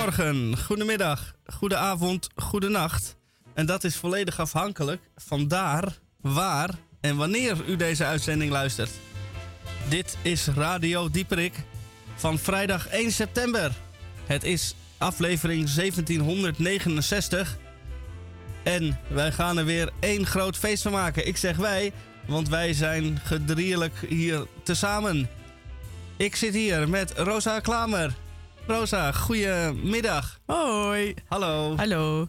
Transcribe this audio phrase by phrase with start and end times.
[0.00, 3.16] Goedemorgen, goedemiddag, goedenavond, goedenacht.
[3.54, 6.70] En dat is volledig afhankelijk van daar, waar
[7.00, 8.90] en wanneer u deze uitzending luistert.
[9.88, 11.54] Dit is Radio Dieperik
[12.14, 13.72] van vrijdag 1 september.
[14.26, 17.56] Het is aflevering 1769.
[18.62, 21.26] En wij gaan er weer één groot feest van maken.
[21.26, 21.92] Ik zeg wij,
[22.26, 25.28] want wij zijn gedrierlijk hier tezamen.
[26.16, 28.14] Ik zit hier met Rosa Klamer.
[28.70, 30.40] Rosa, goedemiddag.
[30.46, 31.14] Hoi.
[31.28, 31.76] Hallo.
[31.76, 32.28] Hallo.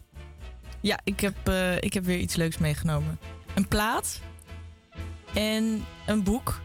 [0.80, 3.18] Ja, ik heb, uh, ik heb weer iets leuks meegenomen.
[3.54, 4.20] Een plaat
[5.34, 6.60] en een boek.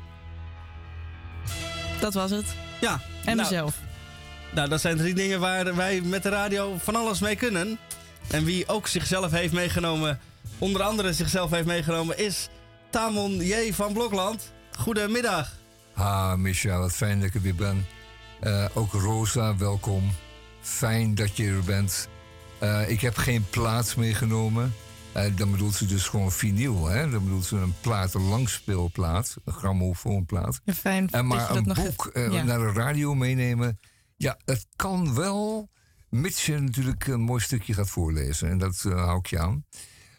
[1.99, 2.45] Dat was het.
[2.81, 3.01] Ja.
[3.25, 3.79] En nou, mezelf.
[4.53, 7.79] Nou, dat zijn drie dingen waar wij met de radio van alles mee kunnen.
[8.27, 10.19] En wie ook zichzelf heeft meegenomen,
[10.57, 12.49] onder andere zichzelf heeft meegenomen, is
[12.89, 13.73] Tamon J.
[13.73, 14.51] van Blokland.
[14.77, 15.51] Goedemiddag.
[15.93, 17.96] Ha, Michel, wat fijn dat ik er weer ben.
[18.43, 20.11] Uh, ook Rosa, welkom.
[20.61, 22.07] Fijn dat je er bent.
[22.63, 24.73] Uh, ik heb geen plaats meegenomen.
[25.15, 26.85] Uh, dan bedoelt ze dus gewoon vinyl.
[26.85, 27.09] Hè?
[27.09, 29.37] Dan bedoelt ze een plaat, een langspeelplaat.
[29.45, 30.61] Een grammofoonplaat.
[30.63, 32.43] Ja, fijn en maar een boek ja.
[32.43, 33.79] naar de radio meenemen.
[34.15, 35.69] Ja, het kan wel.
[36.09, 38.49] Mits je natuurlijk een mooi stukje gaat voorlezen.
[38.49, 39.65] En dat hou ik je aan.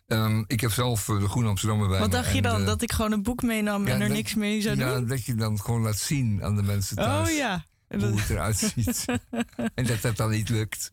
[0.06, 2.64] Um, ik heb zelf de Groene Amsterdammer bij Wat dacht je dan?
[2.64, 4.86] dat ik gewoon een boek meenam en er niks mee zou doen?
[4.86, 7.28] Ja, dat je dan gewoon laat zien aan de mensen thuis.
[7.28, 9.04] Oh ja hoe het eruit ziet.
[9.74, 10.88] en dat dat dan niet lukt.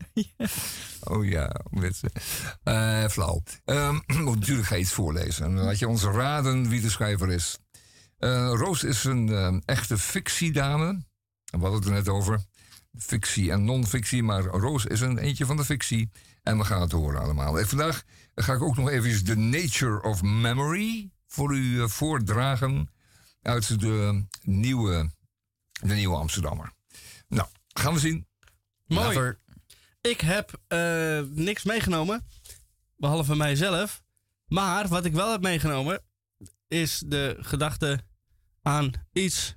[1.00, 2.10] Oh ja, mensen.
[2.64, 3.42] Uh, flauw.
[3.64, 4.02] Um,
[4.34, 5.44] natuurlijk ga je iets voorlezen.
[5.44, 7.58] En dan laat je ons raden wie de schrijver is.
[8.18, 11.04] Uh, Roos is een uh, echte fictiedame.
[11.44, 12.44] We hadden het er net over.
[12.98, 14.22] Fictie en non-fictie.
[14.22, 16.10] Maar Roos is een eentje van de fictie.
[16.42, 17.58] En we gaan het horen allemaal.
[17.58, 18.02] En vandaag
[18.34, 22.90] ga ik ook nog even The Nature of Memory voor u voordragen.
[23.42, 25.10] Uit de nieuwe,
[25.80, 26.75] de nieuwe Amsterdammer.
[27.28, 28.26] Nou, gaan we zien.
[28.86, 29.34] Mooi.
[30.00, 32.26] Ik heb uh, niks meegenomen,
[32.96, 34.02] behalve mijzelf.
[34.46, 36.02] Maar wat ik wel heb meegenomen,
[36.68, 38.00] is de gedachte
[38.62, 39.54] aan iets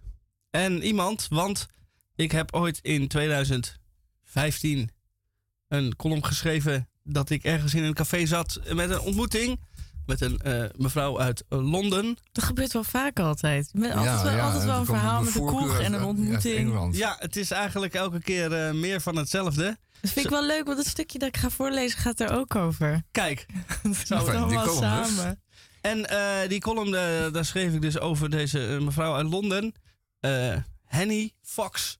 [0.50, 1.28] en iemand.
[1.30, 1.68] Want
[2.16, 4.92] ik heb ooit in 2015
[5.68, 9.60] een column geschreven dat ik ergens in een café zat met een ontmoeting
[10.10, 12.18] met een uh, mevrouw uit uh, Londen.
[12.32, 13.70] Dat gebeurt wel vaak altijd.
[13.74, 16.96] Met altijd, ja, wel, ja, altijd wel een verhaal met een kroeg en een ontmoeting.
[16.98, 19.78] Ja, het is eigenlijk elke keer uh, meer van hetzelfde.
[20.02, 22.56] Dat vind ik wel leuk, want het stukje dat ik ga voorlezen gaat er ook
[22.56, 23.04] over.
[23.12, 23.46] Kijk,
[24.08, 25.42] zo allemaal samen.
[25.82, 26.06] En
[26.48, 26.92] die column,
[27.34, 29.74] daar schreef ik dus over deze mevrouw uit Londen.
[30.86, 31.98] Henny Fox.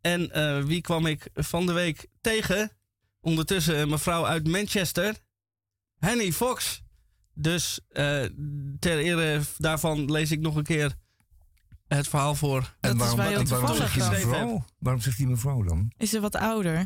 [0.00, 0.30] En
[0.66, 2.70] wie kwam ik van de week tegen?
[3.20, 5.14] Ondertussen een mevrouw uit Manchester.
[5.98, 6.82] Henny Fox.
[7.40, 8.24] Dus uh,
[8.78, 10.94] ter ere daarvan lees ik nog een keer
[11.88, 12.74] het verhaal voor.
[12.80, 14.64] En dat waarom, is en waarom zegt die mevrouw?
[14.78, 15.92] Waarom zegt die mevrouw dan?
[15.96, 16.80] Is ze wat ouder?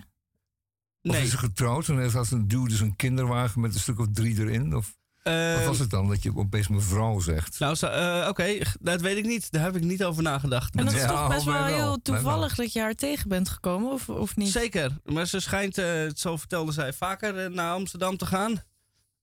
[1.02, 1.22] Of nee.
[1.22, 4.06] is ze getrouwd en heeft als een duwde dus een kinderwagen met een stuk of
[4.12, 4.76] drie erin?
[4.76, 7.58] Of uh, wat was het dan dat je opeens mevrouw zegt?
[7.58, 9.52] Nou, uh, oké, okay, dat weet ik niet.
[9.52, 10.74] Daar heb ik niet over nagedacht.
[10.74, 13.92] En dat is ja, toch best wel heel toevallig dat je haar tegen bent gekomen,
[13.92, 14.50] of, of niet?
[14.50, 18.62] Zeker, maar ze schijnt, uh, zo vertelde zij, vaker naar Amsterdam te gaan.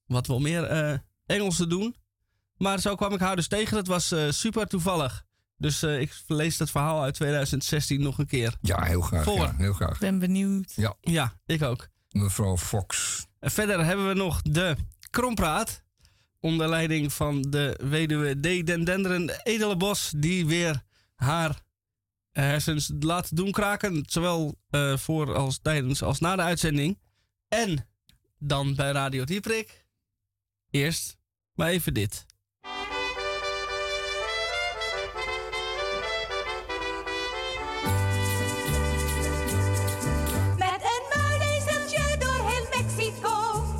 [0.06, 1.96] Wat wel meer Engels te doen.
[2.58, 3.76] Maar zo kwam ik haar dus tegen.
[3.76, 5.26] Dat was uh, super toevallig.
[5.58, 8.58] Dus uh, ik lees dat verhaal uit 2016 nog een keer.
[8.62, 9.24] Ja, heel graag.
[9.24, 9.38] Voor.
[9.38, 9.94] Ja, heel graag.
[9.94, 10.74] Ik ben benieuwd.
[10.76, 10.96] Ja.
[11.02, 11.88] ja, ik ook.
[12.10, 13.26] Mevrouw Fox.
[13.40, 14.76] En verder hebben we nog de
[15.10, 15.84] Krompraat.
[16.40, 18.66] Onder leiding van de weduwe D.
[18.66, 20.14] Den Denderen Edelenbos.
[20.16, 20.84] Die weer
[21.16, 21.62] haar
[22.32, 24.04] hersens laat doen kraken.
[24.08, 27.00] Zowel uh, voor als tijdens als na de uitzending.
[27.48, 27.90] En
[28.38, 29.86] dan bij Radio Dieprik.
[30.70, 31.19] Eerst
[31.60, 32.26] maar even dit.
[40.58, 43.30] Met een muilezeltje door heel Mexico.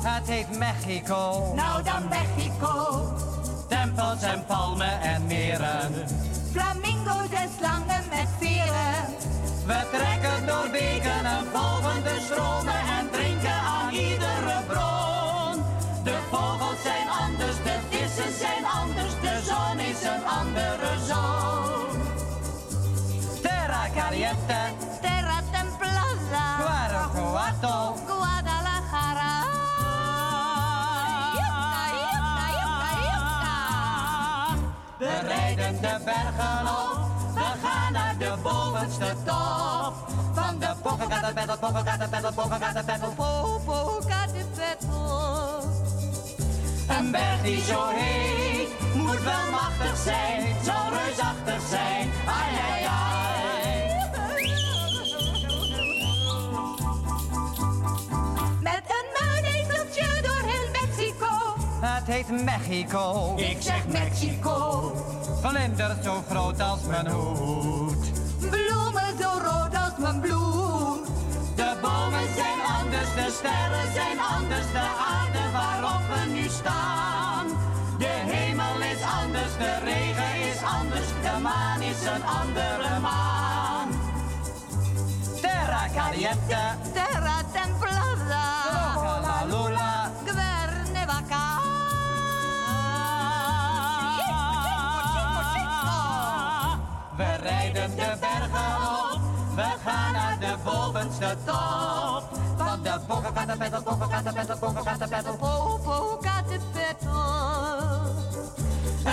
[0.02, 1.52] Het heet Mexico.
[1.54, 3.02] Nou dan Mexico.
[3.68, 5.92] Tempels en palmen en meren.
[6.52, 9.04] Flamingo's en slangen met veren.
[9.66, 13.29] We trekken door beken en volgen de stromen en drinken
[20.00, 22.00] is een andere zon.
[23.42, 24.60] Terra caliente,
[25.00, 29.44] terra templada, Guanajuato, Guadalajara.
[34.98, 36.98] We rijden de bergen op,
[37.34, 39.94] we gaan naar de bovenste top.
[40.34, 44.86] Van de Popocatépetl, Popocatépetl, Popocatépetl, Popocatépetl.
[46.88, 48.49] Een berg die zo heet,
[49.10, 52.10] moet wel machtig zijn, zo reusachtig zijn.
[52.26, 53.28] Ai, ai, ai.
[58.60, 61.28] Met een muinezeltje door heel Mexico.
[61.80, 63.34] Het heet Mexico.
[63.36, 64.92] Ik zeg Mexico.
[65.42, 68.10] Vlinder zo groot als mijn hoed.
[68.38, 71.06] Bloemen zo rood als mijn bloed.
[71.54, 77.39] De bomen zijn anders, de sterren zijn anders, de aarde waarop we nu staan
[79.60, 83.88] de regen is anders, de maan is een andere maan.
[85.40, 86.62] Terra caliente,
[86.92, 88.46] Terra templada.
[89.26, 90.10] la lula.
[90.24, 91.04] Guerne
[97.16, 98.70] We rijden de bergen
[99.12, 99.20] op,
[99.54, 102.22] we gaan naar de bovenste top.
[102.56, 106.29] Van de Popocatépetl, Popocatépetl, Popocatépetl.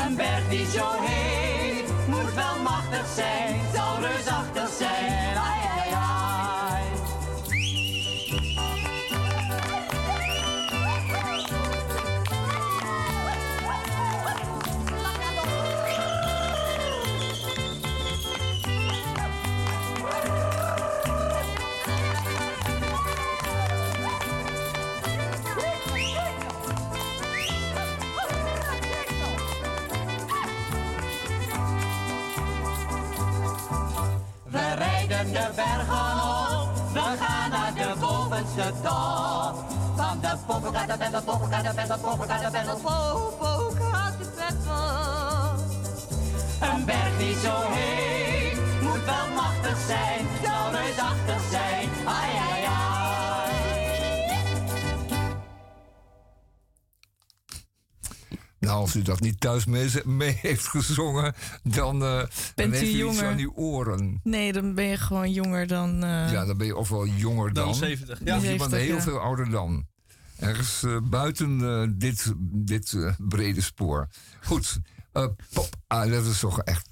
[0.08, 5.27] Een berg die zo heet, moet wel machtig zijn, zal reusachtig zijn.
[35.34, 35.94] Rijden de bergen
[36.62, 39.56] op, we gaan naar de bovenste top.
[39.96, 42.76] Van de Popocatépetl, Popocatépetl, Popocatépetl.
[46.60, 50.27] Een berg die zo heet, moet wel machtig zijn,
[58.78, 61.34] als u dat niet thuis mee, mee heeft gezongen,
[61.64, 63.26] dan, eh, dan Bent u heeft u jonger?
[63.26, 64.20] aan uw oren.
[64.24, 66.04] Nee, dan ben je gewoon jonger dan...
[66.04, 67.66] eh, Ja, dan ben je ofwel jonger dan.
[67.66, 68.20] Dan 70.
[68.24, 68.36] Ja.
[68.38, 69.02] Of je bent 70, heel ja.
[69.02, 69.86] veel ouder dan.
[70.40, 71.60] Ergens eh, buiten
[72.00, 74.08] dit, dit brede spoor.
[74.44, 74.80] Goed,
[75.12, 75.76] eh, pop.
[75.88, 76.88] Ah, dat is toch echt.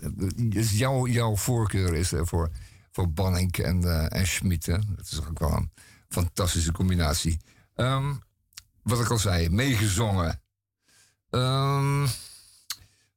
[0.71, 2.49] jouw, jouw voorkeur is voor,
[2.91, 4.65] voor Banning en, eh en Schmid.
[4.65, 4.77] hè?
[4.95, 5.71] Dat is ook wel een
[6.09, 7.39] fantastische combinatie.
[7.75, 8.13] Ehm,
[8.83, 10.39] wat ik al zei, meegezongen.
[11.35, 12.07] Ehm,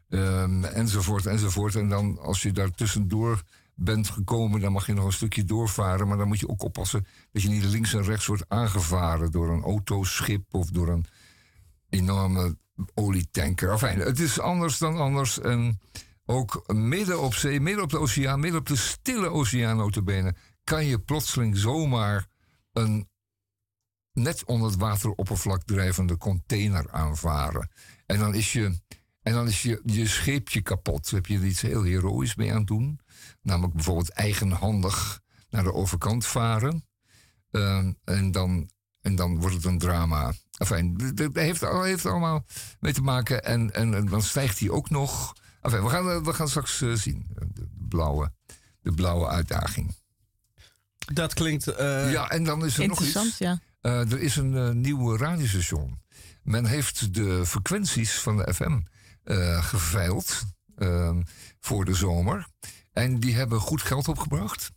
[0.08, 1.74] ehm, enzovoort, enzovoort.
[1.74, 3.42] En dan als je daar tussendoor
[3.74, 6.08] bent gekomen, dan mag je nog een stukje doorvaren.
[6.08, 9.48] Maar dan moet je ook oppassen dat je niet links en rechts wordt aangevaren door
[9.48, 11.04] een autoschip of door een
[11.88, 12.56] enorme
[12.94, 13.70] olietanker.
[13.70, 15.40] Enfin, het is anders dan anders.
[15.40, 15.80] En
[16.30, 20.34] ook midden op zee, midden op de oceaan, midden op de stille oceaan notabene,
[20.64, 22.26] kan je plotseling zomaar
[22.72, 23.08] een
[24.12, 27.70] net onder het wateroppervlak drijvende container aanvaren.
[28.06, 28.80] En dan is je,
[29.22, 31.10] en dan is je, je scheepje kapot.
[31.10, 33.00] Heb je er iets heel heroïs mee aan het doen?
[33.42, 36.86] Namelijk bijvoorbeeld eigenhandig naar de overkant varen.
[37.50, 38.70] Ehm, en, dan,
[39.00, 40.32] en dan wordt het een drama.
[40.58, 42.44] Enfin, dat heeft, heeft allemaal
[42.80, 43.44] mee te maken.
[43.44, 45.34] En, en, en dan stijgt hij ook nog.
[45.62, 47.26] Enfin, we, gaan, eh, we gaan straks eh, zien.
[47.38, 48.32] eh, De blauwe,
[48.82, 49.94] de blauwe uitdaging.
[51.12, 51.66] Dat klinkt...
[51.66, 53.38] eh, ja, en dan is er nog iets.
[53.38, 53.60] ja.
[53.80, 56.02] Eh, er is een eh, nieuw radiostation.
[56.42, 58.80] Men heeft de frequenties van de FM
[59.24, 60.42] eh geveild
[60.76, 61.22] ehm,
[61.60, 62.46] voor de zomer.
[62.92, 64.70] En die hebben goed geld opgebracht.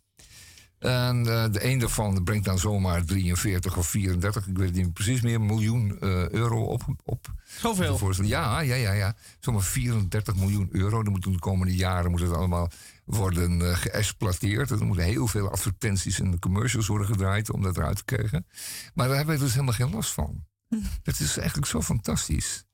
[0.84, 4.92] En eh, de een daarvan brengt dan zomaar 43 of 34, ik weet het niet
[4.92, 6.82] precies meer, miljoen eh, euro op.
[7.04, 7.26] op.
[7.58, 8.12] Zoveel?
[8.22, 9.14] Ja, ja, ja, ja.
[9.40, 11.02] Zomaar 34 miljoen euro.
[11.02, 12.70] Dan moeten de komende jaren moet het allemaal
[13.04, 14.70] worden eh, geëxploiteerd.
[14.70, 18.46] Er moeten heel veel advertenties en commercials worden gedraaid om dat eruit te krijgen.
[18.94, 20.44] Maar daar hebben wij dus helemaal geen last van.
[21.02, 22.64] Het is eigenlijk zo fantastisch.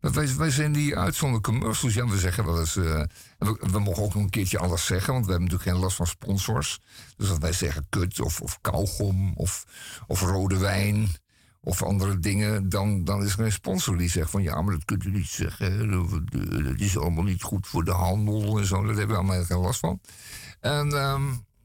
[0.00, 1.94] Wij, zijn die uit zonder commercials.
[1.94, 2.76] Ja, we zeggen wel eens.
[2.76, 3.02] eh,
[3.38, 6.06] we, mogen ook nog een keertje alles zeggen, want we hebben natuurlijk geen last van
[6.06, 6.80] sponsors.
[7.16, 9.64] Dus als wij zeggen kut of, of kauwgom of,
[10.06, 11.08] of rode wijn
[11.60, 14.84] of andere dingen, dan, dan is er een sponsor die zegt van ja, maar dat
[14.84, 15.90] kunt u niet zeggen.
[15.90, 16.10] Dat,
[16.64, 18.76] dat is allemaal niet goed voor de handel en zo.
[18.76, 20.00] Daar hebben we allemaal geen last van.
[20.60, 21.22] En, ehm,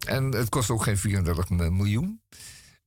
[0.07, 2.21] en het kost ook geen 34 miljoen.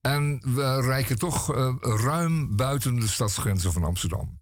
[0.01, 4.39] En we reiken toch eh, ruim buiten de stadsgrenzen van Amsterdam.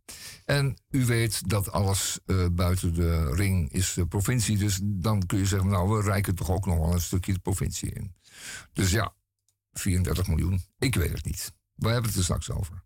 [0.53, 4.59] En u weet dat alles eh, buiten de ring is de provincie.
[4.59, 7.39] Dus dan kun je zeggen, nou, we reiken toch ook nog wel een stukje de
[7.39, 8.15] provincie in.
[8.73, 9.15] Dus ja,
[9.73, 10.63] 34 miljoen.
[10.79, 11.53] Ik weet het niet.
[11.75, 12.85] We hebben het er straks over.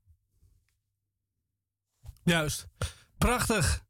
[2.22, 2.68] Juist.
[3.18, 3.84] Prachtig.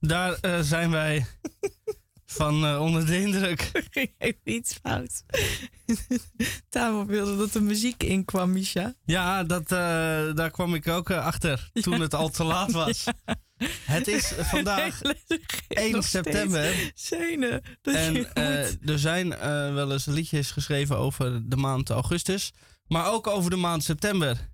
[0.00, 1.26] Daar eh, zijn wij
[2.32, 3.70] van eh, onder de indruk.
[3.90, 5.24] Ging even iets fout.
[6.68, 8.94] Tamo wilde dat er muziek in kwam, Misha.
[9.04, 13.04] Ja, dat, eh, daar kwam ik ook eh, achter toen het al te laat was.
[13.84, 15.00] Het is vandaag
[15.68, 16.92] 1 september.
[16.94, 17.62] Zenen.
[17.82, 19.28] Ging En er zijn
[19.74, 22.52] wel eens liedjes geschreven over de maand augustus.
[22.86, 24.50] Maar ook over de maand september.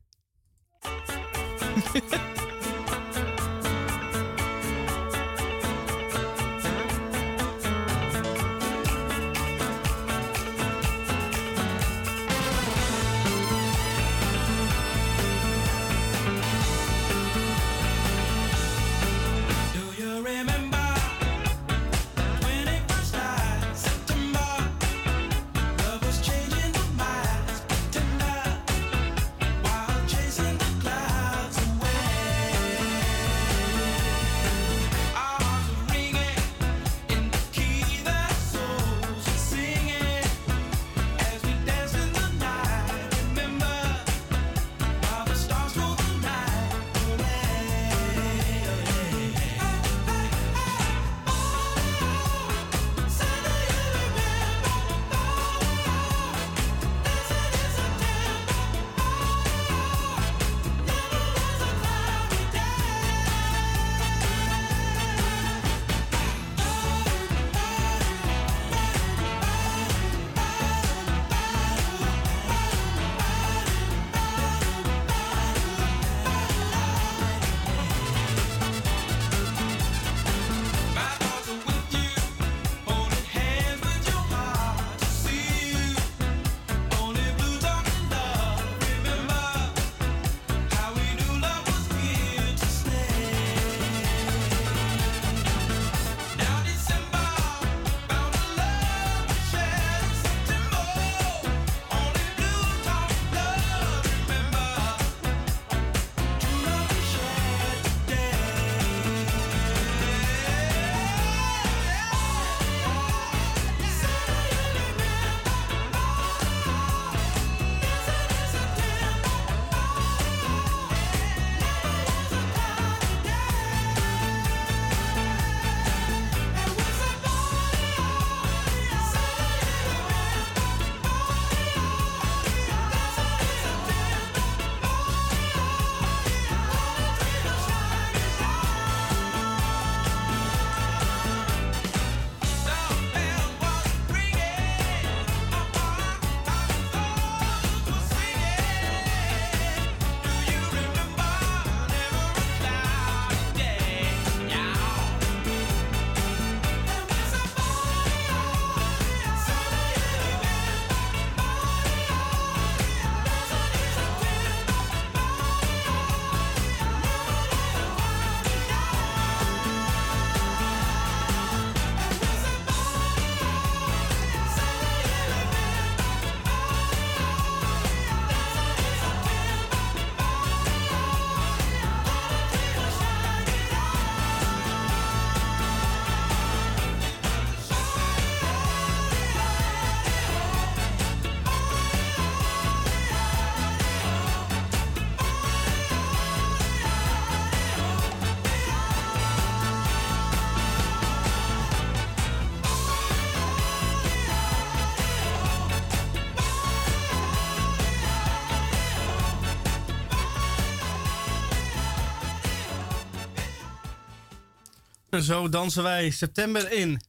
[215.19, 217.01] En zo dansen wij september in.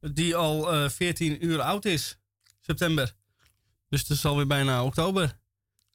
[0.00, 2.18] Die al eh 14 uur oud is.
[2.60, 3.14] September.
[3.88, 5.38] Dus het is alweer bijna oktober.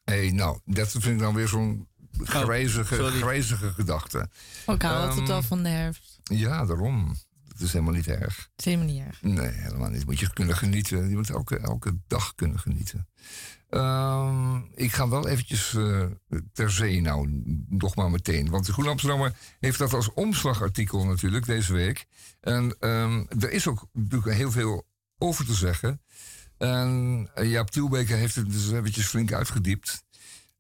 [0.04, 1.88] Hé, hey, nou, dat vind ik dan weer zo'n
[2.24, 3.20] grijzige, sorry.
[3.20, 4.30] grijzige gedachte.
[4.66, 6.20] Oh, ik hou altijd Ehm, al van de herfst.
[6.24, 7.16] Ja, daarom.
[7.48, 8.36] Het is helemaal niet erg.
[8.36, 9.22] Dat is helemaal niet erg.
[9.22, 10.06] Nee, helemaal niet.
[10.06, 11.10] Moet je kunnen genieten.
[11.10, 13.08] Je moet elke, elke dag kunnen genieten.
[13.74, 16.06] Ehm, ik ga wel eventjes eh,
[16.54, 18.50] ter zee nou, nog maar meteen.
[18.50, 22.06] Want de Groene Amsterdammer heeft dat als omslagartikel natuurlijk deze week.
[22.40, 24.86] En ehm, er is ook natuurlijk heel veel
[25.18, 26.02] over te zeggen.
[26.58, 30.04] En eh, Jaap Tielbeker heeft het dus eventjes flink uitgediept.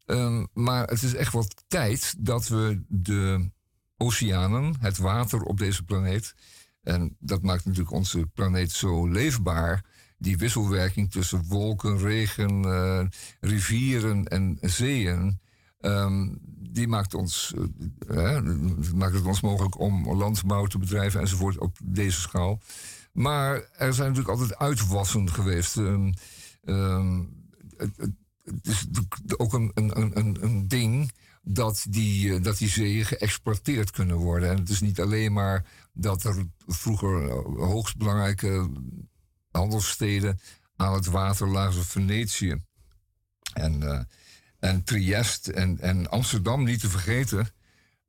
[0.05, 3.51] Ehm, maar het is echt wat tijd dat we de
[3.97, 6.35] oceanen, het water op deze planeet.
[6.83, 9.85] En dat maakt natuurlijk onze planeet zo leefbaar.
[10.23, 13.05] Die wisselwerking tussen wolken, regen, eh,
[13.39, 15.39] rivieren en zeeën.
[15.79, 16.29] ehm,
[16.69, 17.53] die maakt, ons,
[18.07, 18.39] eh,
[18.95, 22.59] maakt het ons mogelijk om landbouw te bedrijven enzovoort op deze schaal.
[23.13, 25.77] Maar er zijn natuurlijk altijd uitwassen geweest.
[25.77, 26.11] Ehm,
[26.63, 27.23] ehm,
[27.77, 28.17] het,
[28.61, 28.85] is
[29.37, 31.11] ook een, een, een- ding
[31.41, 34.49] dat die, eh, dat die zeeën geëxporteerd kunnen worden.
[34.49, 38.69] En het is niet alleen maar dat er vroeger hoogst belangrijke
[39.53, 40.39] handelssteden
[40.75, 42.61] aan het water lagen, Venetië
[43.53, 43.99] en, eh,
[44.59, 47.49] en Trieste en, en Amsterdam niet te vergeten,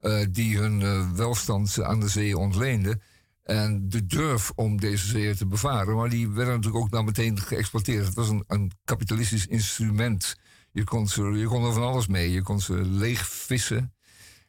[0.00, 3.02] eh, die hun eh, welstand aan de zee ontleenden.
[3.42, 5.96] En de durf om deze zeeën te bevaren.
[5.96, 8.06] Maar die werden natuurlijk ook dan meteen geëxploiteerd.
[8.06, 10.36] Het was een, een kapitalistisch instrument.
[10.72, 12.32] Je kon, ze, je kon er van alles mee.
[12.32, 13.94] Je kon ze leeg vissen.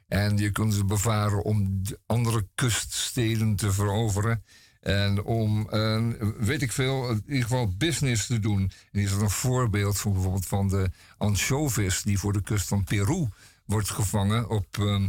[0.08, 4.44] En je kon ze bevaren om de andere kuststeden te veroveren.
[4.86, 5.70] En om,
[6.38, 8.72] weet ik veel, in ieder geval business te doen.
[8.92, 12.02] En is er een voorbeeld van bijvoorbeeld van de anchovies...
[12.02, 13.28] die voor de kust van Peru
[13.66, 15.04] wordt gevangen op, eh,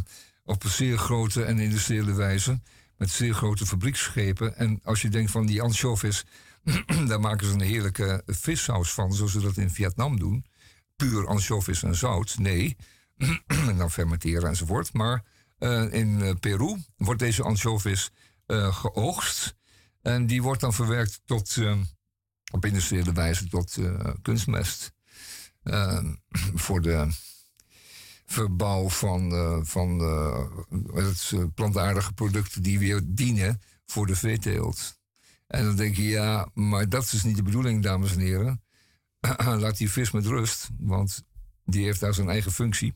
[0.45, 2.59] op een zeer grote en industriële wijze.
[2.97, 4.57] Met zeer grote fabrieksschepen.
[4.57, 6.25] En als je denkt van die anchovies...
[7.07, 10.45] daar maken ze een heerlijke vissaus van, zoals ze dat in Vietnam doen.
[10.95, 12.37] Puur anchovies en zout.
[12.37, 12.77] Nee,
[13.47, 14.93] en dan fermenteren enzovoort.
[14.93, 15.23] Maar
[15.57, 18.11] eh, in eh, Peru wordt deze anchovies
[18.45, 19.55] eh, geoogst.
[20.07, 21.77] En die wordt dan verwerkt tot, eh,
[22.51, 24.91] op industriële wijze tot eh, kunstmest.
[25.63, 26.03] Eh,
[26.65, 27.07] voor de
[28.25, 30.45] verbouw van, eh, van eh,
[30.93, 34.99] het, plantaardige producten die weer dienen voor de veeteelt.
[35.47, 38.63] En dan denk je, ja, maar dat is niet de bedoeling, dames en heren.
[39.61, 41.23] Laat die vis met rust, want
[41.65, 42.95] die heeft daar zijn eigen functie.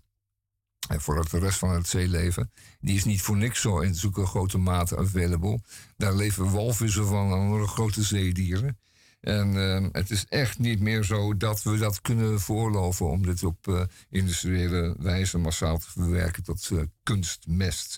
[0.90, 2.52] En voor de rest van het zeeleven.
[2.80, 5.60] Die is niet voor niks zo in zulke grote mate available.
[5.98, 8.78] Daar leven walvissen van en andere grote zeedieren.
[9.22, 13.44] En eh, het is echt niet meer zo dat we dat kunnen voorloven om dit
[13.44, 17.98] op eh, industriële wijze massaal te verwerken tot eh, kunstmest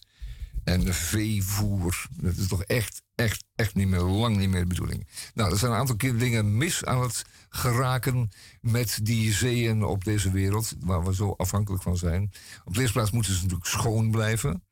[0.63, 2.05] en veevoer.
[2.17, 5.07] Dat is toch echt, echt, echt niet meer, lang niet meer de bedoeling.
[5.33, 8.29] Nou, er zijn een aantal keer dingen mis aan het geraken
[8.61, 12.31] met die zeeën op deze wereld, waar we zo afhankelijk van zijn.
[12.65, 14.63] Op de eerste plaats moeten ze natuurlijk schoon blijven.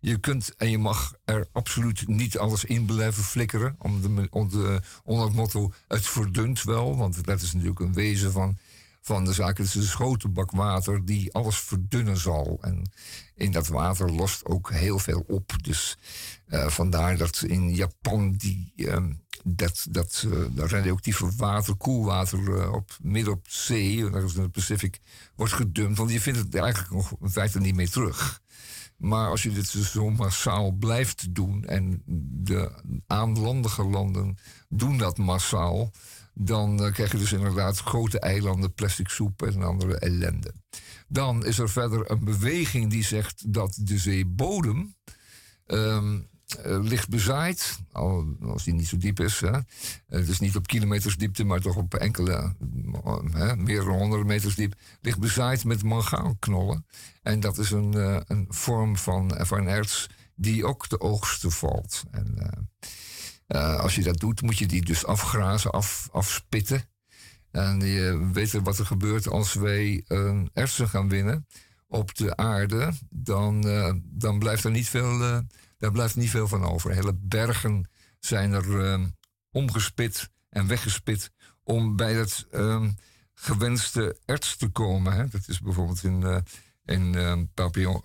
[0.00, 3.76] Je kunt en je mag er absoluut niet alles in blijven flikkeren.
[3.78, 6.96] Om de, om de, onder het motto, het verdunt wel.
[6.96, 8.58] Want dat is natuurlijk een wezen van,
[9.00, 9.58] van de zaak.
[9.58, 12.58] Het is een grote bak water die alles verdunnen zal.
[12.60, 12.90] En
[13.34, 15.52] in dat water lost ook heel veel op.
[15.62, 15.98] Dus
[16.46, 19.12] eh, vandaar dat in Japan die, ehm,
[19.44, 24.48] dat, dat, dat radioactieve water, koelwater eh, op, midden op zee, dat is in de
[24.48, 25.00] Pacific,
[25.34, 25.98] wordt gedumpt.
[25.98, 28.40] Want je vindt het eigenlijk nog in feite niet meer terug.
[29.00, 32.02] Maar als je dit dus zo massaal blijft doen en
[32.42, 32.72] de
[33.06, 35.90] aanlandige landen doen dat massaal,
[36.42, 40.52] dan eh, krijg je dus inderdaad grote eilanden, plastic soep en andere ellende.
[41.08, 44.94] Dan is er verder een beweging die zegt dat de zeebodem
[45.66, 46.02] eh,
[46.64, 49.40] ligt bezaaid, al, als die niet zo diep is.
[49.40, 49.58] Hè.
[50.06, 52.54] Het is niet op kilometers diepte, maar toch op enkele,
[53.04, 56.86] eh, hè, meerdere honderden meters diep, ligt bezaaid met mangaanknollen.
[57.22, 57.94] En dat is een,
[58.32, 62.02] een vorm van, van erts die ook de oogsten valt.
[62.10, 62.68] En,
[63.50, 66.82] eh, als je dat doet, moet je die dus afgrazen, af, afspitten.
[67.50, 71.46] En je weet wat er gebeurt als wij uh, ertsen gaan winnen
[71.90, 72.92] op de aarde.
[73.10, 75.38] Dan, eh, dan blijft er niet veel, eh,
[75.78, 76.90] daar blijft niet veel van over.
[76.90, 79.04] Hele bergen zijn er eh,
[79.50, 81.30] omgespit en weggespit
[81.62, 82.86] om bij het eh,
[83.34, 85.12] gewenste erts te komen.
[85.12, 85.28] Hè.
[85.28, 86.44] Dat is bijvoorbeeld in,
[86.84, 87.36] in eh,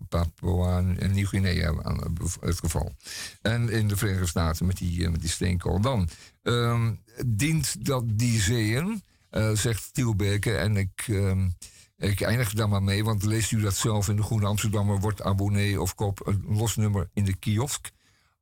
[0.09, 0.79] Papua,
[1.11, 2.95] Nieuw-Guinea aan het geval.
[3.41, 5.81] En in de Verenigde Staten met die, eh, met die steenkool.
[5.81, 6.09] Dan
[6.41, 6.93] ehm,
[7.25, 11.49] dient dat die zeeën, eh, zegt Tielbeke, en ik, ehm,
[11.97, 15.21] ik eindig daar maar mee, want leest u dat zelf in de Groene Amsterdammer, wordt
[15.21, 17.91] abonnee of koop een los nummer in de kiosk.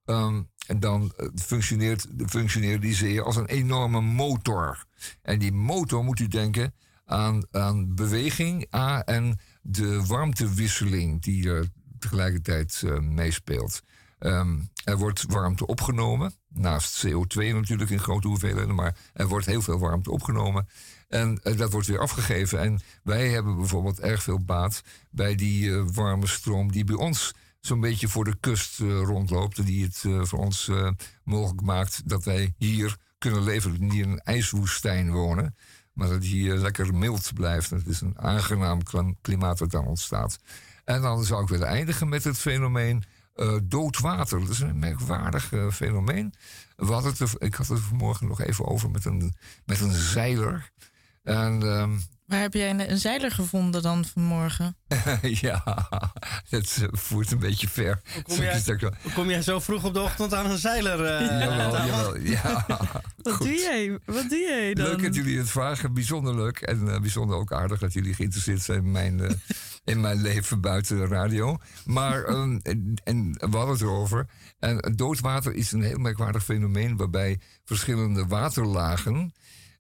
[0.06, 4.86] Ehm, en dan eh, functioneert, functioneert die zeeën als een enorme motor.
[5.22, 6.74] En die motor moet u denken
[7.06, 11.67] aan, aan beweging A, en de warmtewisseling die er
[11.99, 13.82] tegelijkertijd eh, meespeelt.
[14.19, 19.62] Ehm, er wordt warmte opgenomen, naast CO2 natuurlijk in grote hoeveelheden, maar er wordt heel
[19.62, 20.67] veel warmte opgenomen.
[21.08, 22.60] En eh, dat wordt weer afgegeven.
[22.60, 27.34] En wij hebben bijvoorbeeld erg veel baat bij die eh, warme stroom die bij ons
[27.60, 29.58] zo'n beetje voor de kust rondloopt.
[29.58, 30.71] En die het voor ons
[31.23, 35.56] mogelijk maakt dat wij hier kunnen leven, niet in een ijswoestijn wonen.
[35.93, 37.69] Maar dat die eh, lekker mild blijft.
[37.69, 40.39] Het is een aangenaam klim- klimaat dat dan ontstaat.
[40.86, 43.03] En dan zou ik willen eindigen met het fenomeen
[43.34, 44.39] eh dood water.
[44.39, 46.34] Dat is een merkwaardig eh, fenomeen.
[46.75, 49.34] We het er, ik had het vanmorgen nog even over met een,
[49.65, 50.71] met een zeiler.
[51.23, 51.91] En ehm,
[52.25, 54.77] Waar heb jij een, een zeiler gevonden dan vanmorgen?
[55.21, 55.63] ja,
[56.49, 58.01] het voert een beetje ver.
[58.23, 58.62] kom jij-
[59.01, 61.05] Hoe kom jij zo vroeg op de ochtend aan een zeiler?
[61.05, 62.65] eh, wel- Jawel, ja.
[63.17, 63.47] Wat Goed.
[63.47, 63.99] doe jij?
[64.05, 64.86] Wat doe jij dan?
[64.86, 65.93] Leuk dat jullie het vragen.
[65.93, 66.57] Bijzonder leuk.
[66.59, 69.31] En eh, bijzonder ook aardig dat jullie geïnteresseerd zijn in mijn, eh,
[69.93, 71.57] in mijn leven buiten de radio.
[71.86, 74.27] Maar ehm, en, en we hadden het erover.
[74.59, 79.33] En doodwater is een heel merkwaardig fenomeen waarbij verschillende waterlagen.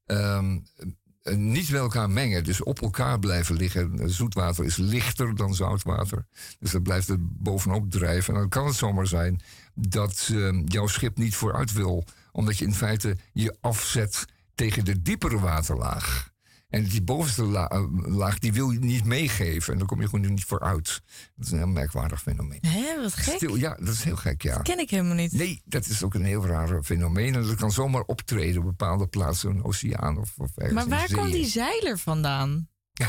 [0.05, 0.85] ehm, eh,
[1.23, 4.09] niet met elkaar mengen, dus op elkaar blijven liggen.
[4.09, 6.25] Zoetwater is lichter dan zoutwater.
[6.59, 8.33] Dus dat blijft er bovenop drijven.
[8.33, 9.41] En dan kan het zomaar zijn
[9.73, 15.01] dat eh, jouw schip niet vooruit wil, omdat je in feite je afzet tegen de
[15.01, 16.32] diepere waterlaag.
[16.73, 19.73] En die bovenste la- eh, laag die wil je niet meegeven.
[19.73, 21.01] En dan kom je gewoon niet vooruit.
[21.35, 22.59] Dat is een heel merkwaardig fenomeen.
[22.67, 23.35] Hé, wat gek.
[23.35, 24.57] Stil, ja, dat is heel gek, ja.
[24.61, 25.31] Ken ik helemaal niet.
[25.31, 27.35] Nee, dat is ook een heel raar fenomeen.
[27.35, 31.11] En dat kan zomaar optreden op bepaalde plaatsen, een oceaan of, of ergens maar waar
[31.13, 32.67] komt die zeiler vandaan?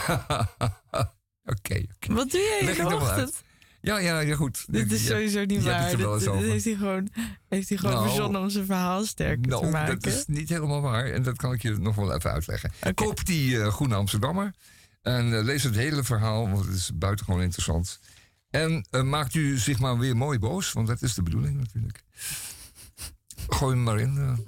[1.45, 2.15] Oké, oké.
[2.15, 3.43] Wat doe jij in de ochtend?
[3.85, 4.65] Ja, ja, ja, goed.
[4.69, 5.97] Dit is sowieso niet waar.
[5.97, 7.09] Dit, heeft hij gewoon,
[7.49, 10.01] heeft hij gewoon Nou, verzonnen om zijn verhaal sterker te Nou, maken.
[10.01, 11.05] dat is niet helemaal waar.
[11.07, 12.73] En dat kan ik je nog wel even uitleggen.
[12.95, 14.55] Koop die eh Groene Amsterdammer.
[15.03, 18.01] En eh, lees het hele verhaal, want het is buitengewoon interessant.
[18.51, 22.03] En eh, maakt u zich maar weer mooi boos, want dat is de bedoeling natuurlijk.
[23.49, 24.45] Gooi hem maar in.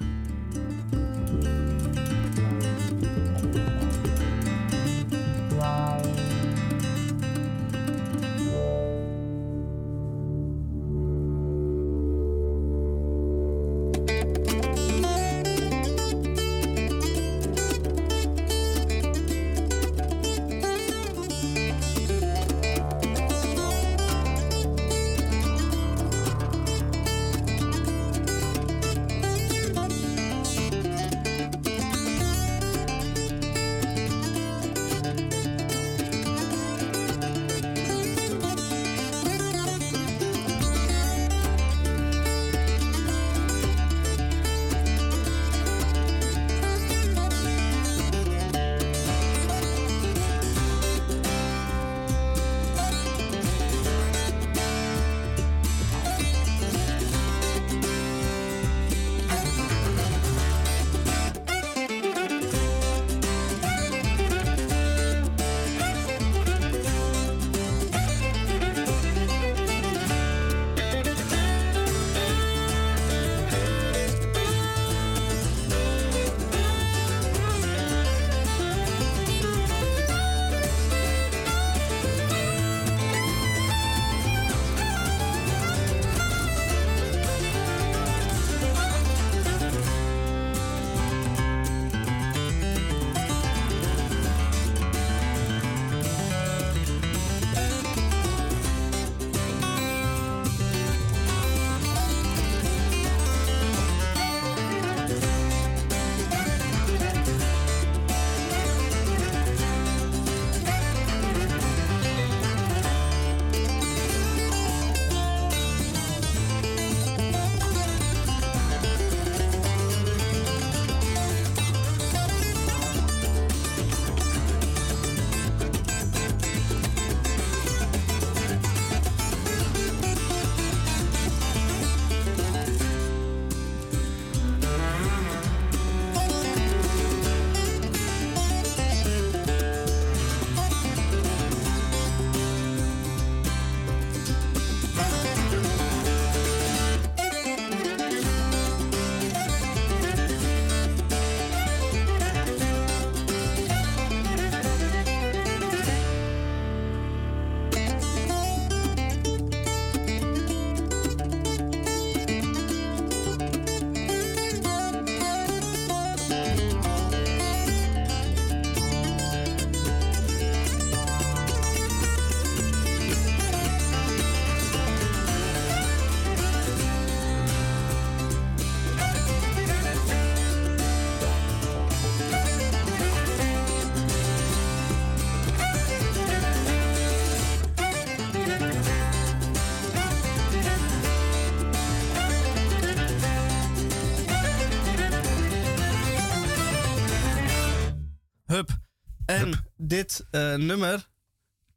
[199.87, 201.09] Dit eh, nummer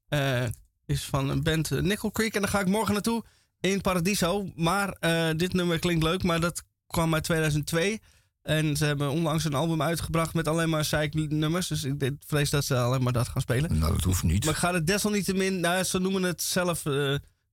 [0.07, 0.43] eh,
[0.85, 2.35] is van een band eh, Nickel Creek.
[2.35, 3.23] En daar ga ik morgen naartoe
[3.59, 4.51] in Paradiso.
[4.55, 4.97] Maar
[5.37, 8.01] dit nummer klinkt leuk, maar dat kwam uit 2002.
[8.41, 11.67] En ze hebben onlangs een album uitgebracht met alleen maar nummers.
[11.67, 13.79] Dus ik vrees dat ze alleen maar dat gaan spelen.
[13.79, 14.45] Nou, dat hoeft niet.
[14.45, 15.59] Maar ik ga het desalniettemin...
[15.59, 16.83] Nou, ze noemen het zelf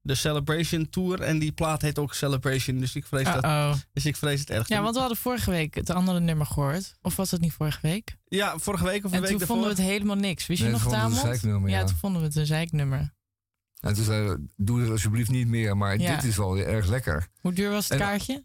[0.06, 1.20] de Celebration Tour.
[1.20, 2.78] En die plaat heet ook Celebration.
[2.78, 4.68] Dus ik vrees, dat, dus ik vrees het erg.
[4.68, 6.94] Ja, want we hadden vorige week het andere nummer gehoord.
[7.02, 8.16] Of was het niet vorige week?
[8.28, 9.56] Ja, vorige week of een En week toen daarvoor.
[9.56, 10.46] vonden we het helemaal niks.
[10.46, 11.34] Wist Nee, je nog, toen vonden we het Tamond?
[11.34, 11.84] een zeiknummer, ja.
[11.84, 13.14] toen vonden we het een zeiknummer.
[13.80, 16.14] En toen zei doe het alsjeblieft niet meer, maar Ja.
[16.14, 17.28] dit is wel weer erg lekker.
[17.40, 18.44] Hoe duur was het En- kaartje?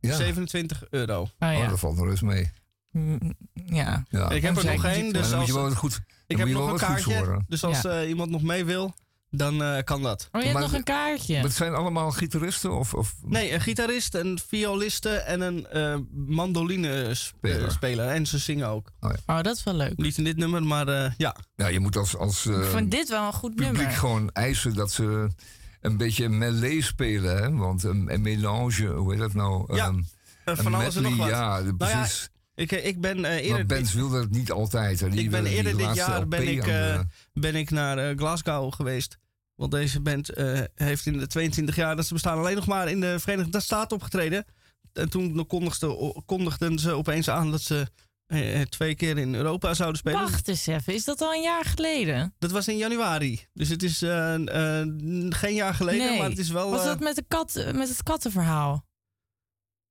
[0.00, 1.20] Ja, 27 euro.
[1.20, 1.68] Oh oh, ja.
[1.68, 2.52] dat valt nog eens mee.
[2.90, 4.04] Mm, ja.
[4.08, 4.30] Ja.
[4.30, 6.48] Ik heb En er nog één, dus dan moet als, je wel goed, ik heb
[6.48, 7.42] nog wel een kaartje.
[7.48, 8.00] Dus als Ja.
[8.00, 8.94] eh, iemand nog mee wil,
[9.36, 10.28] dan eh, kan dat.
[10.32, 11.34] Oh, je hebt Maar nog een kaartje.
[11.34, 12.94] Maar het zijn allemaal gitaristen of...
[12.94, 17.70] of Nee, een gitarist, een violiste en een eh mandoline Speler.
[17.70, 18.08] speler.
[18.08, 18.90] En ze zingen ook.
[19.26, 19.96] Oh, dat is wel leuk.
[19.96, 21.36] Niet in dit nummer, maar eh, ja.
[21.56, 23.92] Ja, je moet als, als eh, Ik vind dit wel een goed publiek nummer.
[23.92, 25.28] gewoon eisen dat ze
[25.80, 27.36] een beetje melee spelen.
[27.36, 27.50] Hè?
[27.56, 29.74] Want een, een melange, hoe heet dat nou?
[29.76, 29.94] Ja, Eh,
[30.44, 31.28] een van alles en nog wat.
[31.28, 32.28] Ja, Nou ja, precies.
[32.54, 35.00] Ik, eh, ik ben eh, maar eerder, bands wilden het niet altijd.
[35.00, 35.08] hè.
[35.08, 37.00] Die ik ben eerder dit jaar ben ik, eh,
[37.32, 39.18] ben ik naar eh, Glasgow geweest.
[39.54, 42.88] Want deze band eh, heeft in de 22 jaar dat ze bestaan alleen nog maar
[42.90, 44.44] in de Verenigde Staten opgetreden.
[44.92, 47.86] En toen kondigden, kondigden ze opeens aan dat ze
[48.26, 50.20] eh, twee keer in Europa zouden spelen.
[50.20, 52.34] Wacht eens even, is dat al een jaar geleden?
[52.38, 53.46] Dat was in januari.
[53.52, 54.34] Dus het is eh,
[54.80, 54.88] eh,
[55.28, 56.18] geen jaar geleden, Nee.
[56.18, 56.70] maar het is wel...
[56.70, 58.86] Was eh, dat met, de kat, eh, met het kattenverhaal?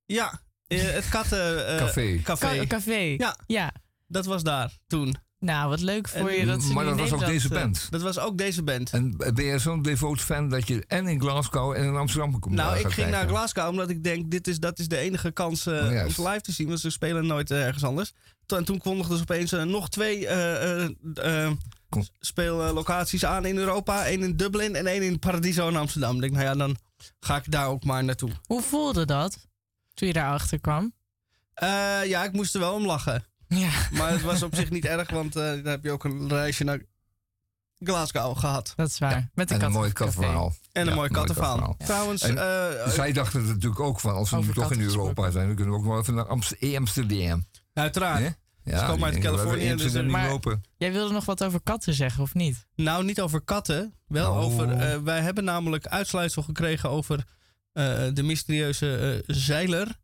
[0.04, 1.66] Ja, eh, het katten...
[1.68, 2.20] eh, Café.
[2.22, 2.56] café.
[2.58, 3.14] Ka- café.
[3.18, 3.36] Ja.
[3.46, 3.72] ja.
[4.06, 5.14] Dat was daar toen.
[5.44, 7.60] Nou, wat leuk voor En- je dat ze maar dat was ook Nederland, deze eh,
[7.62, 7.86] band.
[7.90, 8.90] Dat was ook deze band.
[8.90, 12.54] En ben je zo'n devoot fan dat je en in Glasgow en in Amsterdam komt?
[12.54, 13.28] Nou, daar ik ging naar?
[13.28, 16.22] Glasgow omdat ik denk, dit is, dat is de enige kans eh, Oh, om ze
[16.28, 16.68] live te zien.
[16.68, 18.12] Want ze spelen nooit eh, ergens anders.
[18.46, 20.90] Toen- En toen kondigden ze opeens eh, nog twee eh, eh,
[21.46, 21.50] eh,
[22.20, 24.08] speellocaties aan in Europa.
[24.10, 26.14] Eén in Dublin en één in Paradiso in Amsterdam.
[26.14, 26.76] Ik denk, nou ja, dan
[27.20, 28.30] ga ik daar ook maar naartoe.
[28.46, 29.46] Hoe voelde dat
[29.94, 30.92] toen je daarachter kwam?
[31.54, 31.68] Eh,
[32.04, 33.24] ja, ik moest er wel om lachen.
[33.54, 33.70] Ja.
[33.92, 36.64] Maar het was op zich niet erg, want eh dan heb je ook een reisje
[36.64, 36.80] naar
[37.78, 38.72] Glasgow gehad.
[38.76, 39.30] Dat is waar.
[39.34, 40.20] Met de En een mooi kattencafé.
[40.20, 40.54] katverhaal.
[40.72, 41.58] En een Ja, mooi kattenverhaal.
[41.58, 41.76] kattenverhaal.
[42.16, 42.38] Trouwens, En
[42.86, 45.56] eh, Zij dachten er natuurlijk ook van, als we nu toch in Europa zijn, dan
[45.56, 47.46] kunnen we ook wel even naar Amst- Amsterdam.
[47.72, 48.36] uiteraard.
[48.64, 50.62] Ja, komen uit Californië, we dus, eh, maar- lopen.
[50.76, 52.66] Jij wilde nog wat over katten zeggen, of niet?
[52.74, 53.94] Nou, niet over katten.
[54.06, 54.44] Wel Nou.
[54.44, 54.70] over.
[54.72, 57.24] eh, wij hebben namelijk uitsluitsel gekregen over
[57.72, 59.98] eh, de mysterieuze eh, zeiler.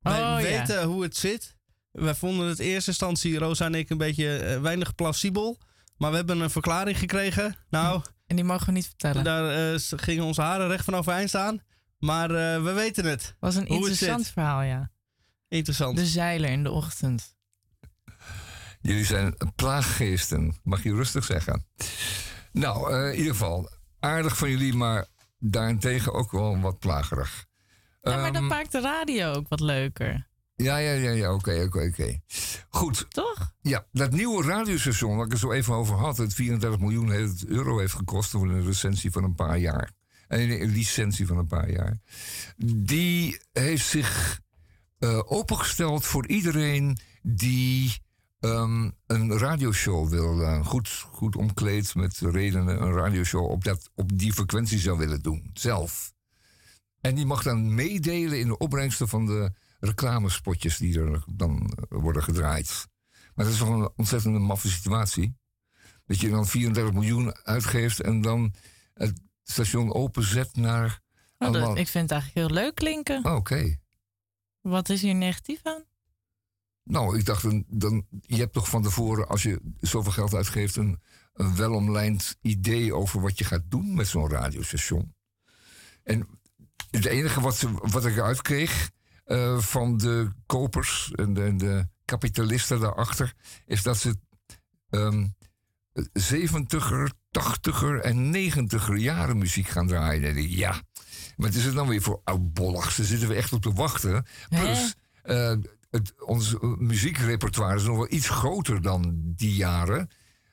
[0.00, 0.36] Wij Oh, ja.
[0.42, 1.56] weten hoe het zit.
[1.92, 5.58] Wij vonden het in eerste instantie, Rosa en ik, een beetje eh, weinig plausibel.
[5.96, 7.56] Maar we hebben een verklaring gekregen.
[7.70, 9.24] Nou, En die mogen we niet vertellen.
[9.24, 11.60] daar eh, gingen onze haren recht van overeind staan.
[11.98, 13.34] Maar eh, we weten het.
[13.40, 14.90] was een interessant verhaal, ja.
[15.48, 15.96] Interessant.
[15.96, 17.36] De zeiler in de ochtend.
[18.80, 21.66] Jullie zijn plaaggeesten, mag je rustig zeggen.
[22.52, 25.06] Nou, in ieder geval, aardig van jullie, maar
[25.38, 27.46] daarentegen ook wel wat plagerig.
[28.00, 30.28] Ja, maar dat Ehm, maakt de radio ook wat leuker.
[30.62, 32.20] Ja, ja, ja, ja, oké, oké, oké.
[32.68, 33.54] Goed, Toch?
[33.60, 37.10] ja, dat nieuwe radiostation waar ik het zo even over had, het 34 miljoen
[37.46, 39.90] euro heeft gekost voor een recensie van een paar jaar.
[40.28, 41.98] Een, een licentie van een paar jaar.
[42.66, 44.40] Die heeft zich
[44.98, 47.98] eh, opengesteld voor iedereen die
[48.40, 54.18] ehm, een radioshow wil, eh, goed, goed omkleed met redenen, een radioshow op, dat, op
[54.18, 56.12] die frequentie zou willen doen, zelf.
[57.00, 61.98] En die mag dan meedelen in de opbrengsten van de reclamespotjes die er dan eh,
[62.00, 62.86] worden gedraaid.
[63.34, 65.36] Maar dat is toch een ontzettende maffe situatie.
[66.06, 68.54] Dat je dan 34 miljoen uitgeeft en dan
[68.94, 71.00] het station openzet naar.
[71.38, 73.24] Nou, dat- ik vind het eigenlijk heel leuk klinken.
[73.24, 73.76] Oh, Oké.
[74.60, 75.84] Wat is hier negatief aan?
[76.84, 80.76] Nou, ik dacht, dan, dan, je hebt toch van tevoren, als je zoveel geld uitgeeft,
[80.76, 81.00] een,
[81.32, 85.14] een welomlijnd idee over wat je gaat doen met zo'n radiostation.
[86.02, 86.28] En
[86.90, 88.90] het enige wat, ze, wat ik eruit kreeg
[89.30, 93.34] eh, van de kopers en de, de kapitalisten daarachter,
[93.66, 94.14] is dat ze
[94.90, 95.26] ehm
[96.12, 100.28] 70er, 80er en 90er jaren muziek gaan draaien.
[100.28, 100.82] En ik, ja,
[101.36, 102.92] maar het is het dan weer voor oudbollig.
[102.92, 104.26] Ze zitten we echt op te wachten.
[104.48, 105.54] Plus, eh,
[105.90, 110.10] het, ons muziekrepertoire is nog wel iets groter dan die jaren.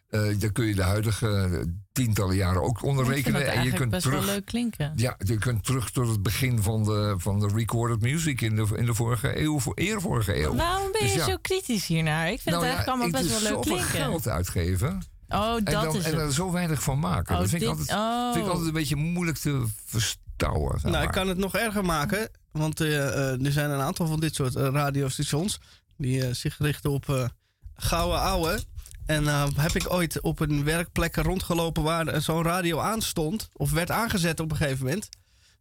[0.08, 3.60] Eh daar kun je de huidige eh, tientallen jaren ook onder Ik vind dat rekenen.
[3.60, 4.26] En je kunt best terug.
[4.26, 4.92] wel leuk klinken.
[4.96, 8.68] Ja, je kunt terug tot het begin van de, van de recorded music in de,
[8.76, 10.56] in de vorige eeuw, voor eer vorige eeuw.
[10.56, 11.26] Waarom ben je Dus ja.
[11.32, 12.32] zo kritisch hiernaar?
[12.32, 14.10] Ik vind Nou het ja, eigenlijk allemaal ik best wel dus leuk zoveel klinken.
[14.12, 15.02] geld uitgeven.
[15.30, 17.36] Oh, En, dat dan, is en er zo weinig van maken.
[17.36, 18.32] Oh, dat vind ik, altijd, oh.
[18.34, 20.80] vind ik altijd een beetje moeilijk te verstouwen.
[20.84, 22.30] Nou, ik kan het nog erger maken.
[22.52, 25.60] Want eh, er zijn een aantal van dit soort radiostations.
[25.98, 27.26] die zich richten op eh
[27.74, 28.60] gouden ouwe.
[29.08, 33.50] En eh, heb ik ooit op een werkplek rondgelopen waar er zo'n radio aan stond.
[33.54, 35.10] Of werd aangezet op een gegeven moment.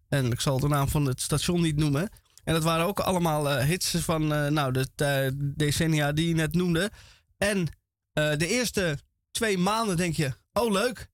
[0.08, 2.08] En ik zal de naam van het station niet noemen.
[2.44, 6.34] En dat waren ook allemaal eh, hits van eh, nou, de eh, decennia die je
[6.34, 6.90] net noemde.
[7.38, 7.68] En
[8.12, 8.98] eh, de eerste
[9.30, 11.08] twee maanden denk je, oh leuk.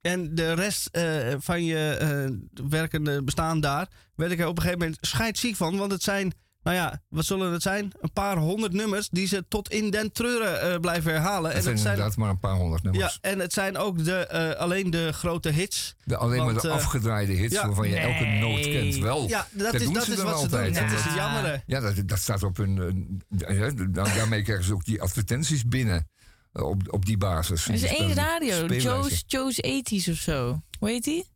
[0.00, 4.62] En de rest eh, van je eh, werkende bestaan daar werd ik er op een
[4.62, 5.76] gegeven moment scheidsziek van.
[5.76, 7.92] Want het zijn, nou ja, wat zullen het zijn?
[8.00, 11.52] Een paar honderd nummers die ze tot in den treuren eh, blijven herhalen.
[11.52, 13.18] Het zijn het zijn, inderdaad maar een paar honderd ja, nummers.
[13.20, 15.94] en het zijn ook de, eh, alleen de grote hits.
[16.04, 17.66] De, alleen maar de eh, afgedraaide hits ja.
[17.66, 18.96] waarvan je elke noot kent.
[18.98, 20.74] Wel, Ja, dat, dat is, doen dat ze is dan wat ze altijd.
[20.74, 20.82] doen.
[20.88, 21.08] Dat is Ja.
[21.08, 21.62] het jammere.
[21.66, 23.22] Ja, dat, dat staat op hun.
[23.28, 26.08] ja, dan- daarmee krijgen ze ook die advertenties binnen.
[26.52, 27.68] op, op die basis.
[27.68, 28.66] Er is één radio.
[28.66, 30.62] Joe's, Joe's 80s of zo.
[30.78, 31.26] Hoe heet die?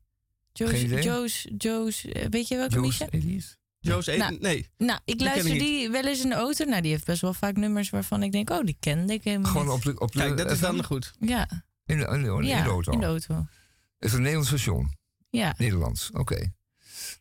[0.52, 1.02] Joe's, Geen idee.
[1.02, 3.06] Joe's, Joe's, weet je welke Joe's Misha?
[3.50, 3.60] 80s?
[3.82, 4.68] Joe's Nou, nee.
[4.78, 5.60] Nou, ik luister niet.
[5.60, 6.64] die wel eens in de auto.
[6.64, 9.50] Nou, die heeft best wel vaak nummers waarvan ik denk, oh, die kende ik helemaal
[9.50, 11.12] Gewoon op de, op de Kijk, dat is dan goed.
[11.20, 11.48] Ja,
[11.86, 12.92] In de, in de, in ja de auto.
[12.92, 13.34] in de auto.
[13.34, 14.96] Het is een Nederlands station.
[15.30, 15.54] Ja.
[15.58, 16.52] Nederlands, oké.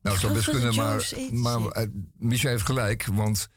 [0.01, 3.49] Nou, het zou best kunnen, maar, Joe's 80s maar eh, Micha heeft gelijk, want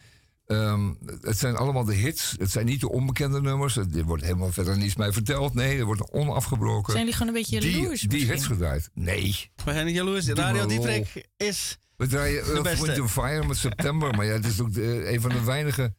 [0.47, 2.35] ehm, het zijn allemaal de hits.
[2.39, 3.77] Het zijn niet de onbekende nummers.
[3.77, 5.55] Er wordt helemaal verder niets mij verteld.
[5.55, 6.93] Nee, er wordt onafgebroken.
[6.93, 8.91] Zijn die gewoon een beetje die, jaloers die hits gedraaid.
[8.95, 10.25] Nee, We zijn niet jaloers.
[10.25, 11.79] Doe Radio maar Dieprik is...
[11.97, 12.81] we draaien Earth.
[12.81, 14.15] Wind and Fire met September.
[14.15, 15.95] maar ja, het is ook de- een van de weinige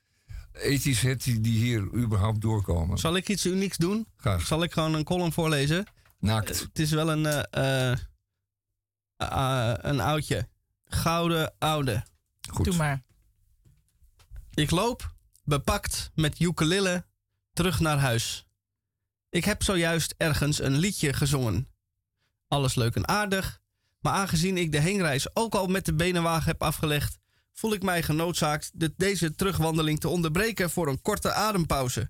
[0.52, 2.98] ethisch hits die, hier überhaupt doorkomen.
[2.98, 4.08] Zal ik iets unieks doen?
[4.18, 4.46] Graag.
[4.46, 5.86] Zal ik gewoon een column voorlezen?
[6.20, 6.60] Naakt.
[6.60, 8.00] Het is wel een, eh, eh,
[9.18, 10.48] eh, een oudje.
[10.86, 12.04] Gouden oude.
[12.50, 12.66] Goed.
[12.66, 13.04] Doe maar.
[14.54, 17.06] Ik loop, bepakt met ukulele,
[17.54, 18.46] terug naar huis.
[19.30, 21.70] Ik heb zojuist ergens een liedje gezongen.
[22.48, 23.62] Alles leuk en aardig,
[24.06, 27.18] maar aangezien ik de heenreis ook al met de benenwagen heb afgelegd,
[27.54, 32.10] voel ik mij genoodzaakt de, deze terugwandeling te onderbreken voor een korte adempauze.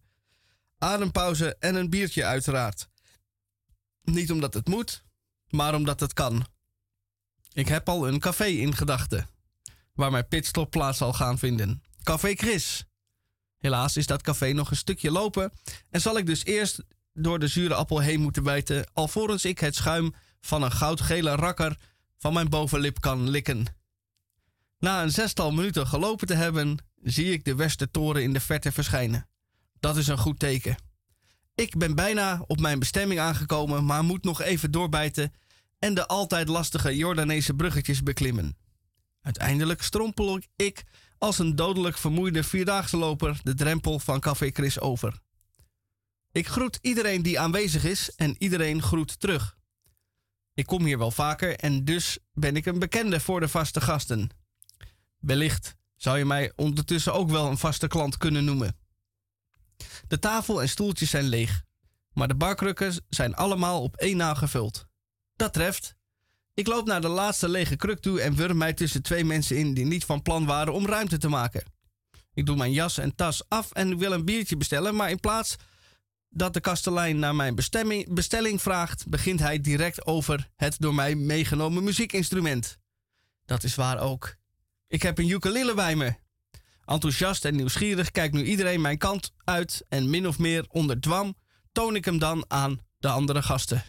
[0.77, 2.87] Adempauze en een biertje uiteraard.
[4.01, 5.03] Niet omdat het moet,
[5.49, 6.45] maar omdat het kan.
[7.53, 9.27] Ik heb al een café in gedachten,
[9.93, 11.83] waar mijn pitstop plaats zal gaan vinden.
[12.03, 12.85] Café Chris.
[13.57, 15.51] Helaas is dat café nog een stukje lopen
[15.89, 19.75] en zal ik dus eerst door de zure appel heen moeten bijten, alvorens ik het
[19.75, 20.13] schuim
[20.45, 21.77] van een goudgele rakker
[22.17, 23.65] van mijn bovenlip kan likken.
[24.79, 29.29] Na een zestal minuten gelopen te hebben, zie ik de Westertoren in de verte verschijnen.
[29.79, 30.75] Dat is een goed teken.
[31.55, 35.33] Ik ben bijna op mijn bestemming aangekomen, maar moet nog even doorbijten
[35.79, 38.57] en de altijd lastige Jordaanese bruggetjes beklimmen.
[39.21, 40.83] Uiteindelijk strompel ik
[41.17, 45.19] als een dodelijk vermoeide vierdaagse loper de drempel van Café Chris over.
[46.31, 49.57] Ik groet iedereen die aanwezig is en iedereen groet terug.
[50.55, 54.29] Ik kom hier wel vaker en dus ben ik een bekende voor de vaste gasten.
[55.19, 58.77] Wellicht zou je mij ondertussen ook wel een vaste klant kunnen noemen.
[60.07, 61.63] De tafel en stoeltjes zijn leeg,
[62.13, 64.85] maar de barkrukken zijn allemaal op één na gevuld.
[65.35, 65.95] Dat treft.
[66.53, 69.73] Ik loop naar de laatste lege kruk toe en wurm mij tussen twee mensen in
[69.73, 71.63] die niet van plan waren om ruimte te maken.
[72.33, 75.55] Ik doe mijn jas en tas af en wil een biertje bestellen, maar in plaats
[76.35, 77.55] dat de kastelein naar mijn
[78.07, 82.77] bestelling vraagt, begint hij direct over het door mij meegenomen muziekinstrument.
[83.45, 84.35] Dat is waar ook.
[84.87, 86.15] Ik heb een ukulele bij me.
[86.85, 91.35] Enthousiast en nieuwsgierig kijkt nu iedereen mijn kant uit en min of meer onder dwam
[91.71, 93.83] toon ik hem dan aan de andere gasten.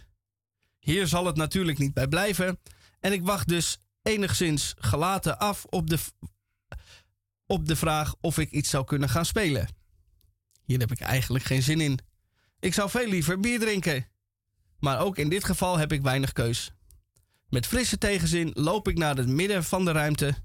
[0.79, 2.59] Hier zal het natuurlijk niet bij blijven
[2.99, 5.99] en ik wacht dus enigszins gelaten af op de,
[7.45, 9.67] op de vraag of ik iets zou kunnen gaan spelen.
[10.63, 11.99] Hier heb ik eigenlijk geen zin in.
[12.59, 14.07] Ik zou veel liever bier drinken.
[14.79, 16.71] Maar ook in dit geval heb ik weinig keus.
[17.49, 20.35] Met frisse tegenzin loop ik naar het midden van de ruimte.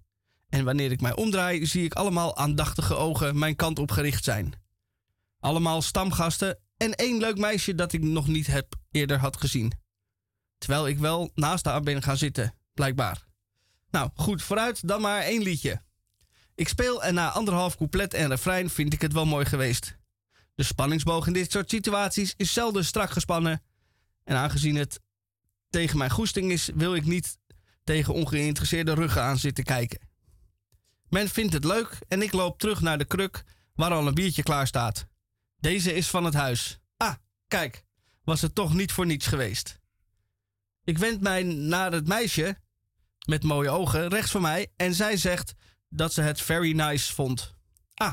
[0.49, 4.53] En wanneer ik mij omdraai, zie ik allemaal aandachtige ogen mijn kant op gericht zijn.
[5.41, 9.73] Allemaal stamgasten en één leuk meisje dat ik nog niet heb eerder had gezien.
[10.59, 13.25] Terwijl ik wel naast haar ben gaan zitten, blijkbaar.
[13.91, 15.83] Nou, goed, vooruit, dan maar één liedje.
[16.55, 19.97] Ik speel en na anderhalf couplet en refrein vind ik het wel mooi geweest.
[20.63, 23.63] De spanningsboog in dit soort situaties is zelden strak gespannen.
[24.25, 25.01] En aangezien het
[25.71, 27.39] tegen mijn goesting is, wil ik niet
[27.85, 30.01] tegen ongeïnteresseerde ruggen aan zitten kijken.
[31.09, 33.45] Men vindt het leuk en ik loop terug naar de kruk
[33.75, 35.07] waar al een biertje klaar staat.
[35.57, 36.79] Deze is van het huis.
[36.97, 37.15] Ah,
[37.49, 37.85] kijk,
[38.25, 39.79] was het toch niet voor niets geweest.
[40.85, 42.59] Ik wend mij naar het meisje
[43.27, 45.55] met mooie ogen rechts van mij en zij zegt
[45.89, 47.55] dat ze het very nice vond.
[47.95, 48.13] Ah,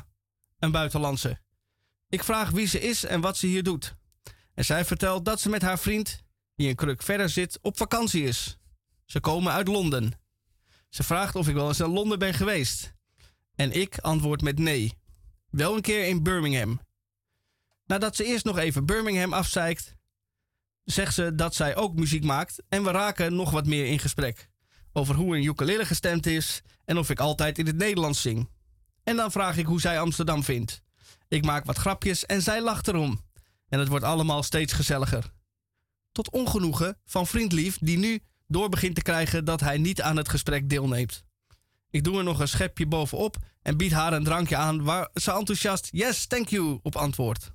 [0.60, 1.48] een buitenlandse.
[2.10, 3.96] Ik vraag wie ze is en wat ze hier doet.
[4.54, 6.24] En zij vertelt dat ze met haar vriend,
[6.56, 8.58] die een kruk verder zit, op vakantie is.
[9.06, 10.12] Ze komen uit Londen.
[10.90, 12.94] Ze vraagt of ik wel eens in Londen ben geweest.
[13.56, 14.94] En ik antwoord met nee.
[15.50, 16.80] Wel een keer in Birmingham.
[17.86, 19.96] Nadat ze eerst nog even Birmingham afzeikt,
[20.84, 24.50] zegt ze dat zij ook muziek maakt en we raken nog wat meer in gesprek.
[24.94, 28.50] Over hoe een ukulele gestemd is en of ik altijd in het Nederlands zing.
[29.04, 30.82] En dan vraag ik hoe zij Amsterdam vindt.
[31.30, 33.22] Ik maak wat grapjes en zij lacht erom.
[33.68, 35.32] En het wordt allemaal steeds gezelliger.
[36.12, 40.30] Tot ongenoegen van vriendlief die nu door begint te krijgen dat hij niet aan het
[40.30, 41.24] gesprek deelneemt.
[41.90, 45.32] Ik doe er nog een schepje bovenop en bied haar een drankje aan waar ze
[45.32, 47.52] enthousiast yes, thank you op antwoordt.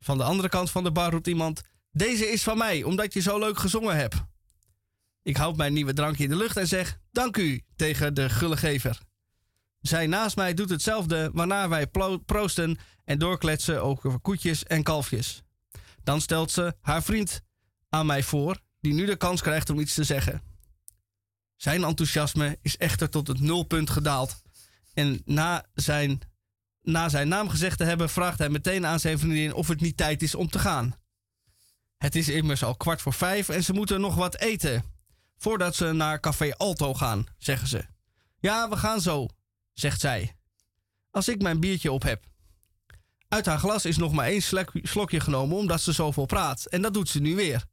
[0.00, 3.20] Van de andere kant van de bar roept iemand: Deze is van mij, omdat je
[3.20, 4.14] zo leuk gezongen hebt.
[5.22, 9.00] Ik houd mijn nieuwe drankje in de lucht en zeg: Dank u tegen de gullegever.
[9.86, 11.86] Zij naast mij doet hetzelfde, waarna wij
[12.26, 15.42] proosten en doorkletsen over koetjes en kalfjes.
[16.02, 17.42] Dan stelt ze haar vriend
[17.88, 20.42] aan mij voor, die nu de kans krijgt om iets te zeggen.
[21.56, 24.42] Zijn enthousiasme is echter tot het nulpunt gedaald.
[24.94, 26.20] En na zijn,
[26.82, 29.96] na zijn naam gezegd te hebben, vraagt hij meteen aan zijn vriendin of het niet
[29.96, 30.94] tijd is om te gaan.
[31.96, 34.84] Het is immers al kwart voor vijf en ze moeten nog wat eten.
[35.36, 37.84] Voordat ze naar Café Alto gaan, zeggen ze.
[38.38, 39.28] Ja, we gaan zo,
[39.74, 40.36] zegt zij.
[41.10, 42.24] Als ik mijn biertje op heb.
[43.28, 46.66] Uit haar glas is nog maar één slok- slokje genomen omdat ze zoveel praat.
[46.66, 47.64] En dat doet ze nu weer.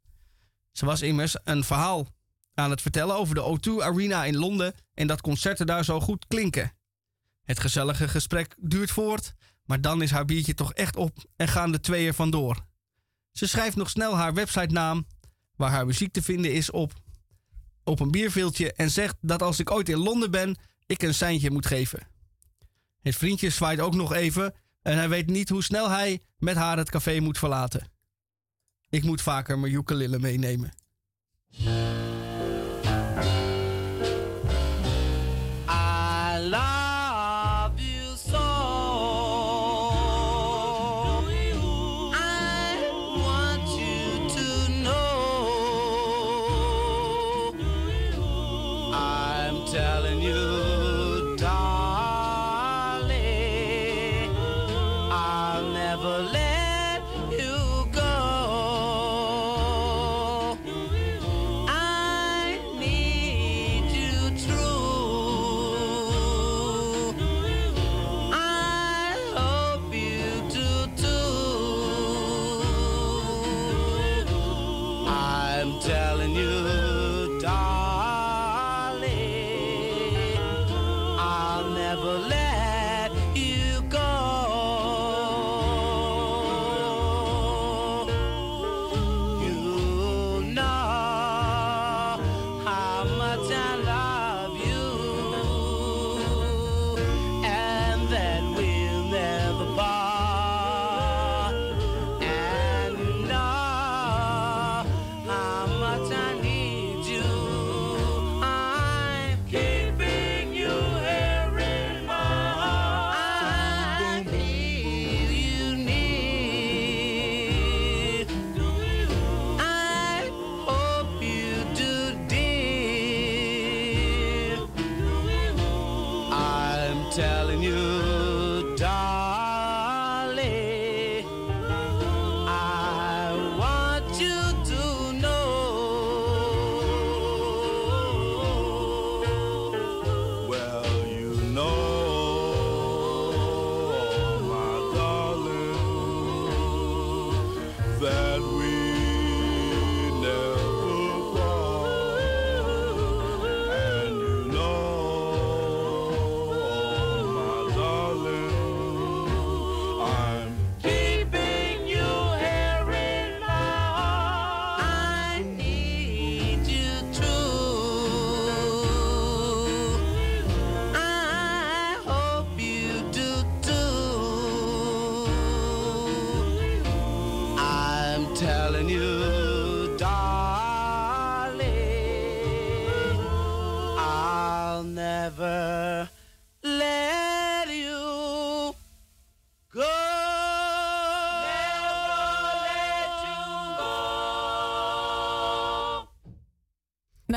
[0.72, 2.08] Ze was immers een verhaal
[2.54, 6.28] aan het vertellen over de O2 Arena in Londen en dat concerten daar zo goed
[6.28, 6.74] klinken.
[7.44, 9.34] Het gezellige gesprek duurt voort,
[9.66, 12.66] maar dan is haar biertje toch echt op en gaan de tweeën vandoor.
[13.32, 15.08] Ze schrijft nog snel haar websitenaam,
[15.56, 16.94] waar haar muziek te vinden is, op,
[17.84, 20.58] op een bierveeltje en zegt dat als ik ooit in Londen ben,
[20.92, 22.08] ik een seintje moet geven.
[23.02, 26.78] Het vriendje zwaait ook nog even en hij weet niet hoe snel hij met haar
[26.78, 27.92] het café moet verlaten.
[28.90, 30.72] Ik moet vaker mijn ukulele meenemen.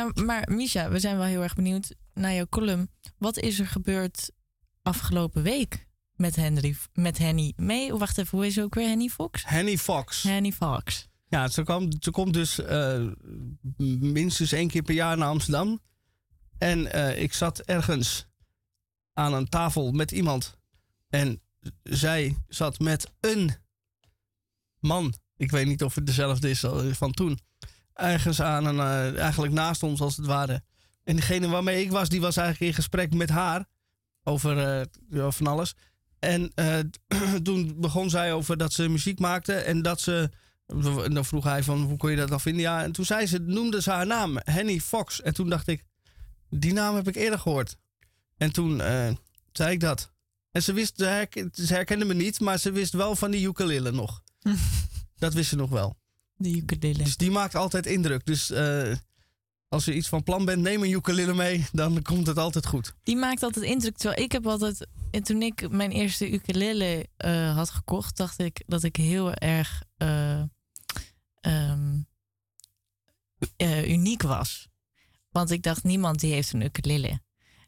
[0.05, 2.91] Nou, maar Misha, we zijn wel heel erg benieuwd naar jouw column.
[3.19, 4.31] Wat is er gebeurd
[4.83, 7.93] afgelopen week met Henry, met Henny mee?
[7.93, 8.89] Oh, wacht even, hoe is ze ook weer?
[8.89, 9.45] Henny Fox?
[9.47, 10.23] Henny Fox.
[10.23, 11.09] Henny Fox.
[11.29, 13.07] Ja, ze, kwam, ze komt dus eh,
[13.99, 15.81] minstens één keer per jaar naar Amsterdam.
[16.59, 18.27] En eh, ik zat ergens
[19.13, 20.59] aan een tafel met iemand.
[21.09, 21.43] En
[21.83, 23.55] zij zat met een
[24.81, 26.65] man, ik weet niet of het dezelfde is
[26.97, 27.39] van toen,
[27.95, 30.63] ergens aan een, eh, eigenlijk naast ons als het ware.
[31.05, 33.65] En degene waarmee ik was, die was eigenlijk in gesprek met haar
[34.23, 34.59] over
[35.11, 35.75] eh, van alles.
[36.19, 36.79] En eh,
[37.43, 40.31] toen begon zij over dat ze muziek maakte en dat ze.
[40.67, 42.63] En dan vroeg hij van hoe kon je dat dan vinden?
[42.63, 45.23] Ja, en toen zei ze, noemde ze haar naam, Henny Fox.
[45.23, 45.85] En toen dacht ik,
[46.51, 47.77] die naam heb ik eerder gehoord.
[48.37, 48.83] En toen
[49.53, 50.13] zei ik dat.
[50.51, 54.23] En ze wist, ze herkende me niet, maar ze wist wel van die ukulele nog.
[55.19, 55.97] dat wist ze nog wel.
[56.45, 57.03] De ukulele.
[57.05, 58.27] Dus die maakt altijd indruk.
[58.27, 58.93] Dus eh,
[59.69, 62.95] als je iets van plan bent, neem een ukulele mee, dan komt het altijd goed.
[63.03, 63.97] Die maakt altijd indruk.
[63.97, 64.87] Terwijl ik heb altijd...
[65.11, 68.17] En toen ik mijn eerste ukulele eh, had gekocht...
[68.17, 70.43] dacht ik dat ik heel erg eh,
[71.41, 71.99] ehm,
[73.57, 74.69] eh, uniek was.
[75.31, 77.21] Want ik dacht, niemand die heeft een ukulele.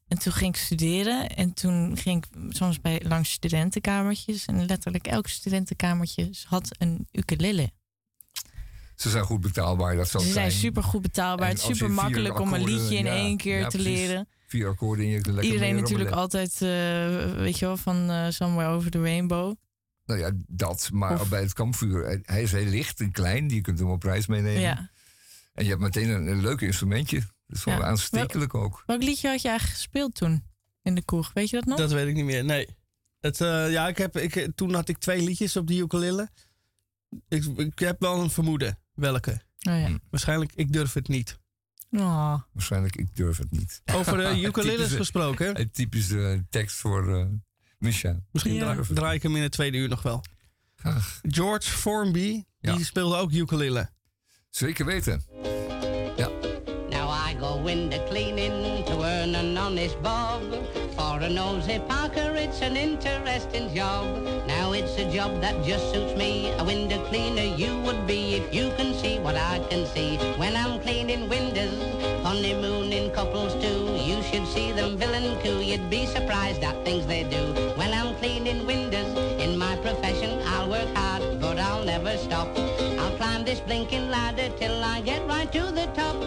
[0.08, 1.28] En toen ging ik studeren.
[1.28, 4.44] En toen ging ik soms bij langs studentenkamertjes.
[4.44, 7.70] En letterlijk elk studentenkamertje had een ukulele.
[8.96, 10.60] Ze zijn goed betaalbaar, dat zal Ze zijn zijn.
[10.62, 11.48] super goed betaalbaar.
[11.48, 13.94] En Het is super makkelijk om een liedje in ja, één keer ja, te precies.
[13.98, 14.28] leren.
[14.46, 18.70] Vier akkoorden en je lekker Iedereen natuurlijk altijd, eh, weet je wel, van eh, Somewhere
[18.70, 19.54] Over the Rainbow.
[20.04, 20.88] Nou ja, dat.
[20.92, 23.48] Maar Of- bij het kampvuur, hij- hij is heel licht en klein.
[23.48, 24.60] Je kunt hem op reis meenemen.
[24.60, 24.90] Ja.
[25.52, 27.18] En je hebt meteen een, een leuk instrumentje.
[27.46, 27.82] Dat is wel Ja.
[27.84, 28.82] aanstekelijk ook.
[28.86, 30.44] Welk liedje had je eigenlijk gespeeld toen
[30.82, 31.30] in de kroeg?
[31.34, 31.78] Weet je dat nog?
[31.78, 32.68] Dat weet ik niet meer, nee.
[33.20, 36.28] Het, eh, ja, ik heb, ik, toen had ik twee liedjes op die ukulele.
[37.28, 38.78] Ik, ik heb wel een vermoeden.
[38.96, 39.30] Welke?
[39.68, 39.98] Oh ja.
[40.10, 41.38] Waarschijnlijk, ik durf het niet.
[41.90, 42.34] Oh.
[42.52, 43.82] Waarschijnlijk, ik durf het niet.
[43.94, 45.60] Over de ukuleles Typische- gesproken.
[45.60, 47.26] Een typische tekst voor eh
[47.78, 48.20] Misha.
[48.32, 48.74] Misschien Ja.
[48.74, 50.24] dra- draai ik hem in het tweede uur nog wel.
[50.76, 51.20] Graag.
[51.22, 52.76] George Formby, Ja.
[52.76, 53.90] die speelde ook ukulele.
[54.50, 55.22] Zeker weten.
[56.90, 60.42] Now I go window cleaning to earn an honest bob.
[60.96, 64.06] For a nosy Parker, it's an interesting job.
[64.46, 66.50] Now it's a job that just suits me.
[66.58, 70.16] A window cleaner you would be if you can see what I can see.
[70.38, 71.76] When I'm cleaning windows,
[72.24, 73.82] honeymooning couples too.
[74.08, 75.60] You should see them villain coo.
[75.60, 77.44] You'd be surprised at things they do.
[77.76, 82.48] When I'm cleaning windows, in my profession I'll work hard, but I'll never stop.
[83.60, 86.18] Blinking ladder till I get right to the top.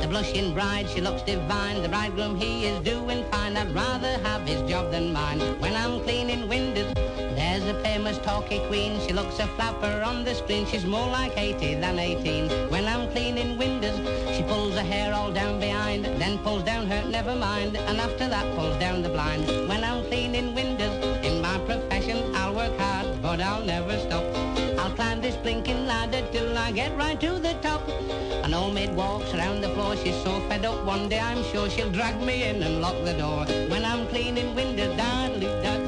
[0.00, 1.82] The blushing bride, she looks divine.
[1.82, 3.56] The bridegroom, he is doing fine.
[3.56, 5.40] I'd rather have his job than mine.
[5.60, 6.92] When I'm cleaning windows,
[7.36, 9.00] there's a famous talky queen.
[9.06, 10.66] She looks a flapper on the screen.
[10.66, 12.70] She's more like 80 than 18.
[12.70, 13.96] When I'm cleaning windows,
[14.36, 18.28] she pulls her hair all down behind, then pulls down her never mind, and after
[18.28, 19.46] that pulls down the blind.
[19.68, 24.31] When I'm cleaning windows, in my profession, I'll work hard, but I'll never stop.
[25.22, 27.88] This blinking ladder till I get right to the top.
[28.42, 31.70] An old maid walks around the floor, she's so fed up one day I'm sure
[31.70, 33.44] she'll drag me in and lock the door.
[33.70, 35.81] When I'm cleaning windows, da dee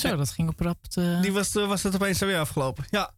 [0.00, 0.84] Zo, dat ging op rap.
[0.86, 2.84] te- Die was, eh, was het opeens weer afgelopen.
[2.90, 3.14] Ja,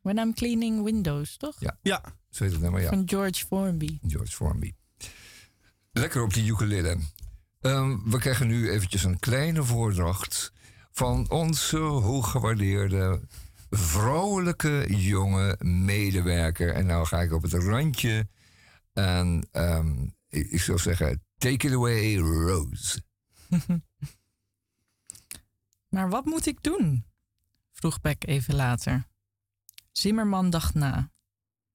[0.00, 1.56] When I'm Cleaning Windows, toch?
[1.58, 1.78] Ja.
[1.82, 2.02] ja.
[2.30, 2.88] Zo heet het nummer, ja.
[2.88, 3.98] Van George Formby.
[4.06, 4.72] George Formby.
[5.92, 6.98] Lekker op die ukulele.
[7.60, 10.52] Ehm, we krijgen nu eventjes een kleine voordracht
[10.90, 13.20] van onze hooggewaardeerde
[13.70, 16.74] vrouwelijke jonge medewerker.
[16.74, 18.28] En nou ga ik op het randje.
[18.92, 23.02] En ehm, ik, ik zou zeggen, take it away, Rose.
[25.92, 27.04] Maar wat moet ik doen?
[27.72, 29.08] vroeg Beck even later.
[29.90, 31.10] Zimmerman dacht na.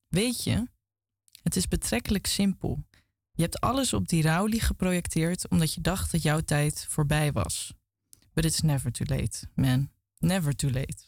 [0.08, 0.68] Weet je,
[1.44, 2.84] het is betrekkelijk simpel.
[3.32, 7.74] Je hebt alles op die Rowley geprojecteerd omdat je dacht dat jouw tijd voorbij was.
[8.34, 9.92] But it's never too late, man.
[10.18, 11.04] Never too late.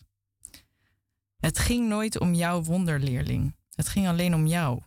[1.37, 3.55] Het ging nooit om jouw wonderleerling.
[3.73, 4.81] Het ging alleen om jou.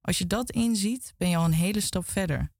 [0.00, 2.52] Als je dat inziet, ben je al een hele stap verder.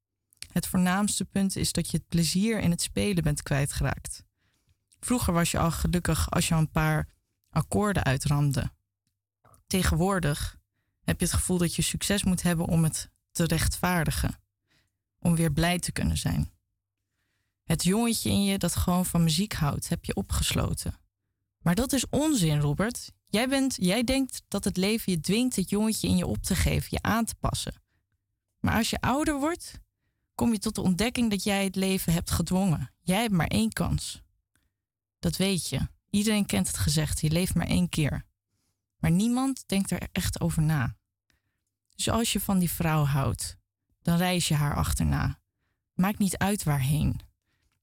[0.52, 4.24] Het voornaamste punt is dat je het plezier in het spelen bent kwijtgeraakt.
[5.05, 7.09] Vroeger was je al gelukkig als je een paar
[7.50, 8.72] akkoorden uitramde.
[9.66, 10.57] Tegenwoordig
[11.05, 14.40] heb je het gevoel dat je succes moet hebben om het te rechtvaardigen.
[15.18, 16.53] Om weer blij te kunnen zijn.
[17.64, 20.94] Het jongetje in je dat gewoon van muziek houdt, heb je opgesloten.
[21.59, 23.12] Maar dat is onzin, Robert.
[23.26, 26.55] Jij, bent, jij denkt dat het leven je dwingt het jongetje in je op te
[26.55, 27.82] geven, je aan te passen.
[28.61, 29.80] Maar als je ouder wordt,
[30.34, 32.92] kom je tot de ontdekking dat jij het leven hebt gedwongen.
[33.00, 34.22] Jij hebt maar één kans.
[35.22, 35.88] Dat weet je.
[36.10, 38.24] Iedereen kent het gezegd, je leeft maar één keer.
[38.96, 40.96] Maar niemand denkt er echt over na.
[41.94, 43.56] Dus als je van die vrouw houdt,
[44.00, 45.40] dan reis je haar achterna.
[45.94, 47.20] Maakt niet uit waarheen.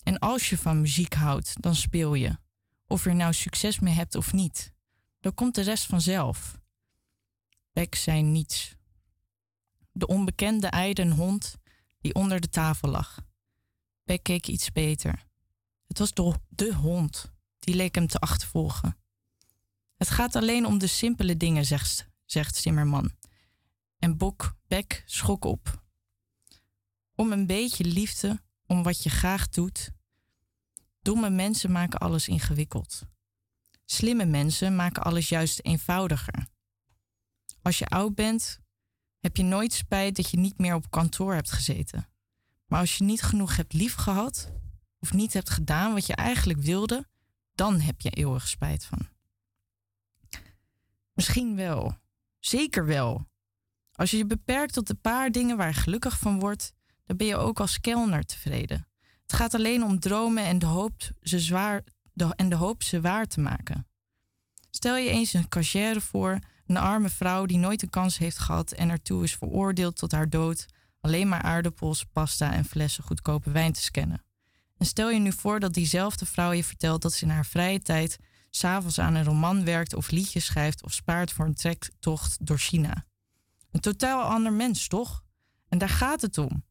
[0.04, 2.38] En als je van muziek houdt, dan speel je.
[2.88, 4.74] Of je er nou succes mee hebt of niet.
[5.20, 6.60] Dan komt de rest vanzelf.
[7.72, 8.76] Beck zei niets.
[9.92, 11.56] De onbekende eide een hond
[12.00, 13.22] die onder de tafel lag.
[14.04, 15.29] Beck keek iets beter.
[15.90, 17.32] Het was de, de hond.
[17.60, 18.98] Die leek hem te achtervolgen.
[19.98, 23.12] Het gaat alleen om de simpele dingen, zegt, zegt Zimmerman.
[23.98, 25.84] En Bok Beck schrok op.
[27.16, 29.92] Om een beetje liefde, om wat je graag doet.
[31.02, 33.02] Domme mensen maken alles ingewikkeld.
[33.86, 36.48] Slimme mensen maken alles juist eenvoudiger.
[37.62, 38.60] Als je oud bent,
[39.20, 42.10] heb je nooit spijt dat je niet meer op kantoor hebt gezeten.
[42.66, 44.52] Maar als je niet genoeg hebt liefgehad,
[45.00, 47.08] of niet hebt gedaan wat je eigenlijk wilde,
[47.54, 49.08] dan heb je eeuwig spijt van.
[51.14, 51.98] Misschien wel.
[52.40, 53.28] Zeker wel.
[53.92, 56.74] Als je je beperkt tot de paar dingen waar je gelukkig van wordt,
[57.04, 58.88] dan ben je ook als kelner tevreden.
[59.22, 61.84] Het gaat alleen om dromen en de hoop ze, zwaar,
[62.36, 63.88] en de hoop ze waar te maken.
[64.70, 68.72] Stel je eens een cashier voor, een arme vrouw die nooit een kans heeft gehad
[68.72, 70.66] en ertoe is veroordeeld tot haar dood,
[71.00, 74.24] alleen maar aardappels, pasta en flessen goedkope wijn te scannen.
[74.80, 77.82] En stel je nu voor dat diezelfde vrouw je vertelt dat ze in haar vrije
[77.82, 78.18] tijd
[78.50, 83.06] s'avonds aan een roman werkt of liedjes schrijft of spaart voor een trektocht door China.
[83.72, 85.24] Een totaal ander mens, toch?
[85.68, 86.64] En daar gaat het om.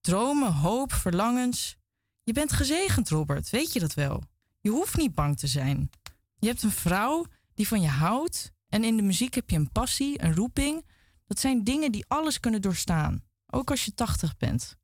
[0.00, 1.76] Dromen, hoop, verlangens.
[2.22, 4.22] Je bent gezegend, Robert, weet je dat wel?
[4.60, 5.90] Je hoeft niet bang te zijn.
[6.38, 9.72] Je hebt een vrouw die van je houdt en in de muziek heb je een
[9.72, 10.86] passie, een roeping.
[11.26, 14.78] Dat zijn dingen die alles kunnen doorstaan, ook als je tachtig bent.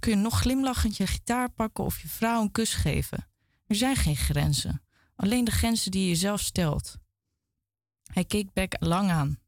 [0.00, 3.28] Kun je nog glimlachend je gitaar pakken of je vrouw een kus geven.
[3.66, 4.82] Er zijn geen grenzen,
[5.16, 6.98] alleen de grenzen die je zelf stelt.
[8.12, 9.38] Hij keek Beck lang aan.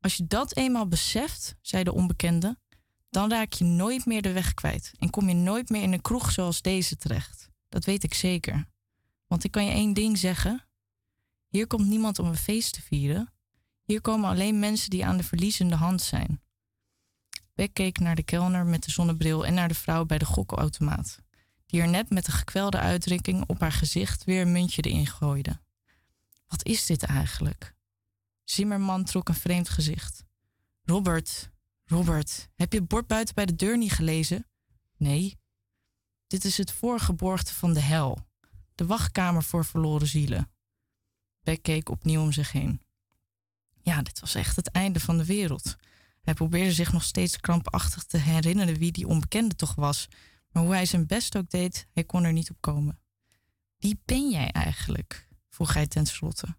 [0.00, 2.58] Als je dat eenmaal beseft, zei de onbekende,
[3.10, 6.00] dan raak je nooit meer de weg kwijt en kom je nooit meer in een
[6.00, 7.50] kroeg zoals deze terecht.
[7.68, 8.68] Dat weet ik zeker.
[9.26, 10.66] Want ik kan je één ding zeggen.
[11.48, 13.32] Hier komt niemand om een feest te vieren.
[13.84, 16.41] Hier komen alleen mensen die aan de verliezende hand zijn.
[17.54, 21.18] Beck keek naar de kelner met de zonnebril en naar de vrouw bij de gokautomaat,
[21.66, 25.60] die er net met een gekwelde uitdrukking op haar gezicht weer een muntje erin gooide.
[26.46, 27.74] Wat is dit eigenlijk?
[28.44, 30.24] Zimmerman trok een vreemd gezicht.
[30.82, 31.50] Robert,
[31.84, 34.46] Robert, heb je het bord buiten bij de deur niet gelezen?
[34.96, 35.38] Nee.
[36.26, 38.26] Dit is het voorgeborgte van de hel,
[38.74, 40.50] de wachtkamer voor verloren zielen.
[41.42, 42.80] Beck keek opnieuw om zich heen.
[43.80, 45.76] Ja, dit was echt het einde van de wereld.
[46.22, 50.08] Hij probeerde zich nog steeds krampachtig te herinneren wie die onbekende toch was,
[50.50, 53.00] maar hoe hij zijn best ook deed, hij kon er niet op komen.
[53.78, 55.28] Wie ben jij eigenlijk?
[55.48, 56.56] vroeg hij tenslotte.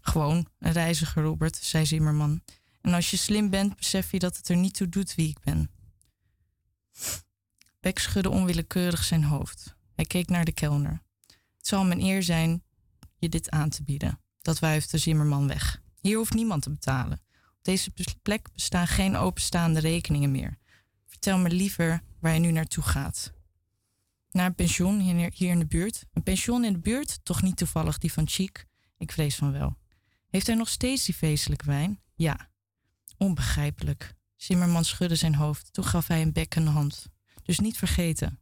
[0.00, 2.42] Gewoon een reiziger, Robert, zei Zimmerman.
[2.80, 5.40] En als je slim bent, besef je dat het er niet toe doet wie ik
[5.40, 5.70] ben.
[7.80, 9.76] Beck schudde onwillekeurig zijn hoofd.
[9.94, 11.02] Hij keek naar de kelner.
[11.56, 12.62] Het zal mijn eer zijn
[13.16, 14.20] je dit aan te bieden.
[14.42, 15.82] Dat wuifde Zimmerman weg.
[16.00, 17.20] Hier hoeft niemand te betalen.
[17.66, 17.92] Deze
[18.22, 20.58] plek bestaan geen openstaande rekeningen meer.
[21.06, 23.32] Vertel me liever waar je nu naartoe gaat.
[24.30, 26.04] Naar een pensioen hier in de buurt.
[26.12, 27.20] Een pensioen in de buurt?
[27.22, 28.66] Toch niet toevallig die van Chic?
[28.98, 29.76] Ik vrees van wel.
[30.28, 32.00] Heeft hij nog steeds die feestelijke wijn?
[32.14, 32.50] Ja.
[33.16, 34.14] Onbegrijpelijk.
[34.36, 35.72] Zimmerman schudde zijn hoofd.
[35.72, 37.06] Toen gaf hij een bekkende hand.
[37.42, 38.40] Dus niet vergeten.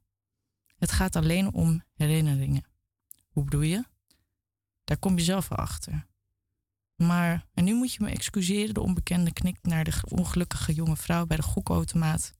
[0.76, 2.64] Het gaat alleen om herinneringen.
[3.28, 3.84] Hoe bedoel je?
[4.84, 6.06] Daar kom je zelf wel achter.
[6.96, 11.26] Maar, en nu moet je me excuseren, de onbekende knikt naar de ongelukkige jonge vrouw
[11.26, 12.32] bij de gokautomaat.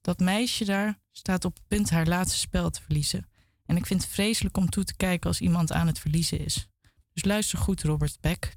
[0.00, 3.28] Dat meisje daar staat op het punt haar laatste spel te verliezen.
[3.64, 6.68] En ik vind het vreselijk om toe te kijken als iemand aan het verliezen is.
[7.12, 8.56] Dus luister goed, Robert Beck.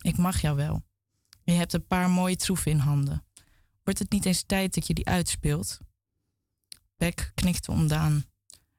[0.00, 0.82] Ik mag jou wel.
[1.42, 3.26] Je hebt een paar mooie troeven in handen.
[3.82, 5.78] Wordt het niet eens tijd dat je die uitspeelt?
[6.96, 8.24] Beck knikte ondaan.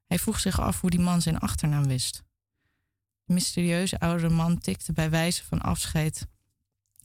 [0.06, 2.24] Hij vroeg zich af hoe die man zijn achternaam wist.
[3.26, 6.28] Mysterieuze oudere man tikte bij wijze van afscheid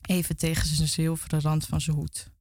[0.01, 2.31] even tegen zijn zilveren rand van zijn hoed.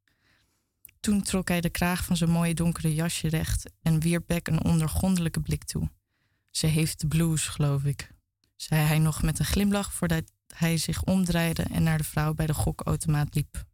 [1.01, 4.65] Toen trok hij de kraag van zijn mooie donkere jasje recht en wierp Beck een
[4.65, 5.91] ondergrondelijke blik toe.
[6.51, 8.11] Ze heeft de blues, geloof ik,
[8.57, 12.47] zei hij nog met een glimlach voordat hij zich omdraaide en naar de vrouw bij
[12.47, 13.69] de gokautomaat liep.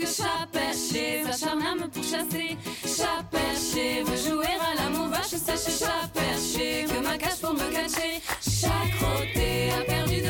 [0.00, 2.56] Chaque chat perché s'acharne à me pourchasser.
[2.84, 8.20] Chat perché, me jouer à l'amour vache, sache chat que ma cache pour me cacher.
[8.40, 10.29] Chat crotté a perdu de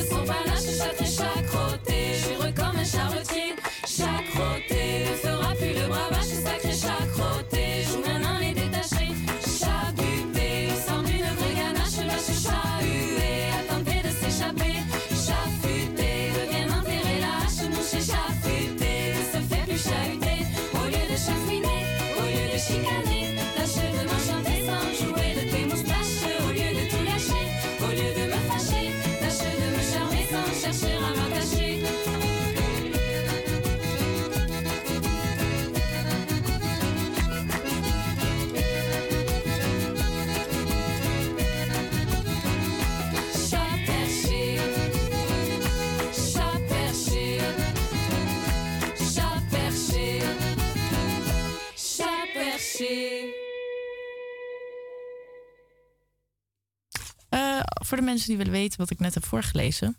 [57.91, 59.97] voor de mensen die willen weten wat ik net heb voorgelezen.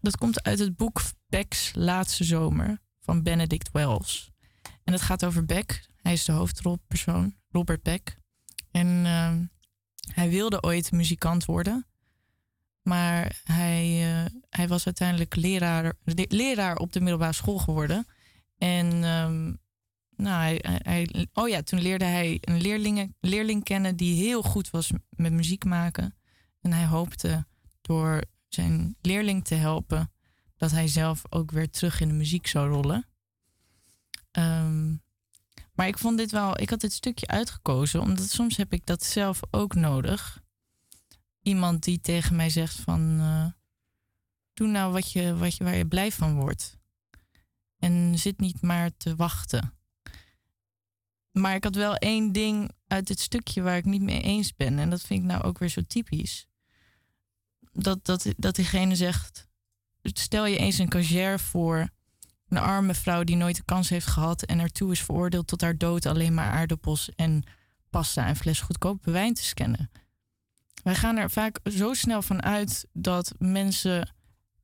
[0.00, 4.30] Dat komt uit het boek Beck's Laatste Zomer van Benedict Wells.
[4.84, 5.86] En het gaat over Beck.
[5.96, 8.16] Hij is de hoofdrolpersoon, Robert Beck.
[8.70, 9.44] En ehm,
[10.14, 11.86] hij wilde ooit muzikant worden.
[12.82, 18.06] Maar hij, eh, hij was uiteindelijk leraar, le- leraar op de middelbare school geworden.
[18.58, 19.44] En ehm,
[20.16, 24.70] nou, hij- hij- oh ja, toen leerde hij een leerling, leerling kennen die heel goed
[24.70, 26.14] was met muziek maken.
[26.62, 27.46] En hij hoopte
[27.80, 30.12] door zijn leerling te helpen
[30.56, 33.06] dat hij zelf ook weer terug in de muziek zou rollen.
[34.30, 34.94] Ehm,
[35.74, 39.04] maar ik vond dit wel, ik had dit stukje uitgekozen, omdat soms heb ik dat
[39.04, 40.42] zelf ook nodig.
[41.42, 43.46] Iemand die tegen mij zegt van, eh,
[44.52, 46.78] doe nou wat je, wat je, waar je blij van wordt.
[47.78, 49.74] En zit niet maar te wachten.
[51.30, 54.78] Maar ik had wel één ding uit dit stukje waar ik niet mee eens ben.
[54.78, 56.46] En dat vind ik nou ook weer zo typisch.
[57.72, 59.48] Dat, dat, dat diegene zegt:
[60.02, 61.88] stel je eens een cashier voor.
[62.48, 65.78] Een arme vrouw die nooit de kans heeft gehad en ertoe is veroordeeld tot haar
[65.78, 67.42] dood alleen maar aardappels en
[67.90, 69.90] pasta en fles goedkope wijn te scannen.
[70.82, 74.14] Wij gaan er vaak zo snel van uit dat mensen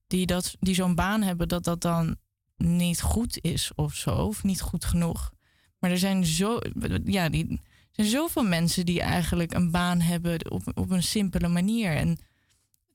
[0.06, 2.16] die, dat, die zo'n baan hebben, dat dat dan
[2.56, 5.32] niet goed is of zo, of niet goed genoeg.
[5.78, 6.58] Maar er zijn, zo,
[7.04, 7.60] ja, die, er
[7.92, 11.96] zijn zoveel mensen die eigenlijk een baan hebben op, op een simpele manier.
[11.96, 12.18] En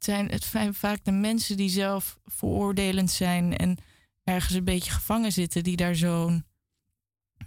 [0.03, 3.77] zijn, het zijn vaak de mensen die zelf veroordelend zijn en
[4.23, 6.45] ergens een beetje gevangen zitten, die daar zo'n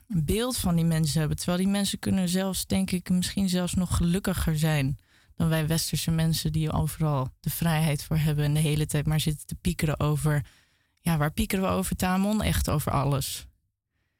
[0.06, 1.36] beeld van die mensen hebben.
[1.36, 4.98] Terwijl die mensen kunnen zelfs, denk ik, misschien zelfs nog gelukkiger zijn
[5.36, 9.20] dan wij westerse mensen die overal de vrijheid voor hebben en de hele tijd maar
[9.20, 10.44] zitten te piekeren over.
[11.00, 12.42] Ja, waar piekeren we over, Tamon?
[12.42, 13.46] Echt over alles.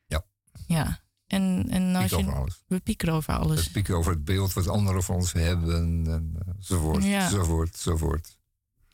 [0.06, 0.24] Ja.
[0.66, 1.00] Ja.
[1.26, 2.62] En, en als Piek je, over alles.
[2.66, 3.60] we piekeren over alles.
[3.60, 7.24] Het pieken over het beeld wat anderen van ons hebben, en, eh, enzovoort, Ja.
[7.24, 8.36] enzovoort, enzovoort.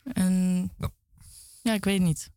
[0.03, 0.89] En Ja.
[1.61, 2.29] ja, ik weet niet.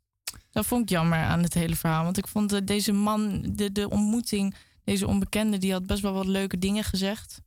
[0.51, 2.05] Dat vond ik jammer aan het hele verhaal.
[2.05, 6.13] Want ik vond eh, deze man, de, de ontmoeting, deze onbekende, die had best wel
[6.13, 7.41] wat leuke dingen gezegd.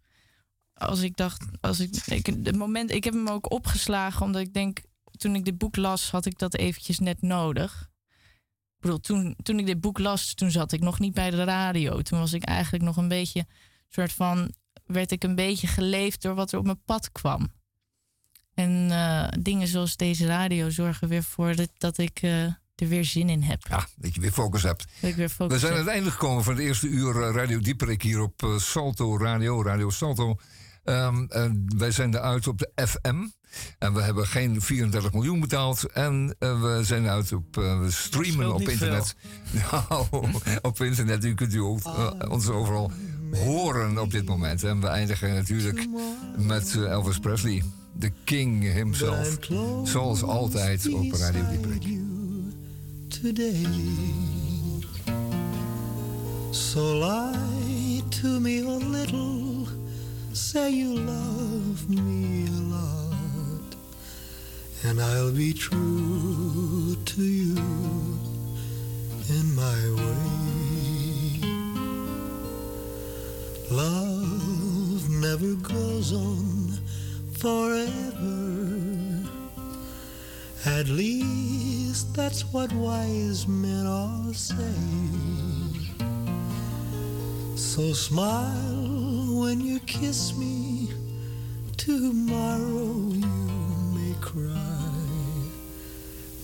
[0.74, 4.54] Als ik dacht, als ik, ik, het moment, ik heb hem ook opgeslagen, omdat ik
[4.54, 4.80] denk,
[5.18, 7.89] toen ik dit boek las, had ik dat eventjes net nodig.
[8.80, 11.44] Ik bedoel, toen, toen ik dit boek las, toen zat ik nog niet bij de
[11.44, 12.02] radio.
[12.02, 13.46] Toen was ik eigenlijk nog een beetje,
[13.88, 14.54] soort van,
[14.86, 17.52] werd ik een beetje geleefd door wat er op mijn pad kwam.
[18.54, 23.06] En eh, dingen zoals deze radio zorgen weer voor dat, dat ik eh, er weer
[23.06, 23.66] zin in heb.
[23.70, 24.86] Ja, dat je weer focus hebt.
[25.02, 27.36] Dat ik weer focus We zijn aan het einde gekomen van het eerste uur eh,
[27.36, 30.40] Radio Dieperik hier op Salto Radio, Radio Salto.
[30.84, 31.26] Ehm,
[31.78, 33.28] wij zijn eruit op de FM.
[33.80, 35.84] En we hebben geen 34 miljoen betaald.
[35.92, 39.16] En eh, we zijn uit op eh, we streamen op internet.
[39.72, 40.06] Nou,
[40.62, 41.26] op internet.
[41.26, 42.92] U kunt u ook, eh, ons overal
[43.34, 44.64] horen op dit moment.
[44.64, 45.88] En we eindigen natuurlijk
[46.38, 47.64] met Elvis Presley.
[47.94, 49.38] De king himself.
[49.84, 52.00] Zoals altijd op Radio Dieperik.
[53.10, 53.66] today.
[56.52, 59.68] So lie to me a little,
[60.34, 62.69] say you love me
[64.84, 67.58] and I'll be true to you
[69.30, 70.40] in my way.
[73.70, 76.80] Love never goes on
[77.34, 78.40] forever.
[80.66, 84.76] At least that's what wise men all say.
[87.56, 90.90] So smile when you kiss me.
[91.78, 93.49] Tomorrow
[94.22, 95.42] cry,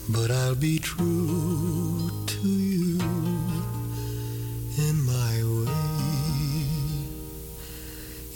[0.09, 2.99] but I'll be true to you
[4.77, 5.71] in my way.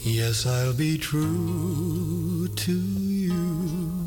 [0.03, 3.99] Yes, I'll be true to you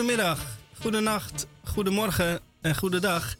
[0.00, 0.38] Goedemiddag,
[0.80, 3.34] goedenacht, goedemorgen en goedendag.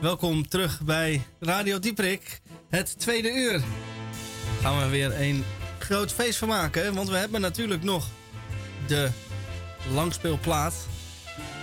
[0.00, 3.62] Welkom terug bij Radio Dieprik, het tweede uur.
[4.60, 5.44] Gaan we weer een
[5.78, 8.06] groot feest van maken, want we hebben natuurlijk nog
[8.86, 9.08] de
[9.92, 10.74] langspeelplaat.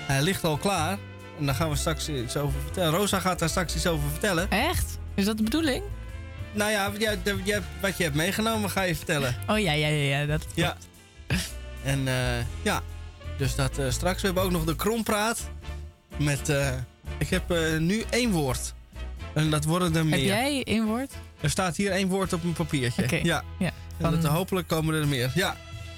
[0.08, 0.98] Hij ligt al klaar
[1.40, 3.00] en daar gaan we straks iets over vertellen.
[3.00, 4.50] Rosa gaat daar straks iets over vertellen.
[4.52, 4.98] Echt?
[5.16, 5.84] Is dat de bedoeling?
[6.54, 9.36] Nou ja, jij- jij- wat je hebt meegenomen ga je vertellen.
[9.48, 10.78] Oh ja, ja, ja, ja dat Ja.
[11.84, 12.82] En eh, ja,
[13.40, 14.22] dus dat eh, straks.
[14.22, 15.50] We hebben ook nog de krompraat.
[16.18, 16.74] Met, eh,
[17.18, 18.74] ik heb eh, nu één woord.
[19.34, 20.20] En dat worden er meer.
[20.20, 21.14] Heb jij één woord?
[21.42, 23.04] Er staat hier één woord op een papiertje.
[23.04, 23.16] Oké.
[23.24, 23.44] Ja.
[23.60, 23.66] Ja.
[23.66, 25.32] En Van- dat, hopelijk komen er meer.
[25.36, 25.58] Ja,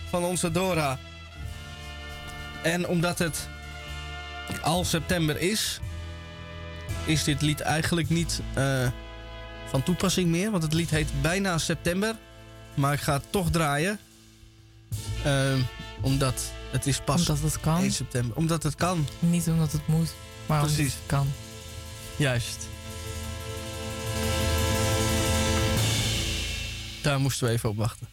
[0.09, 0.99] van onze Dora.
[2.63, 3.47] En omdat het
[4.61, 5.79] al september is,
[7.05, 8.41] is dit lied eigenlijk niet
[9.69, 10.51] van toepassing meer.
[10.51, 12.15] Want het lied heet bijna september.
[12.73, 13.99] Maar ik ga het toch draaien.
[15.23, 15.59] Ehm,
[16.01, 17.77] omdat het is pas Omdat het kan.
[17.81, 18.37] 1 september.
[18.37, 19.07] Omdat het kan.
[19.19, 20.13] Niet omdat het moet,
[20.45, 20.93] maar omdat Precies.
[20.93, 21.27] het kan.
[22.15, 22.67] Juist.
[27.01, 28.07] Daar moesten we even op wachten.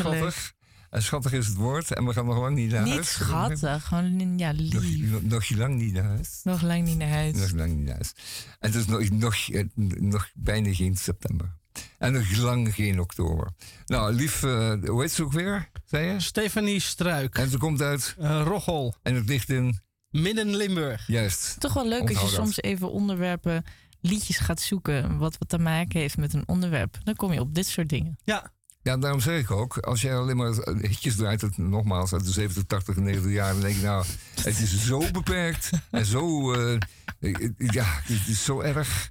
[0.00, 0.52] Schattig?
[0.90, 3.10] En schattig is het woord en we gaan nog lang niet naar Niet huis.
[3.12, 5.10] schattig, gewoon ja, lief.
[5.10, 6.40] Nog, nog lang niet naar huis.
[6.42, 7.36] Nog lang niet naar huis.
[7.36, 8.12] Nog lang niet naar huis.
[8.58, 9.64] En het is nog, nog, eh,
[9.98, 11.58] nog bijna geen september.
[11.98, 13.50] En nog lang geen oktober.
[13.86, 15.70] Nou, lief, eh, hoe heet ze ook weer?
[15.84, 16.20] Zei je?
[16.20, 17.38] Stefanie Struik.
[17.38, 18.16] En ze komt uit?
[18.18, 18.94] Uh, Rochel.
[19.02, 19.80] En het ligt in?
[20.10, 21.06] Midden Limburg.
[21.06, 21.60] Juist.
[21.60, 22.30] Toch wel leuk als je dat.
[22.30, 23.64] soms even onderwerpen,
[24.00, 25.18] liedjes gaat zoeken.
[25.18, 26.98] Wat wat te maken heeft met een onderwerp.
[27.02, 28.18] Dan kom je op dit soort dingen.
[28.24, 28.52] Ja.
[28.82, 32.30] Ja, daarom zeg ik ook, als jij alleen maar hitjes draait, het, nogmaals uit de
[32.30, 34.04] 70, 80 en 90 jaar, dan denk ik nou,
[34.34, 36.78] het is zo beperkt en zo, eh,
[37.58, 39.10] ja, het is zo erg.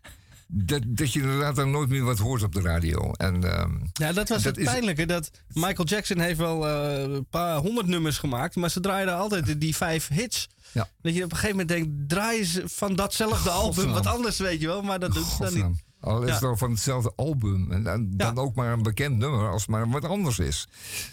[0.52, 3.12] Dat, dat je inderdaad dan nooit meer wat hoort op de radio.
[3.14, 5.06] En, ehm, Ja, dat was het is- pijnlijke.
[5.06, 8.56] Dat Michael Jackson heeft wel eh, een paar honderd nummers gemaakt.
[8.56, 10.48] Maar ze draaiden altijd die vijf hits.
[10.72, 10.88] Ja.
[11.02, 14.62] Dat je op een gegeven moment denkt, draai eens van datzelfde album wat anders, weet
[14.62, 14.82] je wel.
[14.82, 15.84] Maar dat doet ze dan niet.
[16.02, 17.72] Al is het al van hetzelfde album.
[17.72, 20.68] En dan, dan ook maar een bekend nummer, als het maar wat anders is.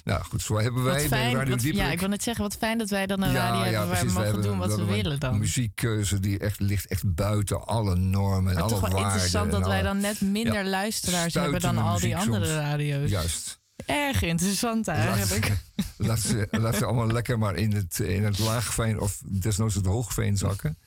[0.05, 2.45] Nou goed, zo hebben wij Wat bij fijn, Radio wat, ja, ik wil net zeggen,
[2.45, 4.84] wat fijn dat wij dan een radio hebben waar we mogen hebben doen wat we
[4.84, 5.39] willen Een dan.
[5.39, 9.07] muziekkeuze die echt ligt echt buiten alle normen en alle toch wel waarden.
[9.09, 12.57] interessant en dat wij dan net minder luisteraars hebben dan al die andere soms.
[12.57, 13.11] radio's.
[13.11, 13.61] Juist.
[13.87, 15.53] Erg interessant eigenlijk.
[15.97, 19.87] Laat ze, laat ze allemaal lekker maar in het, in het laagveen of desnoods het
[19.87, 20.78] hoogveen zakken.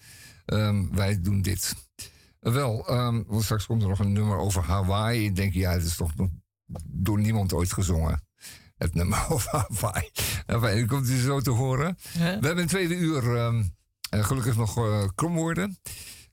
[0.46, 1.76] Ehm, wij doen dit.
[2.40, 5.26] Wel, ehm, want straks komt er nog een nummer over Hawaii.
[5.26, 6.30] Ik denk, ja, het is toch nog
[6.86, 8.28] door niemand ooit gezongen.
[8.78, 10.10] Het nummer over Hawaii.
[10.46, 11.98] Enfin, dat komt u zo te horen.
[12.14, 13.64] We hebben in tweede uur ehm,
[14.10, 15.78] eh, gelukkig nog eh kromwoorden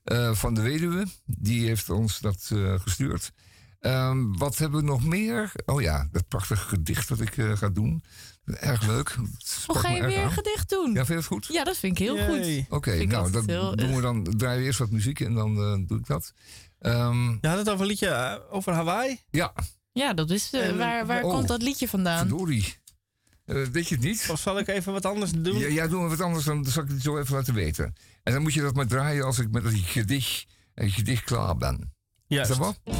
[0.03, 1.05] eh, van de weduwe.
[1.25, 2.51] Die heeft ons dat
[2.81, 3.31] gestuurd.
[3.79, 5.51] Ehm, wat hebben we nog meer?
[5.65, 8.03] Oh ja, dat prachtige gedicht dat ik ga doen.
[8.47, 9.15] Erg leuk.
[9.65, 10.87] Hoe ga je weer een gedicht doen?
[10.93, 11.47] Ja, vind je het goed?
[11.51, 12.65] Ja, dat vind ik heel goed.
[12.69, 15.87] Oké, nou, dan heel, doen we dan, draaien we eerst wat muziek en dan eh,
[15.87, 16.33] doe ik dat.
[16.79, 19.19] Ehm, Je had het over een liedje eh, over Hawaii?
[19.29, 19.53] ja,
[19.91, 21.31] Ja, dat is de, En- waar, waar oh.
[21.33, 22.17] komt dat liedje vandaan?
[22.27, 22.75] verdorie.
[23.45, 24.27] Eh, weet je het niet?
[24.31, 25.57] Of zal ik even wat anders doen?
[25.57, 27.95] Ja, ja, doen we wat anders, dan zal ik het zo even laten weten.
[28.23, 30.45] En dan moet je dat maar draaien als ik met dat gedicht,
[30.75, 31.93] gedicht klaar ben.
[32.27, 32.51] Juist.
[32.51, 32.95] Is dat wat?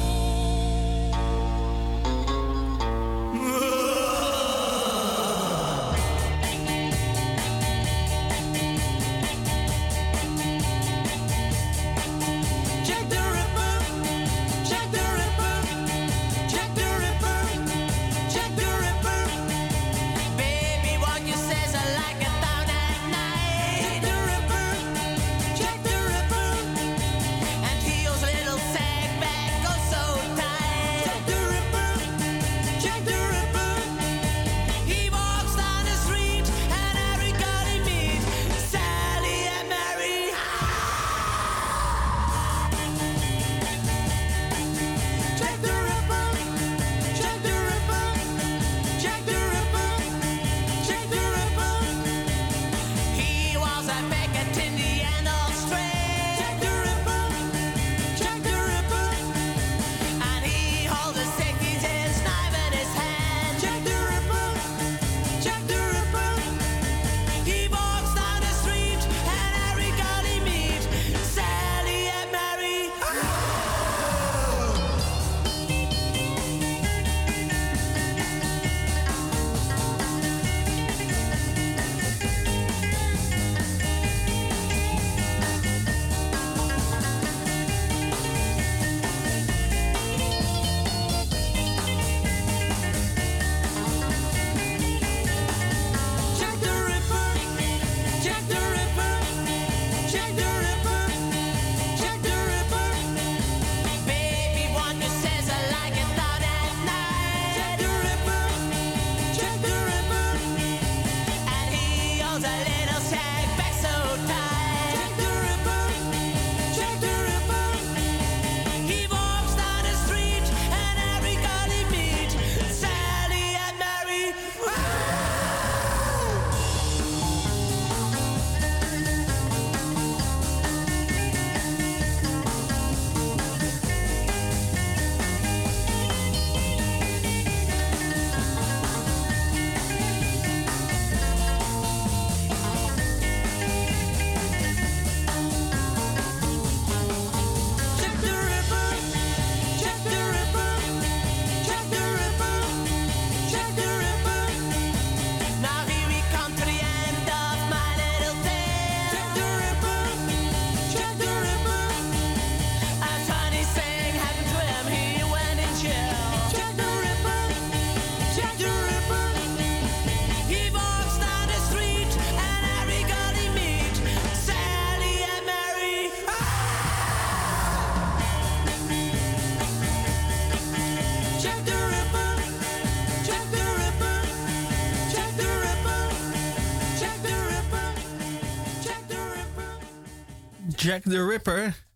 [190.88, 191.86] Jack the Ripper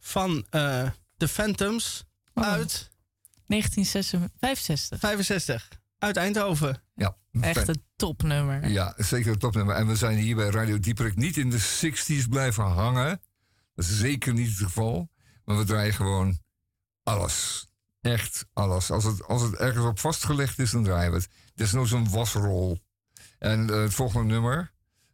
[0.00, 2.90] van eh The Phantoms uit
[3.46, 4.98] 1965.
[4.98, 5.68] 65.
[5.98, 6.82] Uit Eindhoven.
[6.94, 7.16] Ja.
[7.40, 8.68] Echt een topnummer.
[8.68, 9.74] Ja, zeker een topnummer.
[9.74, 13.20] En we zijn hier bij Radio Dieperik niet in de 60s blijven hangen.
[13.74, 15.10] Dat is zeker niet het geval.
[15.44, 16.38] Maar we draaien gewoon
[17.02, 17.68] alles.
[18.00, 18.90] Echt alles.
[18.90, 21.28] Als het, als het ergens op vastgelegd is, dan draaien we het.
[21.54, 22.78] Desnoods een wasrol.
[23.38, 24.72] En eh, het volgende nummer,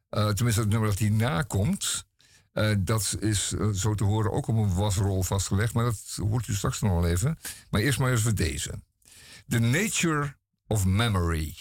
[0.09, 2.11] eh, tenminste het nummer dat hierna komt...
[2.53, 5.75] eh, dat is eh, zo te horen ook op een wasrol vastgelegd.
[5.75, 7.39] Maar dat hoort u straks nog wel even.
[7.71, 8.83] Maar eerst maar even deze.
[9.49, 10.37] The Nature
[10.67, 11.55] of Memory.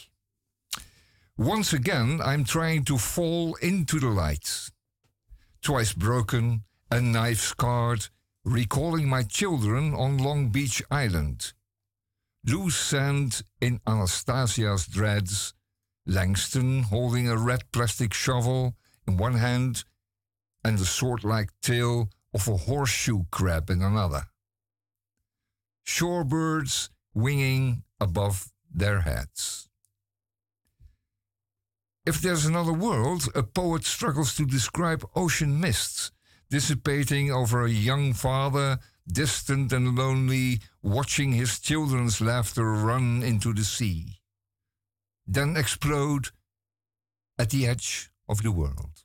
[1.36, 4.72] Once again, I'm trying to fall into the light.
[5.60, 8.12] Twice broken, a knife scarred,
[8.44, 11.54] recalling my children on Long Beach Island.
[12.44, 15.54] Loose sand in Anastasia's dreads,
[16.06, 18.76] Langston holding a red plastic shovel
[19.08, 19.84] in one hand
[20.64, 24.24] and the sword like tail of a horseshoe crab in another.
[25.86, 29.68] Shorebirds winging above their heads.
[32.06, 36.12] If there's another world, a poet struggles to describe ocean mists
[36.52, 43.64] dissipating over a young father, distant and lonely, watching his children's laughter run into the
[43.64, 44.20] sea,
[45.26, 46.30] then explode
[47.40, 49.04] at the edge of the world.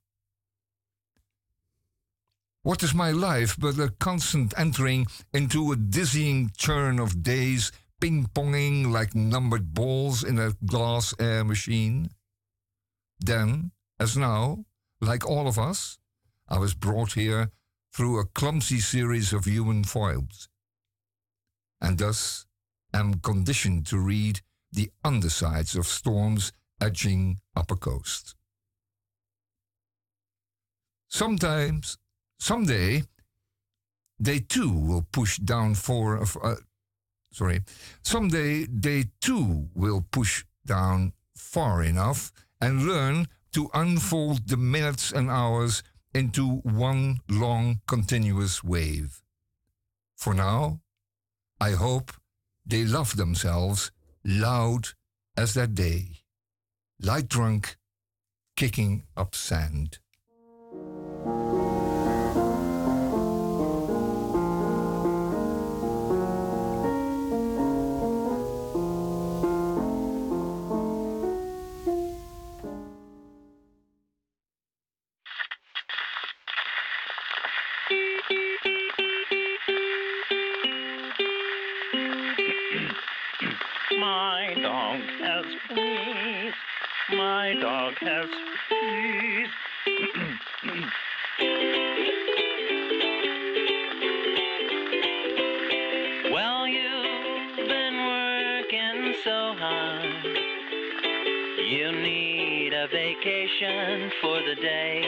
[2.66, 8.26] What is my life but a constant entering into a dizzying churn of days, ping
[8.34, 12.10] ponging like numbered balls in a glass air machine?
[13.20, 14.64] Then, as now,
[15.00, 15.98] like all of us,
[16.48, 17.52] I was brought here
[17.94, 20.48] through a clumsy series of human foils,
[21.80, 22.46] and thus
[22.92, 24.40] am conditioned to read
[24.72, 26.50] the undersides of storms
[26.80, 28.34] edging up a coast.
[31.06, 31.96] Sometimes,
[32.38, 33.02] someday,
[34.18, 36.22] they too will push down for.
[36.42, 36.56] Uh,
[37.32, 37.60] sorry,
[38.02, 45.30] someday they too will push down far enough and learn to unfold the minutes and
[45.30, 45.82] hours
[46.14, 49.22] into one long continuous wave.
[50.16, 50.80] For now,
[51.60, 52.12] I hope
[52.64, 53.92] they love themselves
[54.24, 54.88] loud
[55.36, 56.22] as that day,
[57.00, 57.76] light drunk,
[58.56, 59.98] kicking up sand.
[96.30, 100.26] Well, you've been working so hard.
[101.70, 105.00] You need a vacation for the day.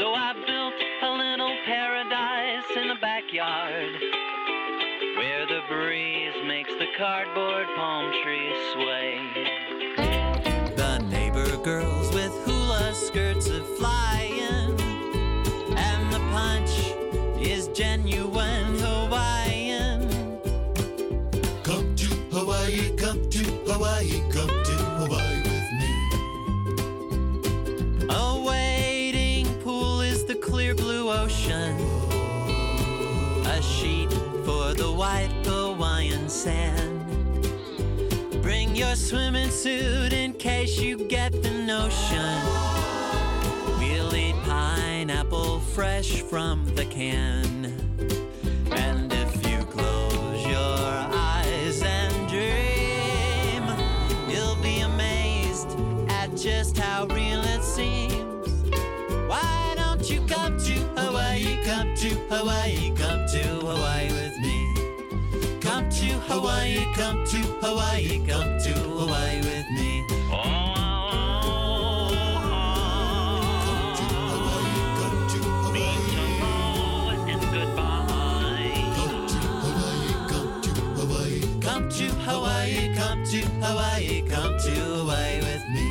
[0.00, 3.94] So I built a little paradise in the backyard
[5.16, 7.45] where the breeze makes the cardboard
[17.76, 20.08] genuine Hawaiian.
[21.62, 25.92] Come to Hawaii, come to Hawaii, come to Hawaii with me.
[28.08, 31.76] A wading pool is the clear blue ocean,
[33.44, 34.10] a sheet
[34.46, 37.04] for the white Hawaiian sand.
[38.40, 42.40] Bring your swimming suit in case you get the notion.
[43.78, 47.55] We'll eat pineapple fresh from the can.
[62.28, 65.60] Hawaii, come to Hawaii with me.
[65.60, 70.04] Come to Hawaii, come to Hawaii, come to Hawaii with me.
[81.60, 85.86] Come to Hawaii, come to Hawaii, come to Hawaii with me.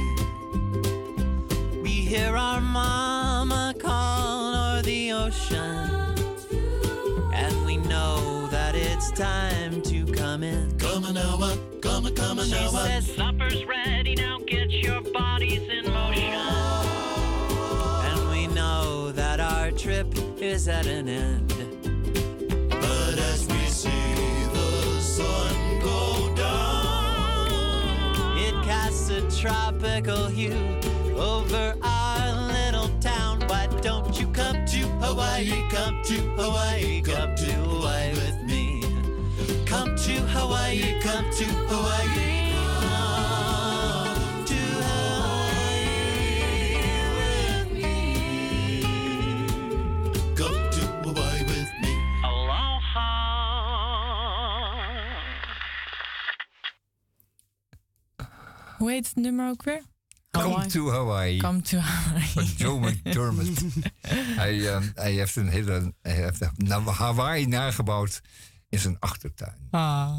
[1.81, 2.54] We hear our
[9.15, 10.77] time to come in.
[10.77, 12.67] Come on now, uh, come on, come on She now.
[12.67, 16.23] says, Supper's ready, now get your bodies in motion.
[18.05, 20.07] and we know that our trip
[20.41, 21.47] is at an end.
[22.69, 23.89] But as we see
[24.53, 27.47] the sun go down,
[28.37, 30.77] It casts a tropical hue
[31.17, 33.39] over our little town.
[33.47, 35.63] Why don't you come to Hawaii?
[35.69, 38.44] Come to Hawaii, come to Hawaii with me.
[39.75, 42.53] Come to Hawaii, come to Hawaii.
[44.05, 44.59] Come to
[50.35, 51.91] come to Hawaii with me.
[52.23, 53.09] Aloha.
[58.77, 59.81] Hoe heet het nummer ook weer?
[60.31, 60.69] Come Hawaii.
[60.69, 61.37] to Hawaii.
[61.39, 62.27] Come to Hawaii.
[62.27, 63.61] Van Joe McDermott.
[64.41, 66.49] hij, eh, hij heeft een hele hij heeft
[66.85, 68.21] Hawaii nagebouwd
[68.75, 69.67] in zijn achtertuin.
[69.71, 70.17] Ah.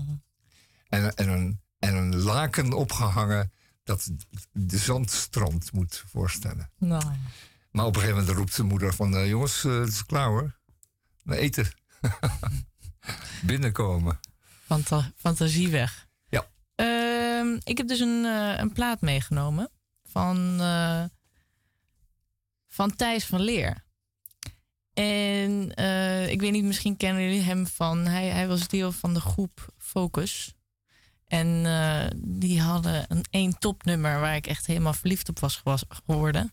[0.88, 3.52] En, en, een, en een laken opgehangen
[3.84, 4.10] dat
[4.52, 6.70] de zandstrand moet voorstellen.
[6.78, 7.04] Nou,
[7.70, 9.16] Maar op een gegeven moment roept de moeder van...
[9.16, 10.58] eh, jongens, eh, het is klaar hoor.
[11.22, 11.70] We eten.
[13.46, 14.18] Binnenkomen.
[14.64, 16.06] fanta fantasie weg.
[16.28, 16.46] Ja.
[16.74, 19.70] Ehm, ik heb dus een, eh, een plaat meegenomen
[20.04, 21.04] van, eh,
[22.68, 23.84] van Thijs van Leer.
[24.96, 28.06] En eh, ik weet niet, misschien kennen jullie hem van...
[28.06, 30.54] Hij, hij was deel van de groep Focus.
[31.26, 36.52] En eh, die hadden een één topnummer waar ik echt helemaal verliefd op was geworden.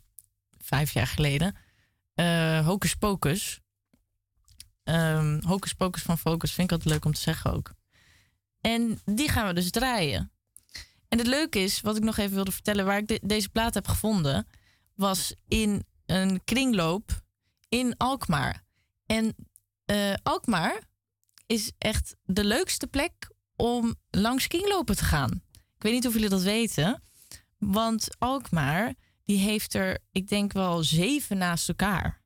[0.59, 1.55] Vijf jaar geleden.
[2.13, 3.59] Eh Hocus Pocus.
[4.83, 7.73] Ehm Hocus Pocus van Focus vind ik altijd leuk om te zeggen ook.
[8.61, 10.31] En die gaan we dus draaien.
[11.07, 13.73] En het leuke is, wat ik nog even wilde vertellen, waar ik de- deze plaat
[13.73, 14.47] heb gevonden,
[14.95, 17.22] was in een kringloop
[17.73, 18.63] in Alkmaar.
[19.05, 19.35] En
[19.85, 20.81] eh, Alkmaar
[21.45, 25.31] is echt de leukste plek om langs kringlopen te gaan.
[25.51, 27.03] Ik weet niet of jullie dat weten,
[27.57, 28.93] want Alkmaar
[29.25, 32.21] die heeft er, ik denk wel zeven naast elkaar.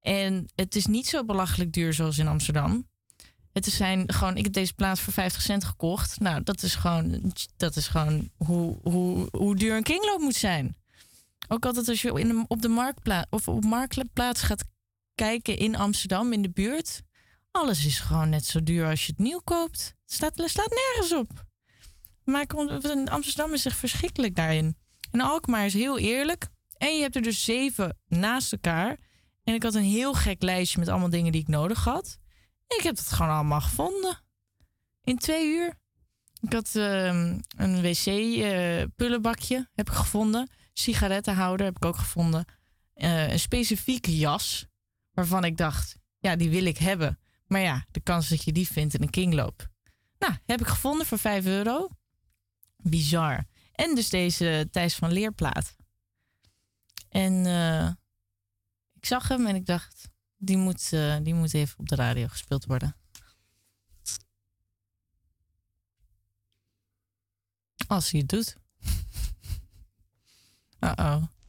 [0.00, 2.88] En het is niet zo belachelijk duur zoals in Amsterdam.
[3.52, 6.20] Het zijn gewoon, ik heb deze plaats voor 50 cent gekocht.
[6.20, 10.76] Nou, dat is gewoon, dat is gewoon hoe, hoe, hoe duur een kringloop moet zijn.
[11.48, 14.64] Ook altijd als je in op de marktplaats of op marktplaats gaat
[15.14, 17.02] kijken in Amsterdam in de buurt.
[17.50, 19.94] Alles is gewoon net zo duur als je het nieuw koopt.
[20.04, 21.44] Het staat, staat nergens op.
[22.24, 22.46] Maar
[23.04, 24.76] Amsterdam is echt verschrikkelijk daarin.
[25.10, 26.48] En Alkmaar is heel eerlijk.
[26.76, 28.98] En je hebt er dus zeven naast elkaar.
[29.44, 32.18] En ik had een heel gek lijstje met allemaal dingen die ik nodig had.
[32.66, 34.18] Ik heb het gewoon allemaal gevonden.
[35.04, 35.80] In twee uur.
[36.40, 40.50] Ik had ehm, een wc-pullenbakje heb ik gevonden.
[40.72, 42.44] Sigarettenhouder heb ik ook gevonden.
[42.94, 44.66] Eh, een specifieke jas.
[45.12, 47.18] Waarvan ik dacht, ja, die wil ik hebben.
[47.46, 49.70] Maar ja, de kans dat je die vindt in een kringloop.
[50.18, 51.88] Nou, heb ik gevonden voor 5 euro.
[52.76, 53.44] Bizar.
[53.72, 55.76] En dus deze Thijs van Leerplaat.
[57.08, 57.90] En eh,
[58.94, 62.26] ik zag hem en ik dacht, die moet, eh, die moet even op de radio
[62.28, 62.96] gespeeld worden.
[67.86, 68.56] Als hij het doet.
[70.98, 71.20] Uh-oh.
[71.20, 71.41] Thank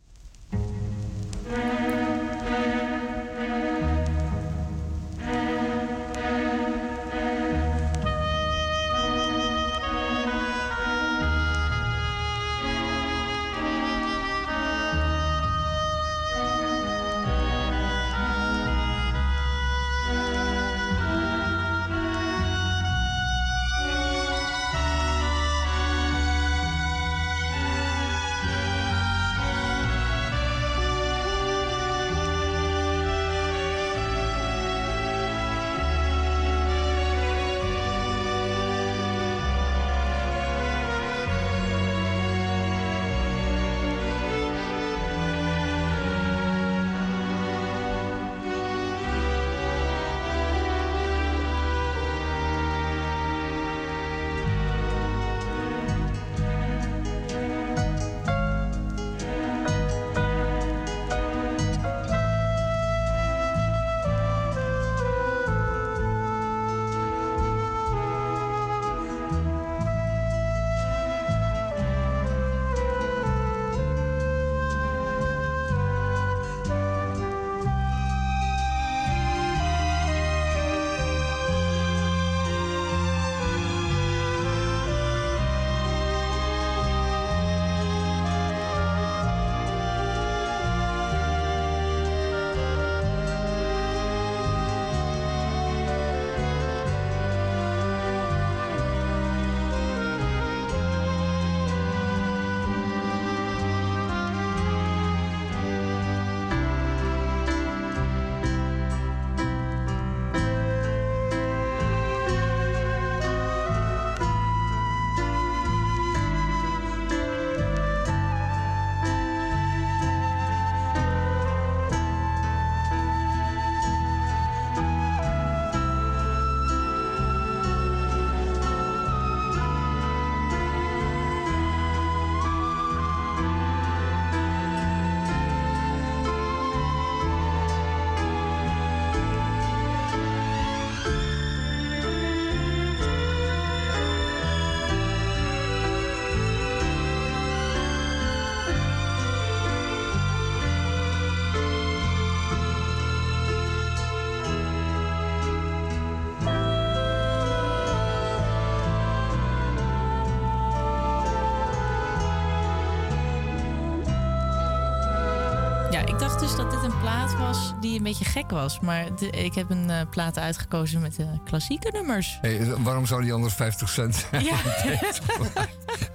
[167.84, 168.80] die een beetje gek was.
[168.80, 172.38] Maar de- ik heb een eh, plaat uitgekozen met de klassieke nummers.
[172.42, 174.44] Hey, waarom zou die anders 50 cent zijn?
[174.44, 174.56] Ja.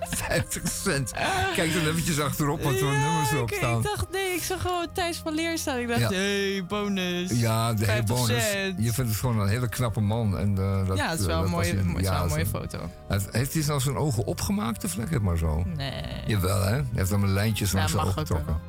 [0.01, 1.13] 50 cent.
[1.55, 3.77] Kijk dan eventjes achterop wat voor nummers erop staan.
[3.79, 5.79] ik dacht, nee, ik zag gewoon Thijs van Leer staan.
[5.79, 6.09] Ik dacht, Ja.
[6.11, 7.31] hey, bonus.
[7.41, 8.51] Ja, de hele 50 bonus.
[8.51, 8.75] cent.
[8.85, 10.39] Je vindt het gewoon een hele knappe man.
[10.39, 11.79] En, eh, dat, Ja, het is wel eh, een mooie, het
[12.23, 12.79] een mooie foto.
[13.09, 15.63] Heeft- Heeft hij nou zijn ogen opgemaakt of lekker maar zo?
[15.77, 16.03] Nee.
[16.27, 16.71] Jawel, hè?
[16.73, 18.61] Hij heeft dan mijn lijntjes langs zijn ogen getrokken.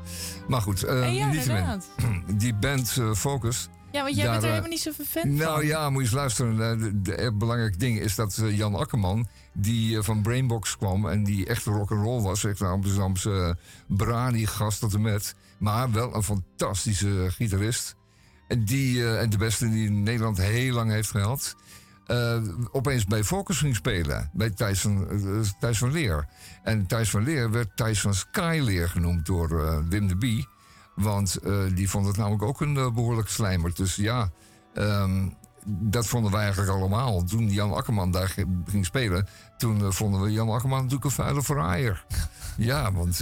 [0.47, 1.57] Maar goed, eh ja, niettemin.
[1.57, 1.85] inderdaad.
[2.34, 3.69] Die band eh, Focus.
[3.91, 5.65] Ja, want jij daar, bent er eh, helemaal niet zoveel fan Nou van.
[5.68, 6.61] ja, moet je eens luisteren.
[7.06, 11.64] Eh, Het belangrijke ding is dat Jan Akkerman, die van Brainbox kwam en die echt
[11.65, 17.95] rock'n'roll was, echt een Amsterdamse uh, brani-gast tot en met, maar wel een fantastische gitarist.
[18.47, 21.56] En, die, en de beste die Nederland heel lang heeft gehad.
[22.06, 22.41] eh,
[22.72, 24.30] opeens bij Focus ging spelen.
[24.34, 25.07] Bij Thijs van,
[25.60, 26.27] Thijs van Leer.
[26.64, 30.47] En Thijs van Leer werd Thijs van Skyleer genoemd door Wim de Bie.
[30.99, 33.76] Want eh, die vond het namelijk ook een eh, behoorlijk slijmer.
[33.76, 34.30] Dus ja,
[34.73, 35.27] ehm,
[35.65, 37.23] dat vonden wij eigenlijk allemaal.
[37.23, 38.35] Toen Jan Akkerman daar
[38.65, 39.27] ging spelen...
[39.57, 42.05] toen eh, vonden we Jan Akkerman natuurlijk een vuile verraaier.
[42.57, 43.17] ja, want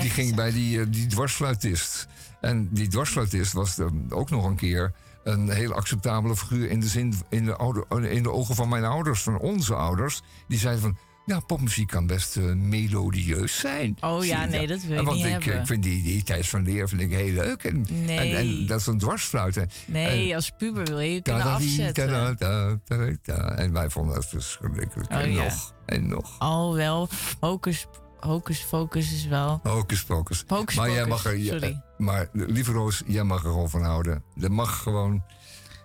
[0.00, 2.08] die ging bij die, die dwarsfluitist.
[2.40, 4.92] En die dwarsfluitist was eh, ook nog een keer...
[5.24, 8.84] een heel acceptabele figuur in de, zin, in, de ouder, in de ogen van mijn
[8.84, 10.22] ouders, van onze ouders.
[10.48, 10.98] Die zeiden van...
[11.28, 13.96] Ja, popmuziek kan best eh, melodieus zijn.
[14.00, 15.60] Oh ja, nee, dat wil je Want niet ik, hebben.
[15.60, 17.64] ik vind die, die Thijs van Leer vind ik heel leuk.
[17.64, 18.18] En, Nee.
[18.18, 19.70] en, en dat is een dwarsfluiten.
[19.86, 22.38] Nee, En- als puber wil je kunnen afzetten.
[23.56, 25.10] En wij vonden dat verschrikkelijk.
[25.12, 25.42] Oh, en ja.
[25.44, 26.36] nog, en nog.
[26.38, 27.08] Oh, wel.
[27.40, 27.86] Hocus,
[28.20, 29.60] hocus focus is wel...
[29.62, 30.04] Hocus.
[30.08, 30.44] Hocus
[30.76, 31.82] maar jij pocus, mag er, sorry.
[31.98, 34.22] maar lieve Roos, jij mag er gewoon van houden.
[34.34, 35.22] Dat mag gewoon.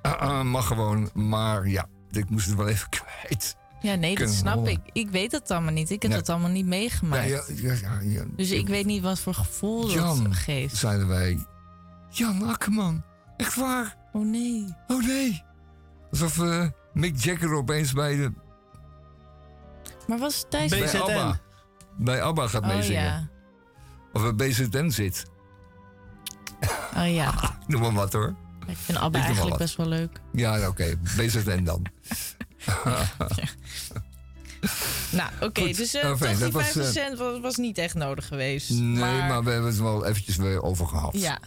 [0.02, 1.10] Ah, ah, mag gewoon.
[1.14, 3.56] Maar ja, ik moest het wel even kwijt.
[3.84, 4.72] Ja, nee, dat snap horen.
[4.72, 4.80] ik.
[4.91, 5.89] Ik weet dat allemaal niet.
[5.89, 6.19] Ik heb Nee.
[6.19, 7.30] dat allemaal niet meegemaakt.
[7.30, 8.23] Ja, ja, ja, ja, ja.
[8.35, 10.76] Dus ik weet niet wat voor gevoel dat Jan, geeft.
[10.76, 11.45] zeiden wij.
[12.10, 13.03] Jan Akkerman.
[13.38, 13.97] Echt waar?
[14.14, 14.76] Oh nee.
[14.88, 15.43] Oh nee.
[16.11, 18.31] Alsof eh, Mick Jagger opeens bij de...
[20.07, 20.69] Maar was Thijs...
[20.69, 21.39] Bij ABBA.
[21.97, 23.01] Bij ABBA gaat Oh meezingen.
[23.03, 23.30] ja.
[24.14, 25.26] Of bij BZN zit.
[26.97, 27.34] Oh ja.
[27.68, 28.35] Noem maar wat hoor.
[28.68, 30.22] Ik vind ABBA Ik eigenlijk best wel leuk.
[30.34, 30.95] Ja, oké.
[31.15, 31.85] BZN dan.
[35.11, 35.72] Nou, oké.
[35.72, 37.94] Dus eh nou, fijn, toch die dat was, 50 eh, cent was, was niet echt
[37.95, 38.69] nodig geweest.
[38.69, 39.44] Nee, maar...
[39.44, 41.14] we hebben het wel eventjes weer over gehad.
[41.19, 41.40] Ja,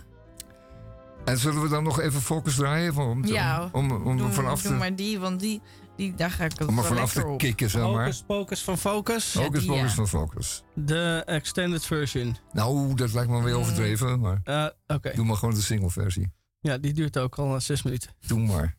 [1.25, 2.97] En zullen we dan nog even focus draaien?
[2.97, 5.61] Om, om, ja om, om, doe, vanaf doe te, maar die, want die,
[5.97, 7.39] die, daar ga ik het om er wel vanaf te op.
[7.39, 7.93] kicken, zeg maar.
[8.05, 9.25] Focus Pocus van Focus.
[9.25, 9.95] Focus, die, focus ja.
[9.95, 10.63] van focus.
[10.75, 12.37] De extended version.
[12.53, 13.61] Nou, dat lijkt me weer Mm.
[13.61, 15.13] overdreven, maar Eh, Oké.
[15.15, 16.33] doe maar gewoon de single versie.
[16.61, 18.11] Ja, die duurt ook al eh, zes minuten.
[18.27, 18.77] Doe maar.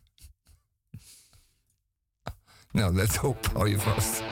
[2.70, 4.22] Nou, let op, hou je vast.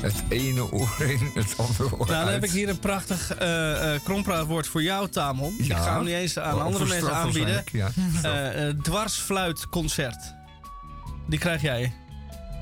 [0.00, 2.28] Het ene oor in, het andere oor Nou, dan uit.
[2.32, 5.54] heb ik hier een prachtig eh eh krompraatwoord voor jou, Tamon.
[5.58, 7.64] Ik ga hem niet eens aan andere mensen aanbieden.
[7.72, 7.90] ja.
[8.22, 10.34] Eh, dwarsfluitconcert.
[11.28, 11.92] Die krijg jij.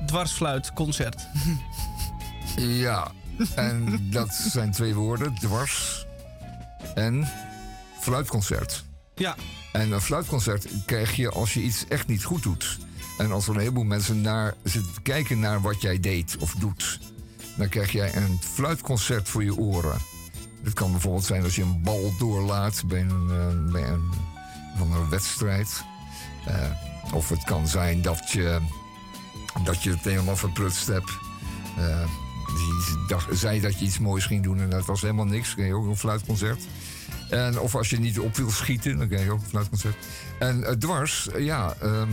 [0.05, 1.27] Dwarsfluitconcert.
[2.57, 3.11] Ja,
[3.55, 5.35] en dat zijn twee woorden.
[5.35, 6.05] Dwars
[6.95, 7.27] en
[7.99, 8.83] fluitconcert.
[9.15, 9.35] Ja.
[9.71, 12.77] En een fluitconcert krijg je als je iets echt niet goed doet.
[13.17, 16.53] En als er een heleboel mensen naar zitten te kijken naar wat jij deed of
[16.53, 16.99] doet.
[17.57, 19.97] Dan krijg jij een fluitconcert voor je oren.
[20.63, 24.11] Het kan bijvoorbeeld zijn als je een bal doorlaat bij een, eh, bij een,
[24.77, 25.83] van een wedstrijd.
[26.45, 26.71] Eh,
[27.13, 28.59] of het kan zijn dat je,
[29.63, 31.09] dat je het helemaal verprutst hebt.
[31.77, 32.07] Eh,
[32.47, 35.45] die dacht, zei dat je iets moois ging doen en dat was helemaal niks.
[35.45, 36.63] Dan krijg je ook een fluitconcert.
[37.29, 39.95] En, of als je niet op wil schieten, dan krijg je ook een fluitconcert.
[40.39, 42.09] En dwars, ja, ehm,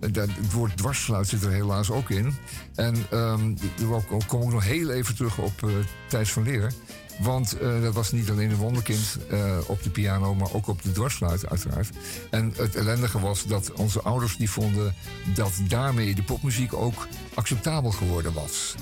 [0.00, 2.34] dat- het woord dwarsfluit zit er helaas ook in.
[2.74, 3.54] En ehm
[3.90, 5.70] daar kom ik nog heel even terug op eh
[6.08, 6.72] Thijs van Leer.
[7.20, 10.82] Want eh, dat was niet alleen een wonderkind eh, op de piano, maar ook op
[10.82, 11.88] de dwarsfluit uiteraard.
[12.30, 14.94] En het ellendige was dat onze ouders die vonden
[15.34, 18.74] dat daarmee de popmuziek ook acceptabel geworden was.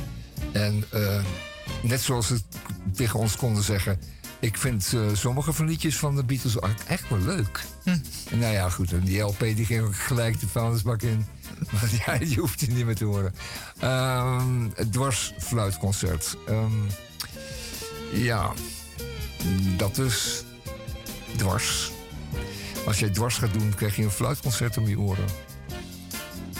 [0.53, 1.25] En eh,
[1.83, 2.41] net zoals ze
[2.95, 4.01] tegen ons konden zeggen...
[4.43, 6.57] ik vind eh, sommige van liedjes van de Beatles
[6.87, 7.65] echt wel leuk.
[8.31, 11.27] En nou ja, goed, en die LP die ging ook gelijk de vuilnisbak in.
[11.71, 13.35] Maar ja, die hoeft je niet meer te horen.
[13.79, 16.37] Ehm het dwarsfluitconcert.
[16.47, 16.73] Ehm,
[18.13, 18.53] ja,
[19.77, 20.45] dat is
[21.37, 21.91] dwars.
[22.87, 25.27] Als jij dwars gaat doen, krijg je een fluitconcert om je oren.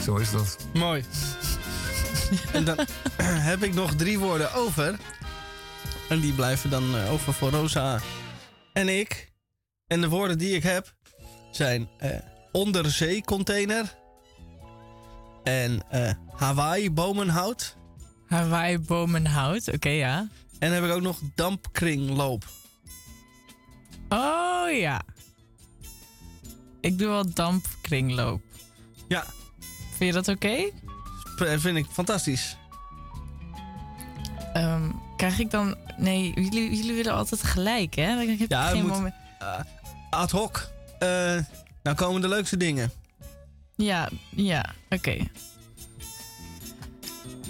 [0.03, 0.57] Zo is dat.
[0.73, 1.03] Mooi.
[2.53, 2.77] en dan
[3.49, 4.99] heb ik nog drie woorden over.
[6.09, 7.99] En die blijven dan eh, over voor Rosa
[8.73, 9.31] en ik.
[9.87, 10.95] En de woorden die ik heb
[11.51, 12.09] zijn eh,
[12.51, 13.95] onderzeecontainer.
[15.43, 17.77] En eh, Hawaii bomenhout.
[18.27, 20.27] Hawaii bomenhout, oké ja.
[20.59, 22.45] En dan heb ik ook nog dampkringloop.
[24.09, 25.01] Oh ja.
[26.81, 28.41] Ik doe wel dampkringloop.
[29.07, 29.25] Ja.
[29.89, 30.69] Vind je dat oké?
[31.37, 32.57] Dat vind ik fantastisch.
[34.53, 34.89] Ehm,
[35.23, 35.75] krijg ik dan...
[35.97, 38.21] Nee, jullie, jullie willen altijd gelijk, hè?
[38.21, 39.13] Ik heb Ja, geen moet, moment...
[39.39, 39.59] eh,
[40.09, 40.71] ad hoc.
[41.83, 42.91] Nou komen de leukste dingen.
[43.75, 45.17] Ja, ja, oké.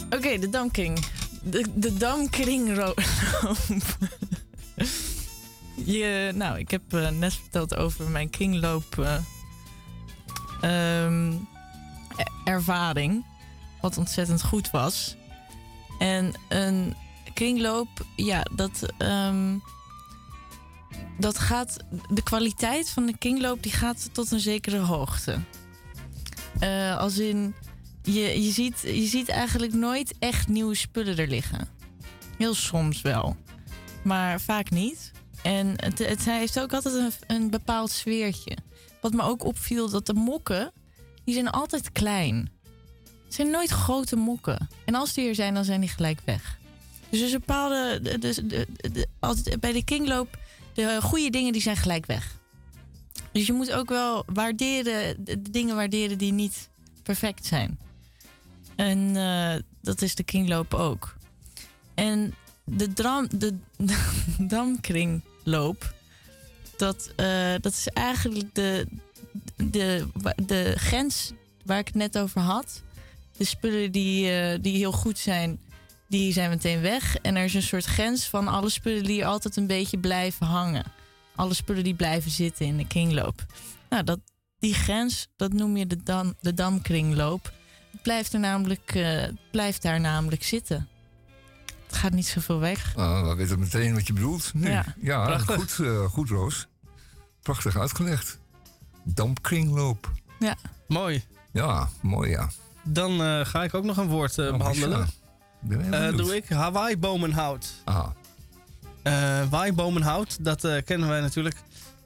[0.09, 1.05] Oké, de damkring.
[1.43, 3.01] De, de damkringloop.
[5.85, 9.05] Je, nou, ik heb eh, net verteld over mijn kringloop
[10.61, 11.37] ehm, e-
[12.43, 13.25] ervaring.
[13.81, 15.15] Wat ontzettend goed was.
[15.99, 16.95] En een
[17.43, 19.57] kringloop, ja, dat, ehm,
[21.19, 21.77] dat gaat...
[22.09, 25.39] De kwaliteit van de kringloop die gaat tot een zekere hoogte.
[26.59, 27.55] Eh, als in,
[28.03, 31.67] je, je, ziet, je ziet eigenlijk nooit echt nieuwe spullen er liggen.
[32.37, 33.35] Heel soms wel,
[34.03, 35.11] maar vaak niet.
[35.41, 38.57] En het, het heeft ook altijd een, een bepaald sfeertje.
[39.01, 40.71] Wat me ook opviel, dat de mokken,
[41.23, 42.51] die zijn altijd klein.
[43.25, 44.69] Het zijn nooit grote mokken.
[44.85, 46.61] En als die er zijn, dan zijn die gelijk weg.
[47.13, 47.99] Dus er is bepaalde...
[48.01, 50.37] De, de, de, de- altijd bij de kingloop,
[50.73, 52.37] de goede dingen die zijn gelijk weg.
[53.31, 56.69] Dus je moet ook wel waarderen, de, dingen waarderen die niet
[57.03, 57.79] perfect zijn.
[58.75, 61.15] En eh, dat is de kringloop ook.
[61.93, 62.33] En
[62.63, 63.97] de, dram, de, de
[64.37, 65.93] damkringloop,
[66.77, 68.87] dat, eh, dat is eigenlijk de,
[69.55, 70.07] de,
[70.45, 71.31] de grens
[71.65, 72.81] waar ik het net over had.
[73.37, 75.59] De spullen die, eh, die heel goed zijn,
[76.13, 77.17] die zijn meteen weg.
[77.17, 80.83] En er is een soort grens van alle spullen die altijd een beetje blijven hangen.
[81.35, 83.45] Alle spullen die blijven zitten in de kringloop.
[83.89, 84.19] Nou, dat,
[84.59, 87.51] die grens, dat noem je de, dam, de damkringloop.
[87.91, 90.87] Het blijft, er namelijk, eh, het blijft daar namelijk zitten.
[91.87, 92.93] Het gaat niet zoveel weg.
[92.95, 94.53] Ah, we weten meteen wat je bedoelt.
[94.53, 94.79] Nu.
[95.01, 96.67] Ja, goed, eh, goed, Roos.
[97.41, 98.39] Prachtig uitgelegd.
[99.03, 100.11] Dampkringloop.
[100.39, 100.55] Ja.
[100.87, 101.23] Mooi.
[101.51, 102.49] Ja, mooi ja.
[102.83, 104.99] Dan eh, ga ik ook nog een woord eh, behandelen.
[104.99, 105.21] ja.
[105.63, 106.17] Benieuwd.
[106.17, 107.73] doe ik Hawaii bomenhout.
[109.03, 111.55] Eh waaibomenhout, dat eh, kennen wij natuurlijk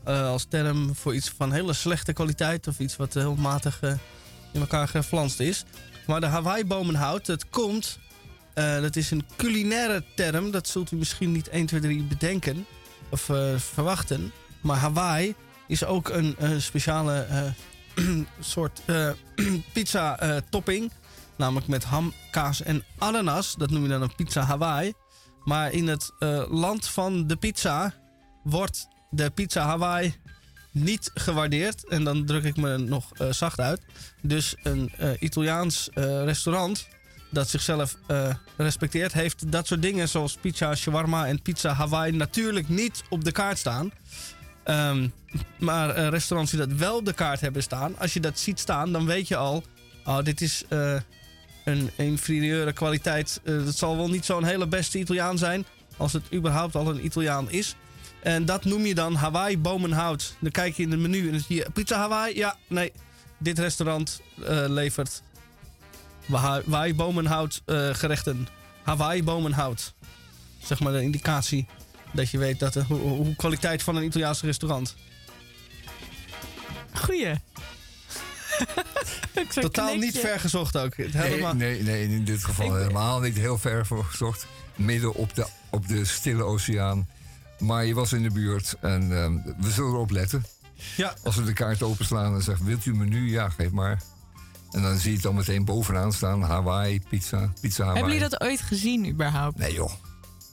[0.04, 3.82] als term voor iets van hele slechte kwaliteit of iets wat heel matig
[4.54, 5.66] in elkaar geflanst is.
[6.08, 8.00] Maar de Hawaii-bomenhout, dat komt,
[8.54, 12.66] dat is een culinaire term, dat zult u misschien niet 1, 2, 3 bedenken
[13.10, 14.32] of verwachten.
[14.62, 15.36] Maar Hawaii
[15.68, 17.26] is ook een speciale
[18.40, 19.10] soort eh,
[19.74, 20.92] pizza-topping.
[21.38, 23.56] Namelijk met ham, kaas en ananas.
[23.56, 24.94] Dat noem je dan een pizza Hawaii.
[25.44, 27.94] Maar in het eh, land van de pizza
[28.44, 30.16] wordt de pizza Hawaii
[30.72, 31.88] niet gewaardeerd.
[31.88, 33.82] En dan druk ik me nog eh, zacht uit.
[34.22, 36.88] Dus een eh, Italiaans restaurant
[37.32, 37.98] dat zichzelf
[38.58, 43.32] respecteert, heeft dat soort dingen zoals pizza shawarma en pizza Hawaii natuurlijk niet op de
[43.32, 43.92] kaart staan.
[44.68, 45.08] Ehm,
[45.60, 48.60] maar eh, restaurants die dat wel op de kaart hebben staan, als je dat ziet
[48.60, 49.64] staan, dan weet je al,
[50.06, 50.64] oh, dit is
[51.68, 53.42] een inferieure kwaliteit.
[53.44, 55.66] Eh, het zal wel niet zo'n hele beste Italiaan zijn,
[55.98, 57.76] als het überhaupt al een Italiaan is.
[58.20, 60.36] En dat noem je dan Hawaii bomenhout.
[60.40, 62.36] Dan kijk je in het menu en dan zie je pizza Hawaii.
[62.38, 62.92] Ja, nee,
[63.38, 65.22] dit restaurant eh, levert
[66.26, 68.48] Wa- Hawaii bomenhout eh, gerechten.
[68.84, 69.94] Hawaii bomenhout.
[70.64, 71.68] Zeg maar de indicatie
[72.14, 74.96] dat je weet dat de hoe kwaliteit van een Italiaans restaurant.
[76.94, 77.34] Goeie.
[79.54, 80.98] Totaal niet ver gezocht ook.
[80.98, 84.46] Nee, helemaal- nee, nee, in dit geval helemaal niet heel ver voor gezocht.
[84.76, 87.08] Midden op de, op de stille oceaan.
[87.60, 90.46] Maar je was in de buurt en ehm, we zullen erop letten.
[90.96, 91.14] Ja.
[91.24, 93.30] Als we de kaart openslaan en zeggen, wilt u een menu?
[93.32, 94.02] Ja, geef maar.
[94.72, 96.42] En dan zie je het dan meteen bovenaan staan.
[96.42, 98.00] Hawaii, pizza, pizza Hawaii.
[98.02, 99.58] Hebben jullie dat ooit gezien überhaupt?
[99.58, 99.92] Nee joh.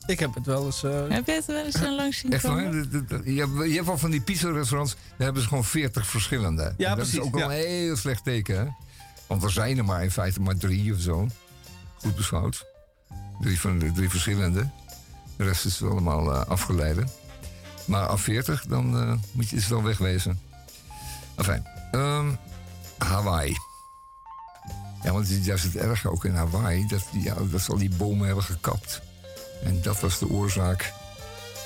[0.06, 0.82] Ik heb het wel eens...
[0.82, 2.72] eh, Heb je het wel eens zo langs zien Echt waar?
[2.72, 6.62] Je hebt, je hebt wel van die pizza-restaurants, daar hebben ze gewoon 40 verschillende.
[6.62, 7.56] En dat precies, is ook wel ja.
[7.59, 8.66] een heel slecht teken, hè?
[9.26, 11.28] Want er zijn er maar in feite maar drie of zo.
[11.97, 12.64] Goed beschouwd.
[13.40, 14.68] Drie, van de, drie verschillende.
[15.36, 17.09] De rest is allemaal eh, afgeleiden.
[17.85, 20.40] Maar af 40, dan eh, moet je, is het al wegwezen.
[21.36, 22.26] Enfin, ehm,
[22.98, 23.56] Hawaii.
[25.02, 26.86] Ja, want het is juist het erge ook in Hawaii...
[26.86, 29.01] dat, ja, dat ze al die bomen hebben gekapt.
[29.64, 30.92] En dat was de oorzaak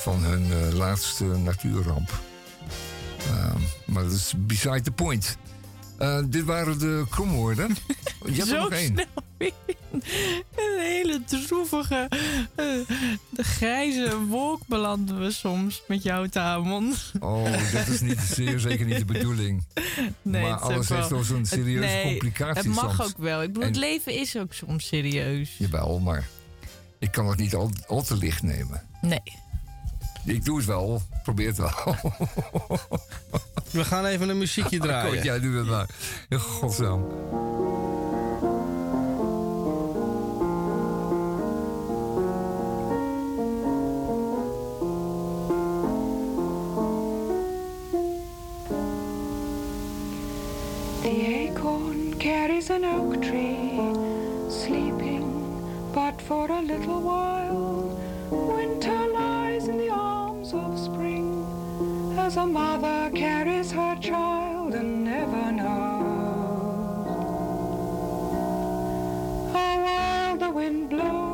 [0.00, 2.10] van hun eh, laatste natuurramp.
[3.26, 5.36] Ehm, maar dat is beside the point.
[5.98, 7.68] Eh, dit waren de kromwoorden.
[8.24, 8.92] Je hebt er Zo één.
[8.92, 9.06] snel
[9.38, 9.52] weer.
[10.56, 12.08] Een hele droevige,
[12.54, 12.64] eh,
[13.30, 16.94] de grijze wolk belanden we soms met jou, Tamon.
[17.20, 19.64] Oh, dat is niet, zeer zeker niet de bedoeling.
[20.22, 23.08] Nee, maar alles heeft wel- toch zo'n het- serieuze nee, complicatie Het mag soms.
[23.10, 23.42] ook wel.
[23.42, 25.54] Ik bedoel, En- het leven is ook soms serieus.
[25.58, 26.28] Jawel, maar
[26.98, 28.82] ik kan het niet al, al te licht nemen.
[29.00, 29.22] Nee.
[30.24, 31.70] Ik doe het wel, probeer het wel.
[33.70, 35.14] We gaan even een muziekje draaien.
[35.14, 35.88] Goed, jij doet het maar.
[36.28, 37.06] In godsnaam.
[51.02, 53.97] The acorn carries an oak tree,
[55.98, 57.98] but for a little while.
[58.30, 61.28] Winter lies in the arms of spring,
[62.16, 66.36] as a mother carries her child and never knows
[69.52, 71.27] how wild the wind blows.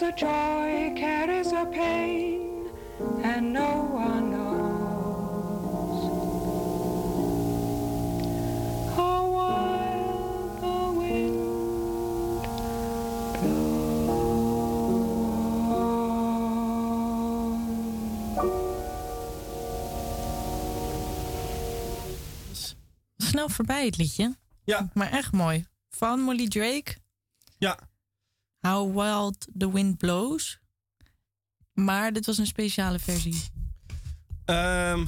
[0.00, 2.70] As a joy carries a pain,
[3.24, 6.02] and no one knows
[8.94, 11.46] how wild the wind
[23.16, 24.36] Snel voorbij het liedje.
[24.64, 24.88] Ja.
[24.94, 25.64] Maar echt mooi.
[25.88, 26.96] Van Molly Drake.
[27.58, 27.87] Ja.
[28.60, 30.60] How Wild the Wind Blows.
[31.72, 33.42] Maar dit was een speciale versie.
[34.44, 35.06] Ehm,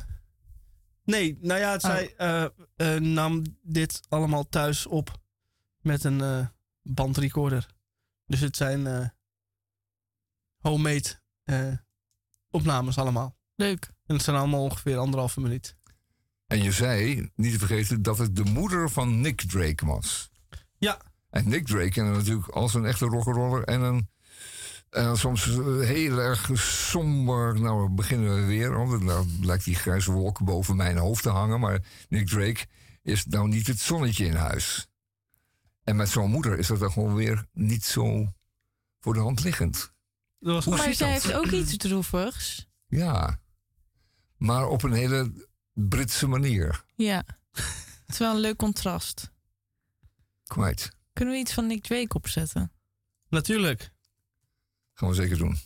[1.05, 2.45] nee, nou ja, zij eh,
[2.77, 5.19] eh, nam dit allemaal thuis op
[5.81, 6.47] met een eh,
[6.83, 7.67] bandrecorder.
[8.27, 9.09] Dus het zijn eh,
[10.59, 11.73] homemade eh,
[12.51, 13.37] opnames allemaal.
[13.55, 13.91] Leuk.
[14.07, 15.77] En het zijn allemaal ongeveer anderhalve minuut.
[16.47, 20.31] En je zei, niet te vergeten, dat het de moeder van Nick Drake was.
[20.79, 21.01] Ja.
[21.31, 24.09] En Nick Drake kennen natuurlijk als een echte rock'n'roller en een...
[24.91, 27.61] En soms heel erg somber.
[27.61, 28.87] Nou, we beginnen we weer.
[28.87, 31.61] Want nou lijkt die grijze wolk boven mijn hoofd te hangen.
[31.61, 32.67] Maar Nick Drake
[33.03, 34.89] is nou niet het zonnetje in huis.
[35.85, 38.33] En met zo'n moeder is dat dan gewoon weer niet zo
[39.01, 39.93] voor de hand liggend.
[40.39, 41.09] Hoe maar zij dat?
[41.09, 42.69] heeft ook iets droevigs.
[42.87, 43.41] Ja.
[44.37, 46.85] Maar op een hele Britse manier.
[46.97, 47.25] Ja.
[47.53, 49.31] Het is wel een leuk contrast.
[50.45, 50.91] Kwijt.
[51.13, 52.73] Kunnen we iets van Nick Drake opzetten?
[53.29, 53.91] Natuurlijk.
[54.95, 55.59] Gaan we zeker doen.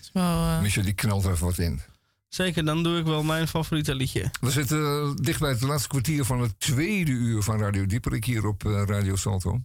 [0.00, 1.80] is wel, eh, Michel, die knalt er even wat in.
[2.28, 4.30] Zeker, dan doe ik wel mijn favoriete liedje.
[4.40, 8.24] We zitten eh, dicht bij het laatste kwartier van het tweede uur van Radio Dieperik
[8.24, 9.60] hier op eh, Radio Salto.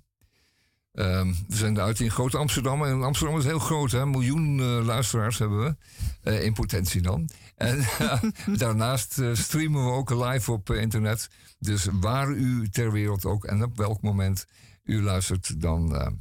[0.95, 2.83] Ehm, we zenden uit in Groot Amsterdam.
[2.83, 4.05] En Amsterdam is heel groot, hè?
[4.05, 5.75] Miljoen eh, luisteraars hebben we.
[6.21, 7.29] Eh, in potentie dan.
[7.55, 8.23] En eh,
[8.57, 11.29] daarnaast streamen we ook live op internet.
[11.59, 14.45] Dus waar u ter wereld ook en op welk moment
[14.83, 16.13] u luistert, dan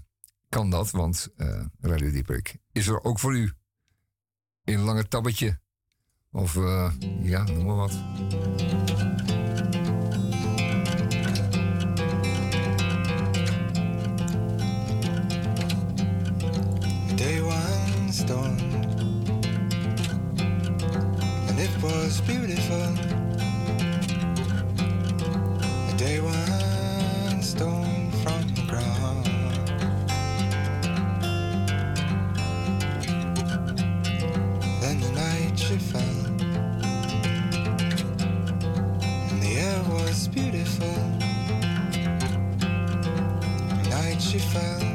[0.48, 0.90] kan dat.
[0.90, 1.28] Want
[1.80, 3.52] Radio Dieperik is er ook voor u.
[4.64, 5.60] In een lange tabbetje.
[6.32, 6.54] Of
[7.22, 7.92] ja, noem maar wat.
[17.24, 18.58] Day one storm,
[21.48, 22.88] and it was beautiful.
[25.88, 29.24] A Day one storm from the ground.
[34.82, 36.26] Then the night she fell,
[39.30, 40.94] and the air was beautiful.
[43.80, 44.93] The night she fell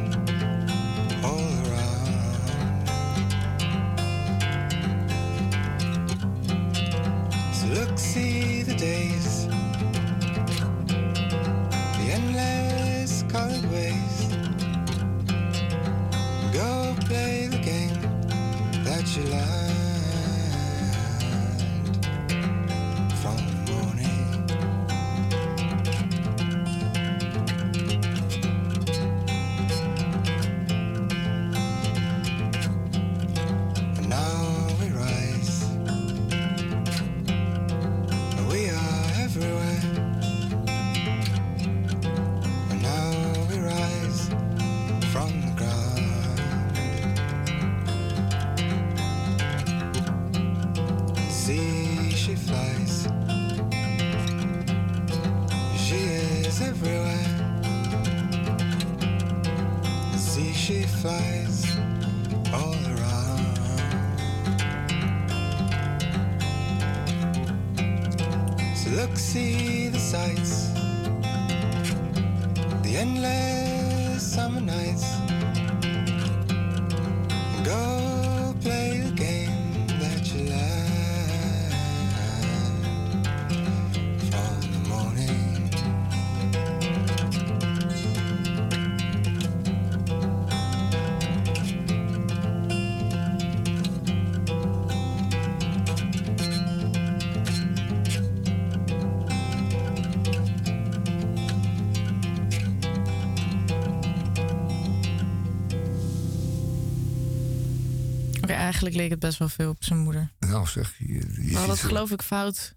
[108.81, 110.31] eigenlijk leek het best wel veel op zijn moeder.
[110.39, 111.05] Nou zeg, je,
[111.47, 112.75] je het ze- geloof ik fout.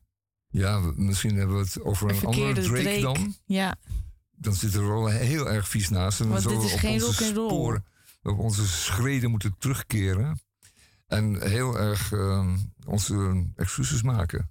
[0.48, 3.00] Ja, misschien hebben we het over een, Een andere Drake, Drake.
[3.00, 3.34] dan.
[3.44, 3.76] Ja,
[4.30, 6.20] Dan zit er wel heel erg vies naast.
[6.20, 7.48] En dan Want dit is geen rock'n'roll.
[7.48, 7.84] sporen,
[8.22, 10.40] op onze schreden moeten terugkeren.
[11.06, 12.56] En heel erg ehm,
[12.86, 14.50] onze excuses maken.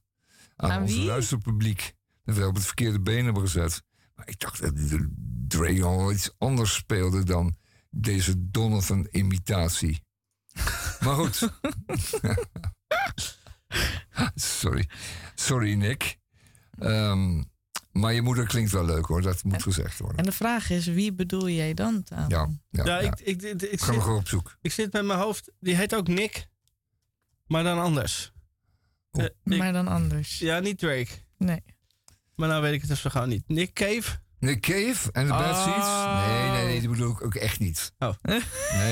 [0.55, 1.93] Aan, Aan ons luisterpubliek.
[2.23, 3.83] Dat we op het verkeerde been hebben gezet.
[4.15, 5.13] Maar ik dacht dat de
[5.47, 7.57] Dre al iets anders speelde dan
[7.89, 10.03] deze Donovan-imitatie.
[11.03, 11.49] Maar goed.
[14.35, 14.89] Sorry.
[15.35, 16.17] Sorry, Nick.
[16.79, 17.43] Ehm,
[17.91, 20.17] maar je moeder klinkt wel leuk hoor, dat moet gezegd worden.
[20.17, 22.03] en de vraag is, wie bedoel jij dan?
[22.13, 22.29] Aan?
[22.29, 23.11] Ja, ja, Ja, ja.
[23.11, 24.57] ik, ik, ik, ik, Ga gewoon op zoek.
[24.61, 25.51] ik zit met mijn hoofd.
[25.59, 26.47] Die heet ook Nick.
[27.47, 28.31] Maar dan anders.
[29.11, 30.39] Eh, Maar dan anders.
[30.39, 31.09] ja, niet Drake.
[31.37, 31.63] Nee.
[32.35, 33.43] Maar nou weet ik het dus gauw niet.
[33.47, 34.19] Nick Cave?
[34.39, 35.55] Nick Cave en de Bad.
[35.63, 35.87] Seeds?
[36.27, 37.93] Nee, nee, nee, die bedoel ik ook echt niet.
[37.99, 38.13] Oh.
[38.21, 38.41] Nee,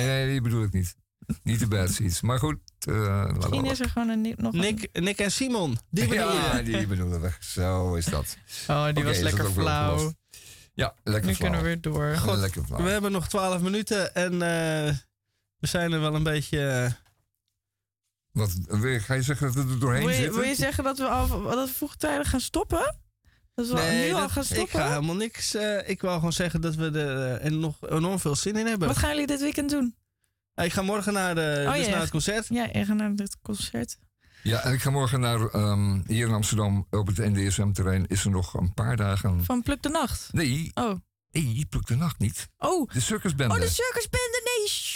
[0.06, 0.96] nee, die bedoel ik niet.
[1.44, 2.22] Niet de Bad Seeds.
[2.22, 4.60] Maar goed, eh laten Misschien we- is er gewoon een, nog een...
[4.94, 5.78] Nick, en Simon.
[5.90, 6.64] Die bedoel Ja, je?
[6.64, 7.32] die bedoelen we.
[7.40, 8.38] Zo is dat.
[8.68, 10.14] Oh, die was lekker flauw.
[10.74, 11.50] Ja, lekker Nu flauw.
[11.52, 12.16] kunnen we weer door.
[12.18, 12.38] God.
[12.38, 12.84] Lekker flauw.
[12.84, 14.94] We hebben nog 12 minuten en eh,
[15.60, 16.68] we zijn er wel een beetje.
[16.70, 16.92] eh,
[18.32, 18.52] Wat,
[19.00, 20.40] ga je zeggen dat we er doorheen Wil je, zitten?
[20.40, 22.96] wil je zeggen dat we, al, dat we vroegtijdig gaan stoppen?
[23.56, 24.80] Dat we nu al gaan ik stoppen?
[24.80, 25.54] ga helemaal niks.
[25.56, 28.88] eh, ik wil gewoon zeggen dat we er en nog enorm veel zin in hebben.
[28.88, 29.96] Wat gaan jullie dit weekend doen?
[30.60, 31.92] Ja, ik ga morgen naar, de, Oh, dus ja.
[31.92, 32.48] naar het concert.
[32.50, 33.98] Ja, je gaat naar het concert.
[34.44, 38.32] Ja, en ik ga morgen naar, ehm, hier in Amsterdam, op het NDSM-terrein, is er
[38.32, 39.44] nog een paar dagen...
[39.46, 40.30] Van Pluk de Nacht?
[40.32, 40.96] Nee, Oh.
[41.32, 42.48] nee, pluk de nacht niet.
[42.58, 42.90] Oh.
[42.92, 43.54] De circusbende.
[43.56, 44.39] Oh, de circusbende.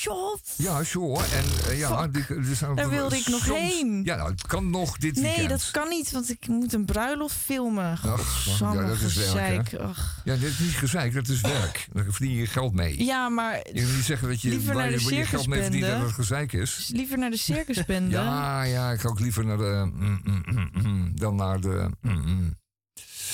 [0.07, 0.67] Nee.
[0.67, 1.23] Ja, sure.
[1.23, 4.01] En eh, ja, die, die zijn Daar wilde ik nog heen.
[4.03, 5.49] Ja, nou, het kan nog dit Nee, weekend.
[5.49, 7.99] dat kan niet, want ik moet een bruiloft filmen.
[8.05, 9.27] Ach, ja, dat is werk,
[9.69, 9.73] gezeik.
[9.75, 10.21] Ach.
[10.23, 11.87] Ja, dit is niet gezeik, dat is werk.
[11.93, 13.03] Daar verdien je geld mee.
[13.05, 15.25] Ja, maar Je moet niet zeggen dat je, Liever waar naar je, de waar je
[15.25, 16.89] geld mee verdient dat het gezeik is.
[16.93, 18.11] liever naar de circusbende.
[18.23, 19.89] Ja, ja, ik ga ook liever naar de...
[19.93, 21.89] mm, mm, mm, dan naar de...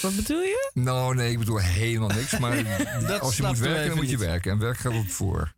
[0.01, 0.71] Wat bedoel je?
[0.73, 2.37] Nou, nee, ik bedoel helemaal niks.
[2.39, 2.65] Maar
[3.19, 4.51] als je moet werken, dan moet je werken.
[4.51, 5.53] En werk gaat op voor.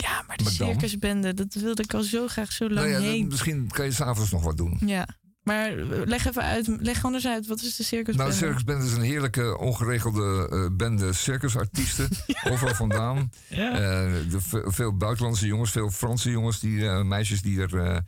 [0.00, 3.10] Ja, maar de Maar circusbende, dat wilde ik al zo graag zo lang Nou ja,
[3.10, 3.26] heen.
[3.26, 4.76] misschien kan je s'avonds nog wat doen.
[4.86, 5.08] Ja,
[5.42, 5.72] maar
[6.04, 7.46] leg even uit, leg anders uit.
[7.46, 8.18] Wat is de circusbende?
[8.18, 12.08] Nou, de Circusbende is een heerlijke, ongeregelde eh, bende circusartiesten.
[12.50, 13.30] Overal vandaan.
[13.48, 13.70] Ja.
[13.72, 18.02] Eh, de, ve- veel buitenlandse jongens, veel Franse jongens, die, eh, meisjes die er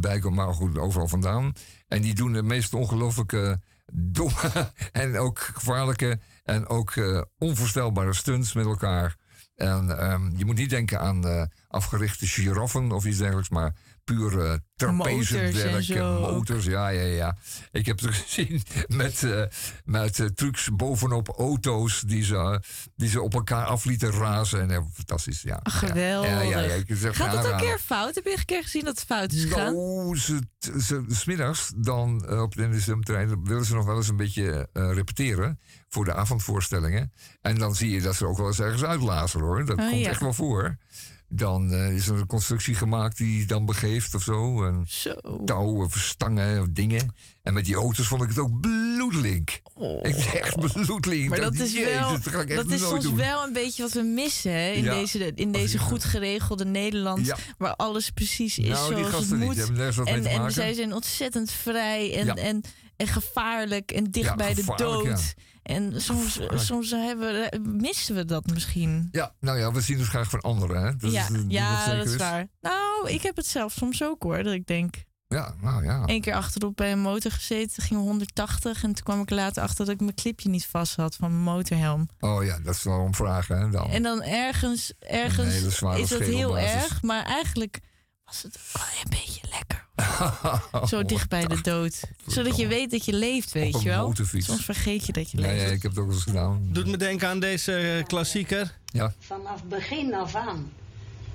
[0.00, 0.44] bij komen.
[0.44, 1.52] Maar goed, overal vandaan.
[1.88, 3.60] En die doen de meest ongelooflijke,
[3.92, 6.92] domme en ook gevaarlijke en ook
[7.38, 9.16] onvoorstelbare stunts met elkaar.
[9.62, 13.74] En ehm, je moet niet denken aan eh, afgerichte giraffen of iets dergelijks, maar
[14.14, 16.30] puur uh, Motors en en zo ook.
[16.30, 16.64] motors.
[16.64, 17.36] Ja, ja, ja.
[17.70, 19.42] Ik heb het gezien met, eh,
[19.84, 22.62] met eh, trucs bovenop auto's die ze,
[22.96, 24.70] die ze op elkaar af lieten razen.
[24.70, 25.60] En, fantastisch, ja.
[25.62, 26.30] Geweldig.
[26.30, 28.14] Ja, ja, ja, ik zeg, Gaat het ook een keer fout?
[28.14, 29.74] Heb je een keer gezien dat het fout is gegaan?
[29.74, 30.38] Nou, ze,
[30.80, 36.04] ze, smiddags dan op de NSM-trein willen ze nog wel eens een beetje repeteren voor
[36.04, 37.12] de avondvoorstellingen.
[37.40, 39.64] En dan zie je dat ze ook wel eens ergens uitlazeren hoor.
[39.64, 40.78] Dat Oh, komt echt wel voor.
[41.34, 44.64] Dan eh, is er een constructie gemaakt die dan begeeft of zo.
[44.64, 44.86] En
[45.44, 47.14] touwen, stangen, of dingen.
[47.42, 49.50] En met die auto's vond ik het ook bloedlink.
[50.02, 51.22] Ik zeg echt bloedlink.
[51.24, 51.28] Oh.
[51.28, 53.16] Maar dat is, wel, dat ik is soms doen.
[53.16, 54.70] wel een beetje wat we missen hè?
[54.70, 54.94] in Ja.
[54.94, 57.26] deze, in deze goed geregelde Nederland.
[57.26, 57.36] Ja.
[57.58, 60.06] Waar alles precies is Nou, zoals het niet, moet.
[60.08, 62.34] en en zij zijn ontzettend vrij en, Ja.
[62.34, 62.60] en,
[62.96, 65.34] en gevaarlijk en dicht bij de dood.
[65.62, 69.08] En soms, soms hebben, we- missen we dat misschien.
[69.12, 70.82] Ja, nou ja, we zien het graag van anderen.
[70.82, 70.96] Hè?
[70.96, 72.46] Dat ja, is, eh, ja dat is waar.
[72.60, 74.42] Nou, ik heb het zelf soms ook hoor.
[74.42, 74.94] Dat ik denk,
[75.28, 76.02] Ja, nou ja.
[76.06, 78.82] Eén keer achterop bij een motor gezeten, ging 180.
[78.82, 81.42] En toen kwam ik later achter dat ik mijn clipje niet vast had van mijn
[81.56, 82.08] motorhelm.
[82.20, 83.58] Oh ja, dat is wel om vragen.
[83.58, 83.90] Hè, dan.
[83.90, 87.02] En dan ergens, ergens Een is dat heel erg.
[87.02, 87.80] Maar eigenlijk
[88.32, 88.58] was het
[89.04, 89.86] een beetje lekker.
[90.90, 92.00] Zo dicht bij de dood.
[92.26, 94.06] Zodat je weet dat je leeft, weet je wel.
[94.06, 94.46] motorfiets.
[94.46, 95.60] Soms vergeet je dat je leeft.
[95.60, 96.68] ja, ik heb het ook eens gedaan.
[96.70, 98.78] Doet me denken aan deze eh, klassieker.
[98.84, 99.12] Ja.
[99.18, 100.70] Vanaf begin af aan.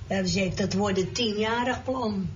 [0.07, 2.30] We hebben gezegd, dat wordt een tienjarig plan.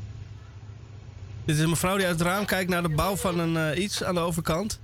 [1.45, 3.83] Dit is een mevrouw die uit het raam kijkt naar de bouw van een eh,
[3.83, 4.79] iets aan de overkant.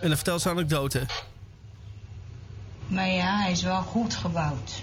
[0.00, 1.06] En dan vertelt ze anekdote.
[2.86, 4.82] Maar ja, hij is wel goed gebouwd.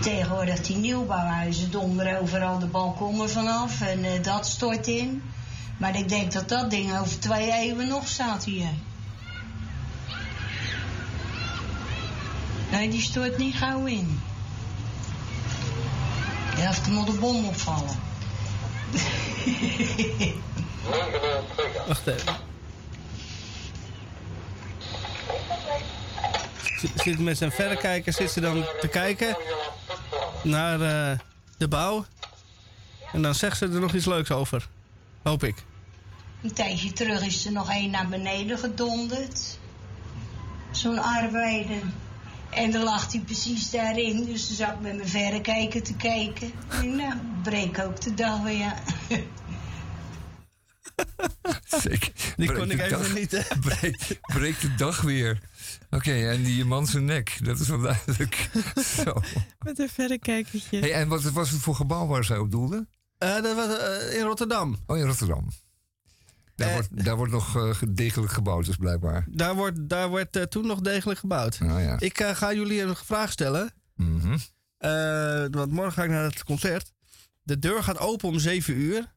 [0.00, 5.22] Tegenwoordig die nieuwbouwhuizen donderen overal de balkonnen vanaf en eh, dat stort in.
[5.76, 8.68] Maar ik denk dat dat ding over twee eeuwen nog staat hier.
[12.70, 14.20] Nee, die stort niet gauw in.
[16.56, 17.96] Ja, of er moet een bom opvallen.
[21.86, 22.36] Wacht even.
[26.94, 29.36] Zit met zijn verrekijker zit ze dan te kijken
[30.42, 31.18] naar eh,
[31.58, 32.04] de bouw.
[33.12, 34.68] En dan zegt ze er nog iets leuks over.
[35.22, 35.64] Hoop ik.
[36.42, 39.58] Een tijdje terug is er nog één naar beneden gedonderd.
[40.70, 41.82] Zo'n arbeider.
[42.50, 44.24] En dan lag hij precies daarin.
[44.24, 46.52] Dus toen zat ik met mijn verrekijker te kijken.
[46.80, 48.72] Denk, nou, breek ook de dag weer.
[51.82, 52.12] Zeker.
[52.36, 53.42] Die kon ik de even dag- niet, hè?
[53.68, 55.40] Breek, breek de dag weer.
[55.90, 57.38] Oké, en die man zijn nek.
[57.42, 58.50] Dat is wel duidelijk.
[59.04, 59.20] Zo.
[59.58, 60.78] Met een verrekijkertje.
[60.78, 62.86] Hey, en wat was het voor gebouw waar zij op doelde?
[63.18, 64.76] Eh, dat was eh, in Rotterdam.
[64.86, 65.48] Oh, in Rotterdam.
[66.54, 69.24] Daar, wordt, daar wordt nog eh, degelijk gebouwd, dus blijkbaar.
[69.28, 71.58] Daar wordt, daar wordt eh, toen nog degelijk gebouwd.
[71.60, 71.96] Nou ja.
[72.00, 73.72] Ik eh, ga jullie een vraag stellen.
[73.94, 74.36] Mhm.
[74.78, 76.92] Eh, want morgen ga ik naar het concert.
[77.42, 79.14] De deur gaat open om 7 uur.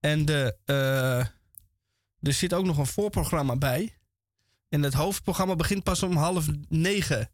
[0.00, 1.18] En de, eh,
[2.20, 3.98] er zit ook nog een voorprogramma bij.
[4.68, 7.30] En het hoofdprogramma begint pas om half negen.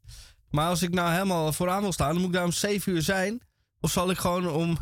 [0.51, 3.03] Maar als ik nou helemaal vooraan wil staan, dan moet ik daar om 7 uur
[3.03, 3.41] zijn.
[3.81, 4.79] Of zal ik gewoon om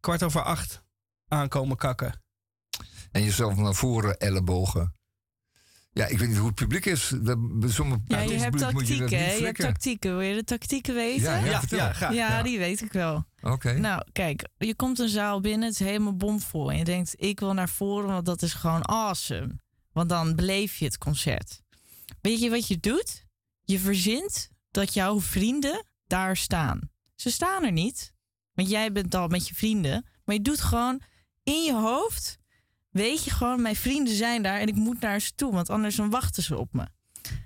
[0.00, 0.84] kwart over acht
[1.28, 2.22] aankomen kakken?
[3.10, 4.94] En jezelf naar voren ellebogen.
[5.94, 7.06] Ja, ik weet niet hoe het publiek is.
[7.64, 9.36] Sommige Ja, je hebt publiek moet je dat tactieken?
[9.38, 10.10] Je hebt tactieken.
[10.16, 11.22] Wil je de tactieken weten?
[11.22, 11.62] Ja, ja.
[11.70, 12.42] Ja, Ja.
[12.42, 13.24] die weet ik wel.
[13.42, 13.72] Oké.
[13.72, 16.70] Nou, kijk, je komt een zaal binnen, het is helemaal bomvol.
[16.70, 19.58] En je denkt, ik wil naar voren, want dat is gewoon awesome.
[19.92, 21.62] Want dan beleef je het concert.
[22.20, 23.24] Weet je wat je doet?
[23.64, 26.80] Je verzint dat jouw vrienden daar staan.
[27.14, 28.12] Ze staan er niet,
[28.54, 30.06] want jij bent al met je vrienden.
[30.24, 31.00] Maar je doet gewoon
[31.42, 32.38] in je hoofd,
[32.94, 35.96] weet je gewoon, mijn vrienden zijn daar en ik moet naar ze toe, want anders
[35.96, 36.86] dan wachten ze op me.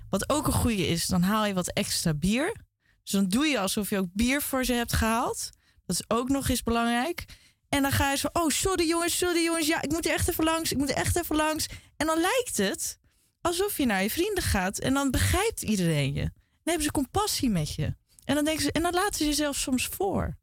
[0.09, 2.55] Wat ook een goede is, dan haal je wat extra bier.
[3.03, 5.49] Dus dan doe je alsof je ook bier voor ze hebt gehaald.
[5.85, 7.25] Dat is ook nog eens belangrijk.
[7.69, 10.29] En dan ga je zo, oh sorry jongens, sorry jongens, ja, ik moet er echt
[10.29, 11.67] even langs, ik moet er echt even langs.
[11.97, 12.99] En dan lijkt het
[13.41, 16.21] alsof je naar je vrienden gaat en dan begrijpt iedereen je.
[16.21, 16.31] Dan
[16.63, 17.95] hebben ze compassie met je.
[18.25, 20.37] En dan denken ze, en dan laten ze je zelfs soms voor.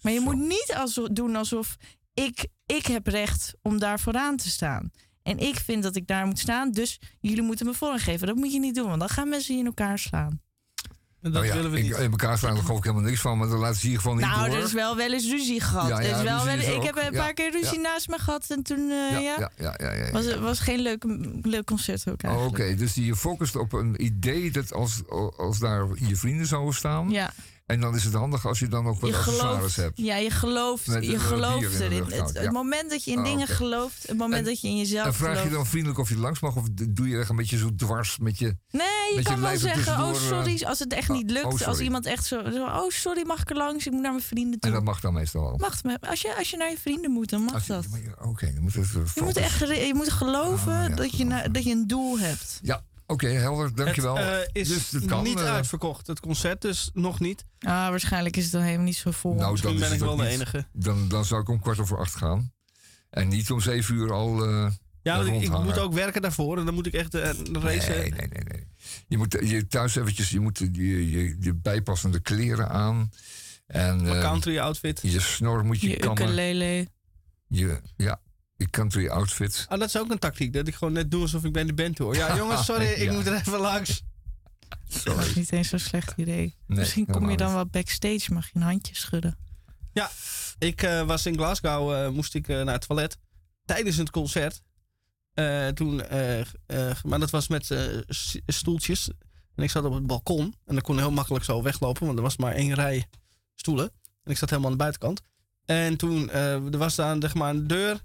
[0.00, 1.76] Maar je moet niet alsof, doen alsof
[2.14, 2.46] ik,
[2.76, 4.90] ik heb recht om daar vooraan te staan.
[5.22, 6.70] En ik vind dat ik daar moet staan.
[6.72, 8.26] Dus jullie moeten me vorm geven.
[8.26, 10.40] Dat moet je niet doen, want dan gaan mensen je in elkaar slaan.
[11.20, 11.96] Dat Nou ja, willen we ik- niet.
[11.96, 14.02] In elkaar slaan, daar geloof ik helemaal niks van, maar dan laten ze in ieder
[14.02, 14.58] geval niet nou, door.
[14.58, 15.88] er is wel wel eens ruzie gehad.
[15.88, 16.84] Ja, Er ja, is wel ruzie wel, is ik ook.
[16.84, 17.80] heb een Ja, paar keer ruzie ja.
[17.80, 18.46] naast me gehad.
[18.48, 20.38] En toen, eh, ja, ja, ja, ja, ja, ja, Was, ja.
[20.38, 21.04] was geen leuk,
[21.42, 22.58] leuk concert ook Oh, eigenlijk.
[22.64, 25.02] Oké, dus je focust op een idee dat als,
[25.36, 27.10] als daar je vrienden zouden staan.
[27.10, 27.32] Ja.
[27.68, 29.98] En dan is het handig als je dan ook wat accessoires gelooft, hebt.
[29.98, 32.04] ja, je gelooft, Met je gelooft erin.
[32.04, 32.40] Het, ja.
[32.40, 35.14] het moment dat je in Ah, dingen gelooft, het moment dat je in jezelf En
[35.14, 35.54] vraag je gelooft.
[35.56, 36.56] dan vriendelijk of je langs mag?
[36.56, 38.44] Of doe je echt een beetje zo dwars met je...
[38.70, 41.44] Nee, je met kan wel zeggen, oh eh, sorry, als het echt ah, niet lukt.
[41.60, 43.86] oh, als iemand echt zo, oh sorry, mag ik er langs?
[43.86, 44.70] Ik moet naar mijn vrienden toe.
[44.70, 45.56] En dat mag dan meestal wel.
[45.56, 47.86] Mag me- als, je, als je naar je vrienden moet, dan mag dat.
[48.22, 48.84] Oké, dan moet het...
[48.94, 52.58] eh, Je moet echt je moet geloven dat, je dat je een doel hebt.
[52.62, 54.16] Ja, oké, helder, dankjewel.
[54.16, 57.44] Het eh, is dus het kan, niet eh, uitverkocht, het concert, dus nog niet.
[57.58, 59.34] Ah, waarschijnlijk is het dan helemaal niet zo vol.
[59.34, 60.66] Nou, Misschien dan ben ik wel de enige.
[60.72, 62.52] Dan, dan zou ik om kwart over acht gaan.
[63.10, 64.44] En niet om zeven uur al.
[64.44, 64.70] eh
[65.02, 67.90] Ja, want ik, ik moet ook werken daarvoor en dan moet ik echt een race...
[67.90, 68.66] Nee, nee, nee, nee.
[69.08, 73.10] Je moet je thuis eventjes, je moet je, je, je bijpassende kleren aan.
[73.66, 75.00] En, Mijn country outfit.
[75.02, 76.22] Je snor moet je, Je kammen.
[76.22, 76.86] ukulele.
[77.46, 78.20] Je, ja,
[78.58, 79.66] je country outfit.
[79.68, 81.74] Ah, dat is ook een tactiek, dat ik gewoon net doe alsof ik bij de
[81.74, 82.14] band hoor.
[82.14, 84.02] Ja, jongens, sorry, ik moet er even langs.
[85.04, 86.56] Dat is niet eens zo'n slecht idee.
[86.66, 89.36] Nee, Misschien kom je dan wel backstage, mag je een handje schudden.
[89.92, 90.10] Ja,
[90.58, 93.16] ik eh, was in Glasgow, eh, moest ik eh, naar het toilet
[93.64, 94.62] tijdens het concert.
[95.34, 95.96] Eh, toen,
[97.02, 97.80] maar dat was met eh,
[98.46, 99.10] stoeltjes.
[99.54, 100.42] En ik zat op het balkon.
[100.66, 103.06] En dan kon ik heel makkelijk zo weglopen, want er was maar één rij
[103.54, 103.90] stoelen.
[104.24, 105.20] En ik zat helemaal aan de buitenkant.
[105.64, 108.00] En toen eh, er was daar zeg maar, een deur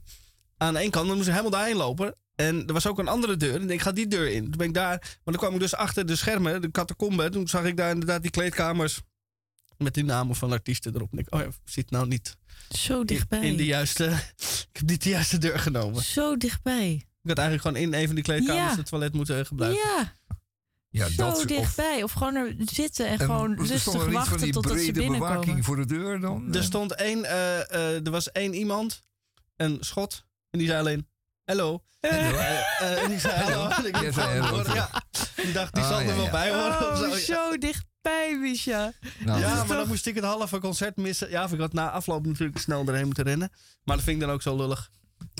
[0.63, 1.07] aan één kant.
[1.07, 2.15] Dan moest ik helemaal daarheen lopen.
[2.35, 3.61] En er was ook een andere deur.
[3.61, 4.43] En ik ga die deur in.
[4.43, 4.97] Toen ben ik daar.
[4.99, 7.29] Maar dan kwam ik dus achter de schermen, de catacombe.
[7.29, 9.01] Toen zag ik daar inderdaad die kleedkamers.
[9.77, 11.11] Met die namen van artiesten erop.
[11.11, 12.37] En ik, oh ja, zit nou niet.
[12.69, 13.39] Zo dichtbij.
[13.39, 14.05] In, in de juiste.
[14.71, 16.03] Ik heb niet de juiste deur genomen.
[16.03, 16.91] Zo dichtbij.
[17.23, 18.77] Ik had eigenlijk gewoon in een van die kleedkamers Ja.
[18.77, 19.81] het toilet moeten gebruiken.
[19.95, 20.13] Ja,
[20.89, 22.03] Ja, zo dat, dichtbij.
[22.03, 25.29] Of gewoon er zitten en en gewoon rustig er wachten die totdat ze binnenkomen.
[25.29, 26.53] bewaking voor de deur dan?
[26.55, 29.03] Er stond één, eh, eh, er was één iemand,
[29.55, 31.07] een schot, en die zei alleen,
[31.43, 31.83] hello.
[31.99, 32.37] Hallo.
[33.03, 33.35] En ik zei
[34.59, 34.89] ik ja.
[35.35, 36.31] Die dacht, die Ah, zal er ja, wel ja.
[36.31, 36.91] bij horen.
[36.91, 37.15] of Oh, zo.
[37.15, 38.91] zo dichtbij, Misha.
[39.19, 41.29] Nou, ja, maar dan moest ik het halve concert missen.
[41.29, 43.49] Ja, of ik had na afloop natuurlijk snel erheen moeten rennen.
[43.83, 44.89] Maar dat vind ik dan ook zo lullig.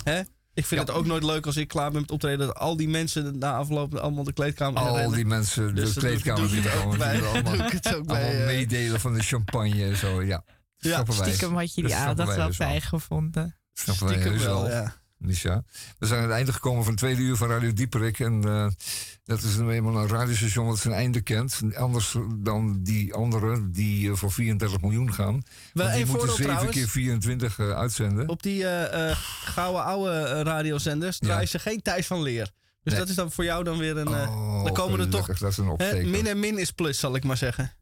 [0.04, 0.20] Hè?
[0.54, 0.86] Ik vind Ja.
[0.86, 2.46] het ook nooit leuk als ik klaar ben met optreden...
[2.46, 5.14] dat al die mensen na afloop allemaal de kleedkamer Al inrennen.
[5.16, 9.84] die mensen, Dus de ik- kleedkamer die ook bij, allemaal eh, meedelen van de champagne
[9.84, 10.44] en zo, ja.
[10.76, 11.04] Ja.
[11.08, 12.68] Stiekem had je die aandacht wel dus wel.
[12.68, 13.56] bijgevonden.
[13.72, 14.68] Stiekem wel.
[14.68, 14.94] ja.
[15.26, 15.64] Dus ja,
[15.98, 18.18] we zijn aan het einde gekomen van het tweede uur van Radio Dieperik.
[18.20, 18.68] En eh,
[19.24, 21.60] dat is nu eenmaal een radiostation dat zijn einde kent.
[21.74, 25.42] Anders dan die anderen die eh, voor 34 miljoen gaan.
[25.72, 26.76] Wel die moeten voordeel 7 trouwens.
[26.76, 28.28] keer 24 eh, uitzenden.
[28.28, 28.64] Op die
[29.44, 32.50] gouden oude radiozenders draaien ze geen Thijs van Leer.
[32.82, 33.02] Dus Nee.
[33.02, 34.08] dat is dan voor jou dan weer een...
[34.08, 35.20] Oh, dan komen er toch...
[35.20, 36.08] gelukkig, dat is een hè, opsteker.
[36.08, 37.72] min en min is plus, zal ik maar zeggen.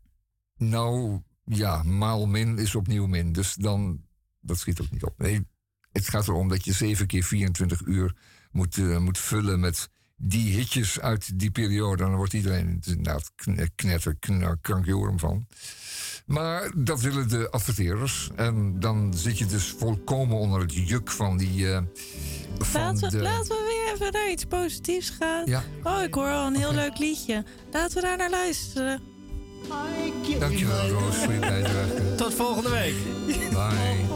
[0.56, 3.32] Nou, ja, maal min is opnieuw min.
[3.32, 4.00] Dus dan,
[4.40, 5.14] dat schiet ook niet op.
[5.18, 5.46] Nee,
[5.92, 8.14] het gaat erom dat je 7 keer 24 uur
[8.50, 12.02] moet, eh, moet vullen met die hitjes uit die periode.
[12.02, 15.46] En dan wordt iedereen inderdaad kn- knetter, kn- krankjorum van.
[16.26, 18.30] Maar dat willen de adverteerders.
[18.36, 21.72] En dan zit je dus volkomen onder het juk van die...
[21.72, 21.82] eh,
[22.58, 25.46] van Laten we, de, laten we weer even naar iets positiefs gaan.
[25.46, 25.62] Ja.
[25.82, 27.44] Oh, ik hoor al een heel leuk liedje.
[27.72, 29.02] Laten we daar naar luisteren.
[30.38, 32.14] Dankjewel Roos voor je bijdrage.
[32.16, 32.94] Tot volgende week.
[33.50, 34.06] Bye.